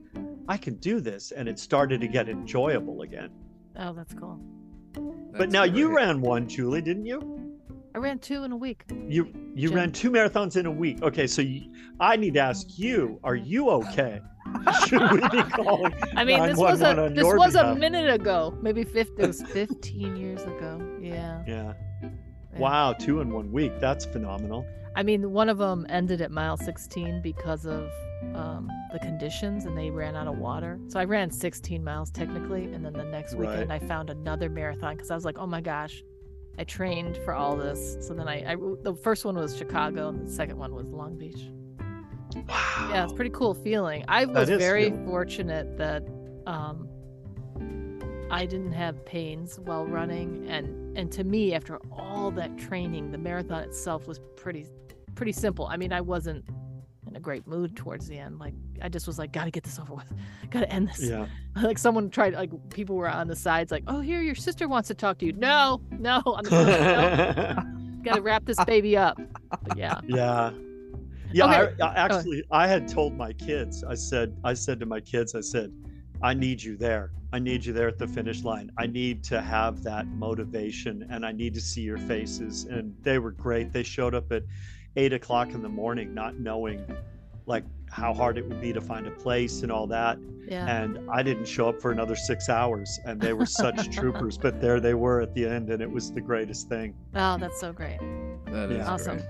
I 0.47 0.57
can 0.57 0.75
do 0.75 0.99
this. 0.99 1.31
And 1.31 1.47
it 1.47 1.59
started 1.59 2.01
to 2.01 2.07
get 2.07 2.29
enjoyable 2.29 3.03
again. 3.03 3.29
Oh, 3.77 3.93
that's 3.93 4.13
cool. 4.13 4.39
but 4.93 5.37
That's 5.37 5.51
now 5.51 5.63
you 5.63 5.95
ran 5.95 6.21
one, 6.21 6.47
Julie, 6.47 6.81
didn't 6.81 7.05
you? 7.05 7.36
I 7.97 7.99
ran 7.99 8.19
two 8.19 8.43
in 8.43 8.51
a 8.51 8.55
week. 8.55 8.83
You 9.07 9.33
you 9.55 9.69
Jim. 9.69 9.75
ran 9.75 9.91
two 9.91 10.11
marathons 10.11 10.55
in 10.55 10.67
a 10.67 10.71
week. 10.71 11.01
Okay, 11.01 11.25
so 11.25 11.41
you, 11.41 11.73
I 11.99 12.15
need 12.15 12.35
to 12.35 12.39
ask 12.39 12.77
you: 12.77 13.19
Are 13.23 13.35
you 13.35 13.71
okay? 13.71 14.21
Should 14.87 15.01
we 15.13 15.19
be 15.29 15.41
calling? 15.41 15.95
I 16.15 16.23
mean, 16.23 16.39
this 16.43 16.57
was 16.59 16.83
a 16.83 17.11
this 17.11 17.25
was 17.25 17.55
a 17.55 17.73
minute 17.73 18.07
ago, 18.13 18.55
maybe 18.61 18.83
50, 18.83 19.23
it 19.23 19.25
was 19.25 19.41
15 19.41 20.15
years 20.15 20.43
ago. 20.43 20.79
Yeah. 21.01 21.41
Yeah. 21.47 21.73
Wow, 22.59 22.93
two 22.93 23.19
in 23.19 23.33
one 23.33 23.51
week. 23.51 23.79
That's 23.79 24.05
phenomenal. 24.05 24.63
I 24.95 25.01
mean, 25.01 25.31
one 25.31 25.49
of 25.49 25.57
them 25.57 25.87
ended 25.89 26.21
at 26.21 26.29
mile 26.29 26.55
16 26.55 27.23
because 27.23 27.65
of 27.65 27.89
um, 28.35 28.69
the 28.93 28.99
conditions 28.99 29.65
and 29.65 29.75
they 29.75 29.89
ran 29.89 30.15
out 30.15 30.27
of 30.27 30.37
water. 30.37 30.79
So 30.87 30.99
I 30.99 31.05
ran 31.05 31.31
16 31.31 31.83
miles 31.83 32.11
technically. 32.11 32.65
And 32.65 32.85
then 32.85 32.93
the 32.93 33.05
next 33.05 33.33
weekend, 33.33 33.73
I 33.73 33.79
found 33.79 34.11
another 34.11 34.49
marathon 34.49 34.95
because 34.95 35.09
I 35.09 35.15
was 35.15 35.25
like, 35.25 35.39
oh 35.39 35.47
my 35.47 35.61
gosh, 35.61 36.03
I 36.57 36.63
trained 36.63 37.17
for 37.17 37.33
all 37.33 37.55
this. 37.55 37.97
So 37.99 38.13
then 38.13 38.27
I, 38.27 38.53
I 38.53 38.55
the 38.55 38.95
first 38.95 39.25
one 39.25 39.35
was 39.35 39.55
Chicago 39.55 40.09
and 40.09 40.27
the 40.27 40.31
second 40.31 40.57
one 40.57 40.73
was 40.73 40.87
Long 40.87 41.17
Beach. 41.17 41.49
Wow. 42.47 42.89
Yeah, 42.91 43.03
it's 43.03 43.13
pretty 43.13 43.31
cool 43.31 43.53
feeling. 43.53 44.03
I 44.07 44.25
was 44.25 44.49
very 44.49 44.91
cool. 44.91 45.05
fortunate 45.05 45.77
that 45.77 46.03
um, 46.45 46.87
I 48.29 48.45
didn't 48.45 48.73
have 48.73 49.05
pains 49.05 49.59
while 49.59 49.85
running, 49.85 50.47
and 50.49 50.97
and 50.97 51.11
to 51.13 51.23
me, 51.23 51.53
after 51.53 51.79
all 51.91 52.31
that 52.31 52.57
training, 52.57 53.11
the 53.11 53.17
marathon 53.17 53.63
itself 53.63 54.07
was 54.07 54.19
pretty 54.35 54.65
pretty 55.15 55.31
simple. 55.31 55.67
I 55.67 55.77
mean, 55.77 55.93
I 55.93 56.01
wasn't 56.01 56.45
a 57.17 57.19
great 57.19 57.45
mood 57.47 57.75
towards 57.75 58.07
the 58.07 58.17
end. 58.17 58.39
Like 58.39 58.53
I 58.81 58.87
just 58.87 59.07
was 59.07 59.19
like, 59.19 59.33
gotta 59.33 59.51
get 59.51 59.63
this 59.63 59.79
over 59.79 59.93
with, 59.93 60.05
gotta 60.49 60.71
end 60.71 60.87
this. 60.89 61.01
Yeah. 61.01 61.27
like 61.61 61.77
someone 61.77 62.09
tried, 62.09 62.33
like 62.33 62.51
people 62.69 62.95
were 62.95 63.09
on 63.09 63.27
the 63.27 63.35
sides, 63.35 63.71
like, 63.71 63.83
oh 63.87 63.99
here, 63.99 64.21
your 64.21 64.35
sister 64.35 64.67
wants 64.67 64.87
to 64.87 64.93
talk 64.93 65.17
to 65.19 65.25
you. 65.25 65.33
No, 65.33 65.81
no, 65.91 66.21
on 66.25 66.43
the 66.45 66.49
no, 66.51 68.01
gotta 68.03 68.21
wrap 68.21 68.45
this 68.45 68.63
baby 68.65 68.95
up. 68.95 69.19
But 69.63 69.77
yeah, 69.77 69.99
yeah. 70.07 70.51
Yeah, 71.33 71.43
Okay. 71.43 71.83
I, 71.83 71.87
I 71.87 71.93
actually 71.95 72.43
I 72.51 72.67
had 72.67 72.87
told 72.87 73.13
my 73.13 73.33
kids, 73.33 73.83
I 73.83 73.95
said 73.95 74.37
I 74.45 74.53
said 74.53 74.79
to 74.79 74.85
my 74.85 75.01
kids, 75.01 75.35
I 75.35 75.41
said, 75.41 75.73
I 76.21 76.33
need 76.33 76.63
you 76.63 76.77
there. 76.77 77.11
I 77.33 77.39
need 77.39 77.65
you 77.65 77.73
there 77.73 77.89
at 77.89 77.97
the 77.97 78.07
finish 78.07 78.43
line. 78.43 78.71
I 78.77 78.87
need 78.87 79.25
to 79.25 79.41
have 79.41 79.83
that 79.83 80.07
motivation 80.07 81.05
and 81.11 81.25
I 81.25 81.33
need 81.33 81.53
to 81.55 81.61
see 81.61 81.81
your 81.81 81.97
faces. 81.97 82.63
And 82.63 82.95
they 83.01 83.19
were 83.19 83.31
great. 83.31 83.73
They 83.73 83.83
showed 83.83 84.15
up 84.15 84.31
at 84.31 84.43
eight 84.97 85.13
o'clock 85.13 85.51
in 85.53 85.61
the 85.61 85.69
morning, 85.69 86.13
not 86.13 86.37
knowing 86.39 86.83
like 87.45 87.63
how 87.89 88.13
hard 88.13 88.37
it 88.37 88.45
would 88.49 88.59
be 88.59 88.73
to 88.73 88.81
find 88.81 89.07
a 89.07 89.11
place 89.11 89.61
and 89.63 89.71
all 89.71 89.87
that. 89.87 90.17
yeah. 90.49 90.65
And 90.81 90.99
I 91.09 91.23
didn't 91.23 91.45
show 91.45 91.69
up 91.69 91.81
for 91.81 91.91
another 91.91 92.15
six 92.15 92.49
hours 92.49 92.99
and 93.05 93.21
they 93.21 93.31
were 93.31 93.45
such 93.45 93.89
troopers, 93.95 94.37
but 94.37 94.59
there 94.59 94.81
they 94.81 94.93
were 94.95 95.21
at 95.21 95.33
the 95.33 95.45
end 95.47 95.69
and 95.69 95.81
it 95.81 95.89
was 95.89 96.11
the 96.11 96.19
greatest 96.19 96.67
thing. 96.67 96.93
Oh, 97.15 97.37
that's 97.37 97.59
so 97.59 97.71
great. 97.71 97.99
That 98.47 98.69
is 98.71 98.77
Yeah. 98.79 98.91
Awesome. 98.91 99.17
great. 99.17 99.29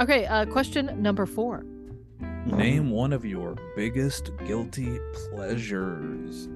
Okay, 0.00 0.26
uh, 0.26 0.46
question 0.46 1.02
number 1.02 1.26
four. 1.26 1.66
Name 2.46 2.90
one 2.90 3.12
of 3.12 3.24
your 3.26 3.56
biggest 3.76 4.30
guilty 4.46 4.98
pleasures. 5.12 6.48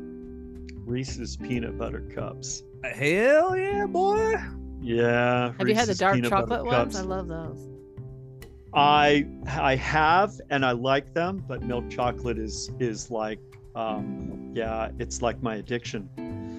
Reese's 0.86 1.36
peanut 1.36 1.76
butter 1.76 2.00
cups. 2.14 2.62
Hell 2.84 3.56
yeah, 3.56 3.86
boy. 3.86 4.36
Yeah. 4.80 5.52
Have 5.58 5.68
you 5.68 5.74
had 5.74 5.88
the 5.88 5.94
dark 5.94 6.22
chocolate 6.24 6.64
ones? 6.64 6.96
I 6.96 7.02
love 7.02 7.28
those. 7.28 7.68
I 8.74 9.26
I 9.46 9.76
have 9.76 10.40
and 10.50 10.64
I 10.64 10.72
like 10.72 11.12
them, 11.14 11.44
but 11.46 11.62
milk 11.62 11.90
chocolate 11.90 12.38
is 12.38 12.70
is 12.80 13.10
like 13.10 13.40
um 13.74 14.52
yeah, 14.54 14.90
it's 14.98 15.22
like 15.22 15.42
my 15.42 15.56
addiction. 15.56 16.08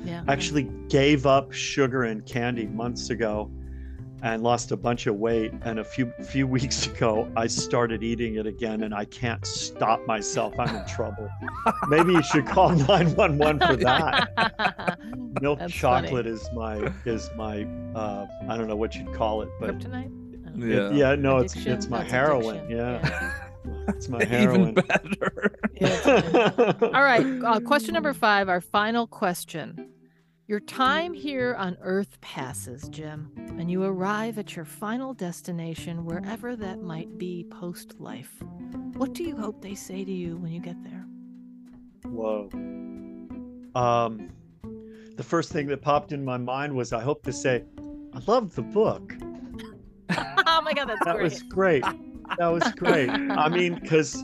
Yeah. 0.06 0.24
I 0.28 0.34
actually 0.34 0.70
gave 0.90 1.26
up 1.26 1.52
sugar 1.52 2.04
and 2.04 2.26
candy 2.26 2.68
months 2.68 3.10
ago 3.10 3.50
and 4.22 4.42
lost 4.42 4.72
a 4.72 4.78
bunch 4.78 5.06
of 5.08 5.16
weight 5.16 5.52
and 5.64 5.80
a 5.80 5.84
few 5.84 6.12
few 6.24 6.46
weeks 6.58 6.86
ago 6.86 7.32
I 7.36 7.48
started 7.48 8.04
eating 8.04 8.36
it 8.36 8.46
again 8.46 8.84
and 8.84 8.94
I 8.94 9.06
can't 9.06 9.46
stop 9.46 10.06
myself. 10.06 10.54
I'm 10.60 10.76
in 10.76 10.86
trouble. 10.88 11.30
Maybe 11.88 12.14
you 12.14 12.24
should 12.24 12.46
call 12.46 12.70
911 12.88 13.60
for 13.60 13.76
that. 13.78 15.00
Milk 15.42 15.60
That's 15.60 15.74
chocolate 15.74 16.28
is 16.28 16.48
my 16.54 16.92
is 17.06 17.30
my 17.36 17.64
uh 17.96 18.28
I 18.48 18.56
don't 18.56 18.68
know 18.68 18.76
what 18.76 18.94
you'd 18.96 19.14
call 19.14 19.42
it, 19.42 19.50
but 19.60 19.80
Kryptonite. 19.80 20.23
I 20.54 20.58
don't 20.60 20.70
know. 20.70 20.76
Yeah. 20.76 20.90
it- 20.90 20.96
yeah, 20.96 21.16
no, 21.16 21.38
it's 21.38 21.54
Addiction? 21.54 21.74
it's 21.74 21.88
my 21.90 22.04
heroin. 22.04 22.58
addiction. 22.58 22.78
Yeah. 22.78 23.34
It's 23.88 24.10
my 24.10 24.24
heroin. 24.24 24.70
Even 24.72 24.76
heroin. 24.76 24.88
better. 24.88 25.56
Yeah. 25.80 26.74
All 26.94 27.04
right. 27.04 27.26
Uh, 27.44 27.60
question 27.62 27.94
number 27.94 28.14
five, 28.14 28.50
our 28.50 28.60
final 28.62 29.08
question. 29.08 29.90
Your 30.48 30.60
time 30.60 31.14
here 31.14 31.56
on 31.58 31.78
Earth 31.82 32.20
passes, 32.20 32.88
Jim, 32.90 33.32
and 33.58 33.72
you 33.72 33.84
arrive 33.84 34.38
at 34.38 34.56
your 34.58 34.66
final 34.66 35.14
destination, 35.14 36.04
wherever 36.06 36.56
that 36.58 36.82
might 36.82 37.18
be 37.18 37.46
post 37.50 38.00
life. 38.02 38.32
What 38.96 39.14
do 39.14 39.24
you 39.24 39.36
hope 39.38 39.62
they 39.62 39.76
say 39.76 40.04
to 40.04 40.12
you 40.12 40.36
when 40.38 40.52
you 40.52 40.60
get 40.60 40.82
there? 40.84 41.06
Whoa. 42.06 42.50
Um, 43.76 44.30
the 45.16 45.24
first 45.24 45.52
thing 45.52 45.68
that 45.68 45.82
popped 45.82 46.12
in 46.12 46.24
my 46.26 46.38
mind 46.38 46.76
was 46.76 46.92
I 46.92 47.02
hope 47.02 47.24
to 47.24 47.32
say, 47.34 47.64
I 48.14 48.20
love 48.28 48.56
the 48.56 48.62
book. 48.62 49.14
Oh 50.54 50.62
my 50.62 50.74
God, 50.74 50.88
that's 50.88 51.04
That 51.06 51.16
great. 51.16 51.24
was 51.24 51.44
great. 51.44 51.84
That 52.38 52.48
was 52.48 52.64
great. 52.74 53.10
I 53.10 53.50
mean, 53.50 53.76
because 53.82 54.24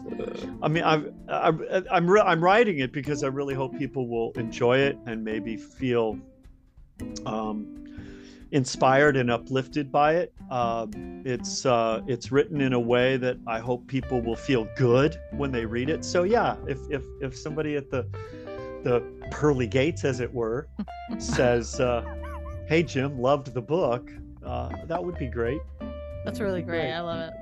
I 0.62 0.68
mean, 0.68 0.84
I'm 0.84 1.14
I'm 1.28 1.64
I'm, 1.92 2.10
re- 2.10 2.22
I'm 2.22 2.44
writing 2.44 2.80
it 2.80 2.92
because 2.92 3.24
I 3.24 3.28
really 3.28 3.54
hope 3.54 3.78
people 3.78 4.08
will 4.08 4.32
enjoy 4.34 4.78
it 4.80 4.98
and 5.06 5.24
maybe 5.24 5.58
feel 5.58 6.18
um, 7.26 7.76
inspired 8.52 9.16
and 9.18 9.30
uplifted 9.30 9.92
by 9.92 10.16
it. 10.16 10.34
Um, 10.50 11.22
it's 11.26 11.66
uh, 11.66 12.02
it's 12.08 12.32
written 12.32 12.62
in 12.62 12.74
a 12.74 12.80
way 12.80 13.18
that 13.18 13.38
I 13.46 13.60
hope 13.60 13.86
people 13.88 14.22
will 14.22 14.36
feel 14.36 14.68
good 14.76 15.20
when 15.32 15.52
they 15.52 15.66
read 15.66 15.90
it. 15.90 16.04
So 16.06 16.24
yeah, 16.24 16.56
if 16.68 16.80
if 16.90 17.04
if 17.22 17.38
somebody 17.38 17.76
at 17.76 17.90
the 17.90 18.08
the 18.84 19.04
pearly 19.30 19.68
gates, 19.68 20.06
as 20.06 20.20
it 20.22 20.34
were, 20.34 20.68
says, 21.20 21.80
uh, 21.80 22.04
"Hey 22.68 22.82
Jim, 22.84 23.20
loved 23.20 23.54
the 23.54 23.62
book," 23.62 24.10
uh, 24.44 24.70
that 24.88 25.04
would 25.04 25.18
be 25.20 25.28
great. 25.28 25.60
That's 26.26 26.40
really 26.40 26.62
great. 26.62 26.82
Great. 26.82 26.94
I 26.94 27.02
love 27.02 27.20
it. 27.20 27.34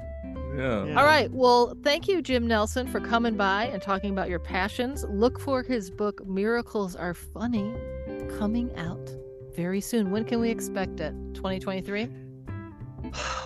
Yeah. 0.57 0.85
Yeah. 0.85 0.99
All 0.99 1.05
right. 1.05 1.31
Well, 1.31 1.75
thank 1.83 2.07
you, 2.07 2.21
Jim 2.21 2.47
Nelson, 2.47 2.87
for 2.87 2.99
coming 2.99 3.35
by 3.35 3.65
and 3.65 3.81
talking 3.81 4.11
about 4.11 4.29
your 4.29 4.39
passions. 4.39 5.05
Look 5.09 5.39
for 5.39 5.63
his 5.63 5.91
book, 5.91 6.25
Miracles 6.25 6.95
Are 6.95 7.13
Funny, 7.13 7.73
coming 8.37 8.75
out 8.75 9.09
very 9.55 9.81
soon. 9.81 10.11
When 10.11 10.23
can 10.23 10.39
we 10.39 10.49
expect 10.49 10.99
it? 10.99 11.13
2023? 11.33 12.09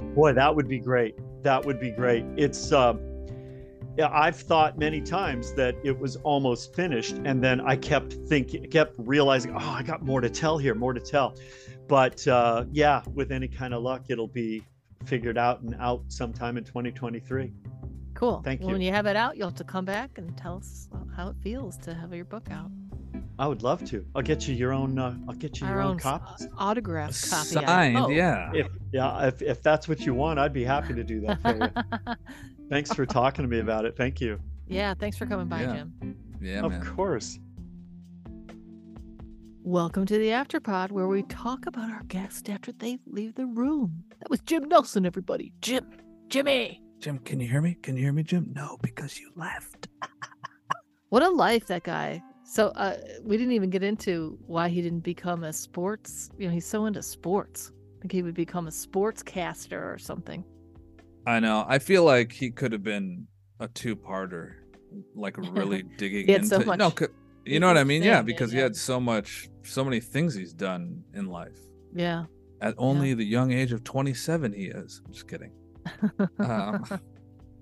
Boy, 0.13 0.33
that 0.33 0.55
would 0.55 0.67
be 0.67 0.79
great. 0.79 1.15
That 1.43 1.65
would 1.65 1.79
be 1.79 1.91
great. 1.91 2.23
It's 2.37 2.71
uh, 2.71 2.93
yeah, 3.97 4.09
I've 4.11 4.37
thought 4.37 4.77
many 4.77 5.01
times 5.01 5.53
that 5.55 5.75
it 5.83 5.97
was 5.97 6.15
almost 6.17 6.73
finished, 6.73 7.17
and 7.25 7.43
then 7.43 7.59
I 7.59 7.75
kept 7.75 8.13
thinking, 8.27 8.69
kept 8.69 8.95
realizing, 8.97 9.53
oh, 9.53 9.57
I 9.59 9.83
got 9.83 10.03
more 10.03 10.21
to 10.21 10.29
tell 10.29 10.57
here, 10.57 10.75
more 10.75 10.93
to 10.93 10.99
tell. 10.99 11.35
But 11.87 12.25
uh, 12.27 12.65
yeah, 12.71 13.01
with 13.13 13.31
any 13.31 13.49
kind 13.49 13.73
of 13.73 13.83
luck, 13.83 14.05
it'll 14.07 14.27
be 14.27 14.63
figured 15.05 15.37
out 15.37 15.61
and 15.61 15.75
out 15.79 16.03
sometime 16.07 16.57
in 16.57 16.63
2023. 16.63 17.51
Cool. 18.13 18.41
Thank 18.43 18.61
Well, 18.61 18.69
you. 18.69 18.73
When 18.73 18.81
you 18.81 18.91
have 18.91 19.05
it 19.05 19.15
out, 19.15 19.37
you'll 19.37 19.47
have 19.49 19.57
to 19.57 19.63
come 19.63 19.85
back 19.85 20.17
and 20.17 20.35
tell 20.37 20.57
us 20.57 20.89
how 21.15 21.29
it 21.29 21.35
feels 21.41 21.77
to 21.77 21.93
have 21.93 22.13
your 22.13 22.25
book 22.25 22.47
out. 22.51 22.69
I 23.39 23.47
would 23.47 23.63
love 23.63 23.83
to. 23.85 24.05
I'll 24.13 24.21
get 24.21 24.47
you 24.47 24.53
your 24.53 24.71
own. 24.73 24.99
Uh, 24.99 25.15
I'll 25.27 25.33
get 25.35 25.59
you 25.59 25.65
Our 25.67 25.73
your 25.73 25.81
own 25.81 25.91
own 25.91 25.97
s- 25.97 26.03
copies. 26.03 26.47
autographed 26.59 27.29
copy. 27.29 27.47
Signed, 27.47 27.97
hope. 27.97 28.11
yeah. 28.11 28.51
If 28.53 28.67
yeah, 28.91 29.27
if 29.27 29.41
if 29.41 29.63
that's 29.63 29.87
what 29.87 30.01
you 30.01 30.13
want, 30.13 30.37
I'd 30.37 30.53
be 30.53 30.63
happy 30.63 30.93
to 30.93 31.03
do 31.03 31.21
that 31.21 31.41
for 31.41 31.55
you. 31.55 32.15
Thanks 32.69 32.93
for 32.93 33.05
talking 33.05 33.43
to 33.43 33.49
me 33.49 33.59
about 33.59 33.85
it. 33.85 33.97
Thank 33.97 34.21
you. 34.21 34.39
yeah. 34.67 34.93
Thanks 34.93 35.17
for 35.17 35.25
coming 35.25 35.47
by, 35.47 35.61
Yeah. 35.61 35.73
Jim. 35.73 36.15
Yeah, 36.39 36.59
of 36.63 36.71
man. 36.71 36.85
course. 36.85 37.39
Welcome 39.63 40.05
to 40.07 40.17
the 40.17 40.27
Afterpod, 40.29 40.91
where 40.91 41.07
we 41.07 41.23
talk 41.23 41.65
about 41.67 41.89
our 41.91 42.03
guest 42.07 42.49
after 42.49 42.71
they 42.71 42.97
leave 43.05 43.35
the 43.35 43.45
room. 43.45 44.03
That 44.19 44.29
was 44.29 44.39
Jim 44.41 44.67
Nelson, 44.67 45.05
everybody. 45.05 45.53
Jim, 45.61 45.85
Jimmy. 46.29 46.81
Jim, 46.99 47.19
can 47.19 47.39
you 47.39 47.47
hear 47.47 47.61
me? 47.61 47.75
Can 47.81 47.95
you 47.95 48.03
hear 48.03 48.13
me, 48.13 48.23
Jim? 48.23 48.51
No, 48.55 48.77
because 48.81 49.19
you 49.19 49.31
left. 49.35 49.87
What 51.09 51.23
a 51.23 51.29
life 51.29 51.65
that 51.67 51.83
guy. 51.83 52.23
So 52.45 52.67
uh, 52.69 52.95
we 53.21 53.35
didn't 53.35 53.51
even 53.51 53.69
get 53.69 53.83
into 53.83 54.39
why 54.47 54.69
he 54.69 54.81
didn't 54.81 55.01
become 55.01 55.43
a 55.43 55.51
sports. 55.51 56.29
You 56.39 56.47
know, 56.47 56.53
he's 56.53 56.65
so 56.65 56.85
into 56.85 57.03
sports. 57.03 57.73
I 57.97 58.01
think 58.01 58.13
he 58.13 58.21
would 58.23 58.33
become 58.33 58.67
a 58.67 58.69
sportscaster 58.71 59.93
or 59.93 59.97
something. 59.97 60.45
I 61.27 61.41
know. 61.41 61.65
I 61.67 61.79
feel 61.79 62.05
like 62.05 62.31
he 62.31 62.49
could 62.49 62.71
have 62.71 62.81
been 62.81 63.27
a 63.59 63.67
two-parter, 63.67 64.53
like 65.13 65.35
really 65.37 65.83
digging 65.97 66.27
He 66.27 66.31
had 66.31 66.43
into. 66.43 66.55
so 66.55 66.59
no, 66.61 66.65
much- 66.77 66.95
'cause- 66.95 67.09
he 67.09 67.13
you 67.45 67.59
know 67.59 67.67
what 67.67 67.77
I 67.77 67.83
mean? 67.83 68.03
Yeah, 68.03 68.21
because 68.21 68.51
he 68.51 68.57
had 68.57 68.75
so 68.75 68.99
much, 68.99 69.49
so 69.63 69.83
many 69.83 69.99
things 69.99 70.33
he's 70.33 70.53
done 70.53 71.03
in 71.13 71.27
life. 71.27 71.57
Yeah. 71.93 72.25
At 72.61 72.75
only 72.77 73.13
the 73.13 73.25
young 73.25 73.51
age 73.51 73.71
of 73.71 73.83
27, 73.83 74.53
he 74.53 74.65
is. 74.65 75.01
I'm 75.05 75.13
just 75.13 75.27
kidding. 75.27 75.51
Um, 76.39 76.83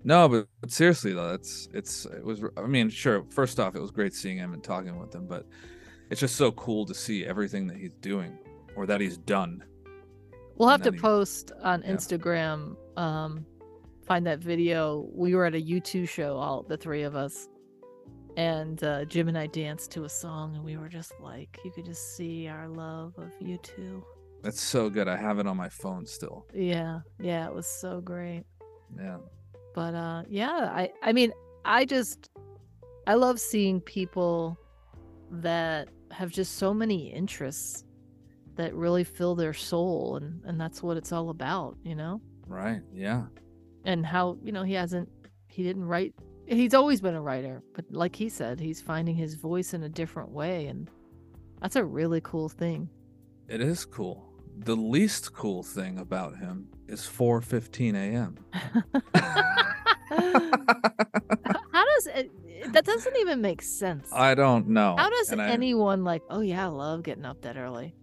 no, 0.04 0.30
but, 0.30 0.48
but 0.62 0.72
seriously 0.72 1.14
though, 1.14 1.34
it's 1.34 1.68
it's 1.74 2.06
it 2.06 2.24
was. 2.24 2.42
I 2.58 2.62
mean, 2.62 2.90
sure. 2.90 3.26
First 3.32 3.60
off, 3.60 3.76
it 3.76 3.82
was 3.82 3.92
great 3.92 4.14
seeing 4.14 4.38
him 4.38 4.54
and 4.54 4.64
talking 4.64 4.98
with 4.98 5.14
him, 5.14 5.28
but 5.28 5.46
it's 6.10 6.22
just 6.22 6.36
so 6.36 6.52
cool 6.54 6.86
to 6.86 6.94
see 6.94 7.26
everything 7.26 7.68
that 7.68 7.78
he's 7.78 7.92
doing 8.02 8.38
or 8.76 8.86
that 8.86 9.02
he's 9.02 9.18
done. 9.18 9.64
We'll 10.56 10.70
have 10.70 10.82
to 10.84 10.92
he- 10.92 11.00
post 11.00 11.52
on 11.62 11.82
yeah. 11.84 11.92
Instagram. 11.92 12.76
Um, 12.98 13.46
find 14.06 14.26
that 14.26 14.40
video. 14.40 15.08
We 15.14 15.36
were 15.36 15.46
at 15.46 15.54
a 15.54 15.62
U2 15.62 16.10
show, 16.10 16.36
all 16.38 16.64
the 16.64 16.78
three 16.78 17.04
of 17.04 17.16
us, 17.16 17.48
and 18.40 18.82
uh, 18.86 19.04
Jim 19.04 19.28
and 19.28 19.38
I 19.38 19.48
danced 19.48 19.92
to 19.92 20.06
a 20.06 20.10
song, 20.10 20.56
and 20.56 20.64
we 20.64 20.78
were 20.78 20.88
just 20.88 21.12
like, 21.20 21.60
you 21.66 21.72
could 21.72 21.84
just 21.84 22.16
see 22.16 22.48
our 22.48 22.70
love 22.70 23.14
of 23.18 23.38
U2. 23.42 24.02
That's 24.42 24.62
so 24.62 24.90
good. 24.90 25.10
I 25.10 25.18
have 25.18 25.40
it 25.40 25.46
on 25.46 25.58
my 25.58 25.68
phone 25.68 26.06
still. 26.06 26.46
Yeah, 26.54 27.02
yeah, 27.20 27.46
it 27.48 27.54
was 27.54 27.68
so 27.68 28.00
great. 28.00 28.46
Yeah. 28.98 29.18
But 29.76 29.94
uh 29.94 30.24
yeah, 30.30 30.72
I 30.74 30.90
I 31.04 31.12
mean, 31.12 31.34
I 31.66 31.84
just 31.84 32.30
I 33.06 33.16
love 33.16 33.42
seeing 33.42 33.82
people 33.82 34.58
that 35.32 35.90
have 36.12 36.32
just 36.32 36.56
so 36.56 36.74
many 36.74 37.14
interests 37.14 37.84
that 38.56 38.74
really 38.74 39.04
fill 39.04 39.36
their 39.36 39.54
soul 39.54 40.16
and 40.16 40.42
and 40.46 40.60
that's 40.60 40.82
what 40.82 40.96
it's 40.96 41.12
all 41.12 41.30
about, 41.30 41.76
you 41.84 41.96
know? 41.96 42.22
Right. 42.48 42.82
Yeah. 42.94 43.24
And 43.84 44.06
how, 44.06 44.38
you 44.42 44.54
know, 44.54 44.64
he 44.64 44.76
hasn't 44.76 45.10
he 45.50 45.62
didn't 45.62 45.84
write 45.84 46.14
he's 46.58 46.74
always 46.74 47.00
been 47.02 47.16
a 47.16 47.22
writer, 47.22 47.62
but 47.74 47.86
like 47.92 48.16
he 48.16 48.30
said, 48.30 48.60
he's 48.60 48.82
finding 48.82 49.16
his 49.16 49.36
voice 49.36 49.74
in 49.74 49.84
a 49.84 49.90
different 49.90 50.30
way 50.32 50.68
and 50.68 50.90
that's 51.62 51.76
a 51.76 51.84
really 51.84 52.22
cool 52.22 52.50
thing. 52.50 52.90
It 53.48 53.62
is 53.62 53.86
cool. 53.86 54.26
The 54.60 54.76
least 54.76 55.34
cool 55.34 55.64
thing 55.64 56.00
about 56.00 56.38
him 56.38 56.68
is 56.88 57.02
4:15 57.02 57.96
a.m. 57.96 58.36
How 61.72 61.86
does 61.96 62.08
it 62.08 62.32
that 62.74 62.84
doesn't 62.86 63.16
even 63.18 63.42
make 63.42 63.62
sense. 63.62 64.10
I 64.14 64.36
don't 64.36 64.68
know. 64.68 64.96
How 64.98 65.10
does 65.10 65.32
and 65.32 65.42
I- 65.42 65.50
anyone 65.50 66.04
like, 66.04 66.22
oh 66.30 66.42
yeah, 66.42 66.66
I 66.66 66.68
love 66.68 67.04
getting 67.04 67.26
up 67.26 67.42
that 67.44 67.58
early? 67.58 67.96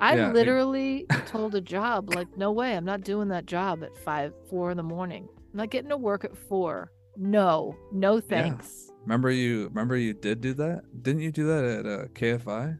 I 0.00 0.16
Yeah, 0.16 0.30
it- 0.30 0.34
literally 0.34 1.06
told 1.26 1.54
a 1.54 1.60
job, 1.60 2.14
like, 2.14 2.36
no 2.36 2.52
way, 2.52 2.76
I'm 2.76 2.84
not 2.84 3.02
doing 3.02 3.28
that 3.28 3.46
job 3.46 3.82
at 3.82 3.96
five, 3.96 4.32
four 4.50 4.70
in 4.70 4.76
the 4.76 4.82
morning. 4.82 5.28
I'm 5.52 5.56
not 5.58 5.70
getting 5.70 5.90
to 5.90 5.96
work 5.96 6.24
at 6.24 6.36
four. 6.36 6.92
No, 7.16 7.76
no 7.92 8.20
thanks. 8.20 8.90
remember 9.02 9.30
you 9.30 9.64
remember 9.68 9.96
you 9.96 10.14
did 10.14 10.40
do 10.40 10.54
that? 10.54 10.82
Didn't 11.02 11.22
you 11.22 11.30
do 11.32 11.46
that 11.46 11.64
at 11.64 11.86
uh, 11.86 12.04
KFI? 12.14 12.78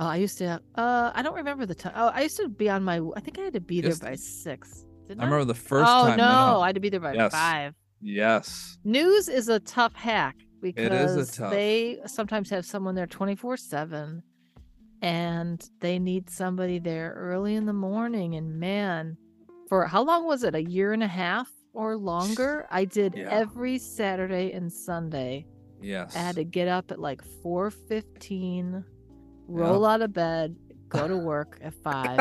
Oh, 0.00 0.06
I 0.06 0.16
used 0.16 0.38
to 0.38 0.60
uh 0.76 1.12
I 1.14 1.22
don't 1.22 1.34
remember 1.34 1.66
the 1.66 1.74
time. 1.74 1.92
Oh, 1.96 2.08
I 2.08 2.22
used 2.22 2.36
to 2.38 2.48
be 2.48 2.70
on 2.70 2.84
my 2.84 3.00
I 3.16 3.20
think 3.20 3.38
I 3.38 3.42
had 3.42 3.52
to 3.54 3.60
be 3.60 3.80
there 3.80 3.96
by 3.96 4.14
six. 4.14 4.84
Didn't 5.06 5.20
I 5.20 5.24
remember 5.24 5.44
the 5.44 5.54
first 5.54 5.90
oh 5.90 6.06
time. 6.06 6.18
no, 6.18 6.60
I 6.60 6.66
had 6.68 6.74
to 6.76 6.80
be 6.80 6.88
there 6.88 7.00
by 7.00 7.14
Yes. 7.14 7.32
five. 7.32 7.74
Yes. 8.00 8.78
News 8.84 9.28
is 9.28 9.48
a 9.48 9.58
tough 9.60 9.94
hack 9.94 10.36
because 10.62 11.36
tough- 11.36 11.50
they 11.50 11.98
sometimes 12.06 12.48
have 12.50 12.64
someone 12.64 12.94
there 12.94 13.06
24 13.06 13.56
7 13.56 14.22
and 15.02 15.68
they 15.80 15.98
need 15.98 16.28
somebody 16.30 16.78
there 16.78 17.14
early 17.16 17.54
in 17.54 17.66
the 17.66 17.72
morning. 17.72 18.34
And 18.36 18.58
man, 18.60 19.16
for 19.68 19.86
how 19.86 20.02
long 20.02 20.26
was 20.26 20.42
it? 20.44 20.54
A 20.54 20.62
year 20.62 20.92
and 20.92 21.02
a 21.02 21.08
half 21.08 21.48
or 21.72 21.96
longer? 21.96 22.66
I 22.70 22.84
did 22.84 23.14
Yeah. 23.16 23.28
every 23.30 23.78
Saturday 23.78 24.52
and 24.52 24.72
Sunday. 24.72 25.46
Yes. 25.80 26.14
I 26.16 26.20
had 26.20 26.36
to 26.36 26.44
get 26.44 26.68
up 26.68 26.90
at 26.90 26.98
like 27.00 27.22
4:15, 27.42 28.84
roll 29.46 29.84
out 29.86 30.02
of 30.02 30.12
bed, 30.12 30.56
go 30.88 31.06
to 31.06 31.16
work 31.32 31.58
at 31.62 31.74
5. 31.74 32.20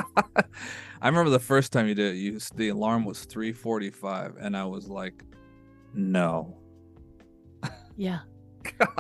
I 1.02 1.08
remember 1.08 1.30
the 1.30 1.40
first 1.40 1.72
time 1.74 1.88
you 1.88 1.96
did 1.96 2.16
it, 2.16 2.18
you 2.18 2.40
the 2.56 2.70
alarm 2.70 3.06
was 3.06 3.26
3:45 3.26 4.36
and 4.40 4.56
I 4.56 4.66
was 4.66 4.88
like 4.88 5.24
no. 5.94 6.58
Yeah. 7.96 8.20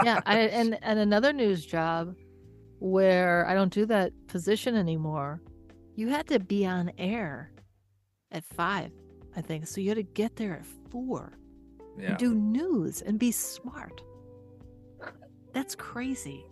yeah, 0.04 0.22
I, 0.26 0.39
and 0.39 0.80
and 0.82 0.98
another 0.98 1.32
news 1.34 1.64
job 1.66 2.16
where 2.80 3.45
I 3.48 3.54
don't 3.54 3.72
do 3.72 3.86
that 3.88 4.12
position 4.28 4.76
anymore. 4.76 5.41
You 5.95 6.08
had 6.08 6.26
to 6.28 6.39
be 6.39 6.66
on 6.66 6.91
air 6.98 7.52
at 8.32 8.43
five, 8.43 8.91
I 9.38 9.42
think. 9.42 9.68
So 9.68 9.80
you 9.80 9.90
had 9.90 9.98
to 9.98 10.04
get 10.04 10.36
there 10.36 10.54
at 10.56 10.66
four 10.92 11.38
Yeah. 11.98 12.10
and 12.10 12.18
do 12.18 12.34
news 12.34 13.02
and 13.02 13.18
be 13.20 13.32
smart. 13.32 14.02
That's 15.54 15.76
crazy. 15.76 16.46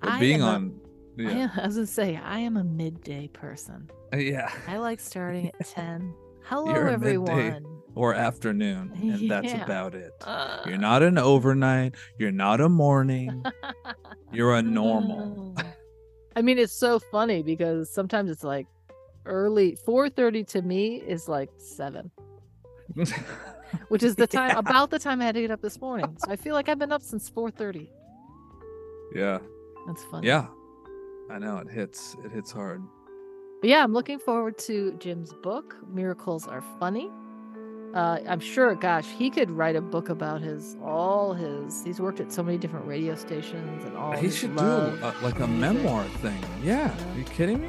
But 0.00 0.10
I 0.10 0.20
being 0.20 0.42
am 0.42 0.46
a- 0.46 0.50
on 0.50 0.80
I, 1.18 1.22
yeah. 1.22 1.30
am, 1.30 1.50
I 1.62 1.66
was 1.66 1.76
gonna 1.76 1.86
say 1.86 2.16
I 2.16 2.40
am 2.40 2.56
a 2.56 2.64
midday 2.64 3.28
person. 3.28 3.88
yeah. 4.14 4.52
I 4.68 4.76
like 4.78 5.00
starting 5.00 5.48
at 5.58 5.66
ten. 5.68 6.12
Hello, 6.44 6.72
You're 6.72 6.88
everyone. 6.88 7.66
Or 7.94 8.12
afternoon 8.14 8.92
and 9.00 9.30
that's 9.30 9.54
about 9.54 9.94
it. 9.94 10.12
Uh, 10.20 10.62
You're 10.66 10.76
not 10.76 11.02
an 11.02 11.16
overnight, 11.16 11.94
you're 12.18 12.30
not 12.30 12.60
a 12.60 12.68
morning. 12.68 13.42
You're 14.32 14.54
a 14.54 14.62
normal. 14.62 15.56
I 16.36 16.42
mean, 16.42 16.58
it's 16.58 16.74
so 16.74 16.98
funny 16.98 17.42
because 17.42 17.88
sometimes 17.88 18.30
it's 18.30 18.44
like 18.44 18.66
early 19.26 19.76
4:30 19.86 20.46
to 20.48 20.62
me 20.62 20.96
is 20.96 21.28
like 21.28 21.50
7, 21.58 22.10
which 23.88 24.02
is 24.02 24.16
the 24.16 24.26
time 24.26 24.50
Yeah. 24.50 24.58
about 24.58 24.90
the 24.90 24.98
time 24.98 25.20
I 25.20 25.24
had 25.26 25.34
to 25.34 25.40
get 25.42 25.50
up 25.50 25.60
this 25.62 25.80
morning. 25.80 26.16
So 26.24 26.30
I 26.30 26.36
feel 26.36 26.54
like 26.54 26.68
I've 26.68 26.78
been 26.78 26.92
up 26.92 27.02
since 27.02 27.28
4:30. 27.30 27.88
yeah. 29.14 29.38
That's 29.86 30.02
funny. 30.04 30.26
Yeah. 30.26 30.46
I 31.30 31.38
know 31.38 31.58
it 31.58 31.68
hits 31.70 32.16
it 32.24 32.32
hits 32.32 32.50
hard. 32.52 32.82
But 33.60 33.70
yeah, 33.70 33.82
I'm 33.82 33.92
looking 33.92 34.18
forward 34.18 34.58
to 34.68 34.92
Jim's 34.98 35.32
book. 35.42 35.76
Miracles 35.92 36.46
are 36.46 36.62
funny. 36.80 37.10
Uh, 37.94 38.18
I'm 38.28 38.40
sure, 38.40 38.74
gosh, 38.74 39.06
he 39.06 39.30
could 39.30 39.50
write 39.50 39.74
a 39.74 39.80
book 39.80 40.08
about 40.10 40.42
his 40.42 40.76
all 40.84 41.32
his. 41.32 41.82
He's 41.82 41.98
worked 42.00 42.20
at 42.20 42.30
so 42.32 42.42
many 42.42 42.58
different 42.58 42.86
radio 42.86 43.14
stations 43.14 43.84
and 43.84 43.96
all. 43.96 44.12
he 44.12 44.28
should 44.30 44.54
do 44.56 44.64
a, 44.64 45.14
like 45.22 45.38
a 45.40 45.46
memoir 45.46 46.04
thing. 46.22 46.38
Yeah. 46.62 46.94
Yeah. 46.94 47.12
Are 47.14 47.18
you 47.18 47.24
kidding 47.24 47.60
me? 47.62 47.68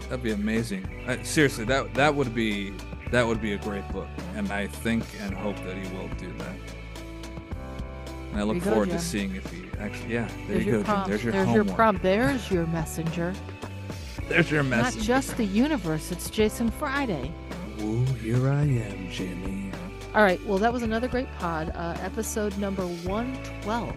That'd 0.00 0.22
be 0.22 0.32
amazing. 0.32 0.84
Uh, 1.06 1.22
seriously, 1.22 1.64
that 1.66 1.94
that 1.94 2.14
would 2.14 2.34
be 2.34 2.72
that 3.10 3.26
would 3.26 3.40
be 3.40 3.52
a 3.52 3.58
great 3.58 3.86
book, 3.92 4.08
and 4.36 4.50
I 4.52 4.66
think 4.66 5.04
and 5.20 5.34
hope 5.34 5.56
that 5.64 5.76
he 5.76 5.96
will 5.96 6.08
do 6.18 6.32
that. 6.38 6.56
And 8.32 8.40
I 8.40 8.42
look 8.42 8.62
go, 8.62 8.70
forward 8.70 8.90
to 8.90 8.98
seeing 8.98 9.34
if 9.36 9.48
he 9.50 9.64
actually. 9.78 10.14
Yeah, 10.14 10.26
there 10.26 10.46
There's 10.48 10.64
you 10.66 10.72
your 10.72 10.80
go, 10.80 10.84
prompt. 10.86 11.08
There's 11.08 11.24
your 11.24 11.32
There's 11.32 11.46
homework. 11.48 11.76
prompt. 11.76 12.02
There's 12.02 12.50
your 12.50 12.66
messenger. 12.66 13.32
There's 14.28 14.50
your 14.50 14.62
messenger. 14.62 14.98
Not 14.98 15.06
just 15.06 15.36
the 15.36 15.44
universe. 15.44 16.10
It's 16.10 16.30
Jason 16.30 16.70
Friday. 16.70 17.30
Ooh, 17.80 18.04
here 18.22 18.48
I 18.48 18.62
am, 18.62 19.10
Jimmy. 19.10 19.70
All 20.14 20.22
right. 20.22 20.44
Well, 20.46 20.58
that 20.58 20.72
was 20.72 20.82
another 20.82 21.08
great 21.08 21.30
pod. 21.38 21.70
Uh, 21.74 21.96
episode 22.00 22.56
number 22.56 22.86
112. 22.86 23.94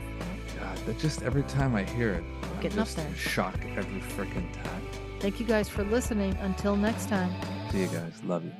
God, 0.60 0.78
that 0.86 1.00
just 1.00 1.22
every 1.22 1.44
time 1.44 1.76
I 1.76 1.84
hear 1.84 2.14
it, 2.14 2.24
I'm 2.44 2.62
Getting 2.62 2.80
up 2.80 2.88
there. 2.90 3.16
shock 3.16 3.56
every 3.76 4.02
freaking 4.02 4.52
time. 4.64 4.82
Thank 5.20 5.40
you 5.40 5.46
guys 5.46 5.68
for 5.70 5.84
listening. 5.84 6.36
Until 6.42 6.76
next 6.76 7.10
time. 7.10 7.32
See 7.72 7.82
you 7.82 7.88
guys. 7.88 8.14
Love 8.24 8.46
you. 8.46 8.52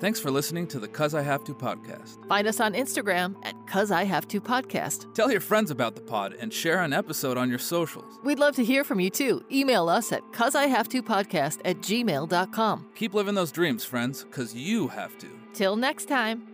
Thanks 0.00 0.18
for 0.18 0.30
listening 0.30 0.66
to 0.68 0.78
the 0.78 0.88
Cuz 0.88 1.14
I 1.14 1.20
Have 1.20 1.44
to 1.44 1.54
podcast. 1.54 2.26
Find 2.26 2.46
us 2.48 2.58
on 2.58 2.72
Instagram 2.72 3.36
at 3.42 3.54
Cuz 3.66 3.90
I 3.90 4.04
Have 4.04 4.26
to 4.28 4.40
Podcast. 4.40 5.12
Tell 5.14 5.30
your 5.30 5.42
friends 5.42 5.70
about 5.70 5.94
the 5.94 6.00
pod 6.00 6.34
and 6.40 6.50
share 6.52 6.80
an 6.80 6.94
episode 6.94 7.36
on 7.36 7.50
your 7.50 7.58
socials. 7.58 8.18
We'd 8.24 8.38
love 8.38 8.54
to 8.56 8.64
hear 8.64 8.82
from 8.82 8.98
you 8.98 9.10
too. 9.10 9.44
Email 9.52 9.90
us 9.90 10.10
at 10.10 10.22
Cuz 10.32 10.54
I 10.54 10.68
Have 10.68 10.88
to 10.88 11.02
Podcast 11.02 11.58
at 11.66 11.80
gmail.com. 11.82 12.86
Keep 12.94 13.12
living 13.12 13.34
those 13.34 13.52
dreams, 13.52 13.84
friends, 13.84 14.24
because 14.24 14.54
you 14.54 14.88
have 14.88 15.18
to. 15.18 15.28
Till 15.52 15.76
next 15.76 16.06
time. 16.06 16.49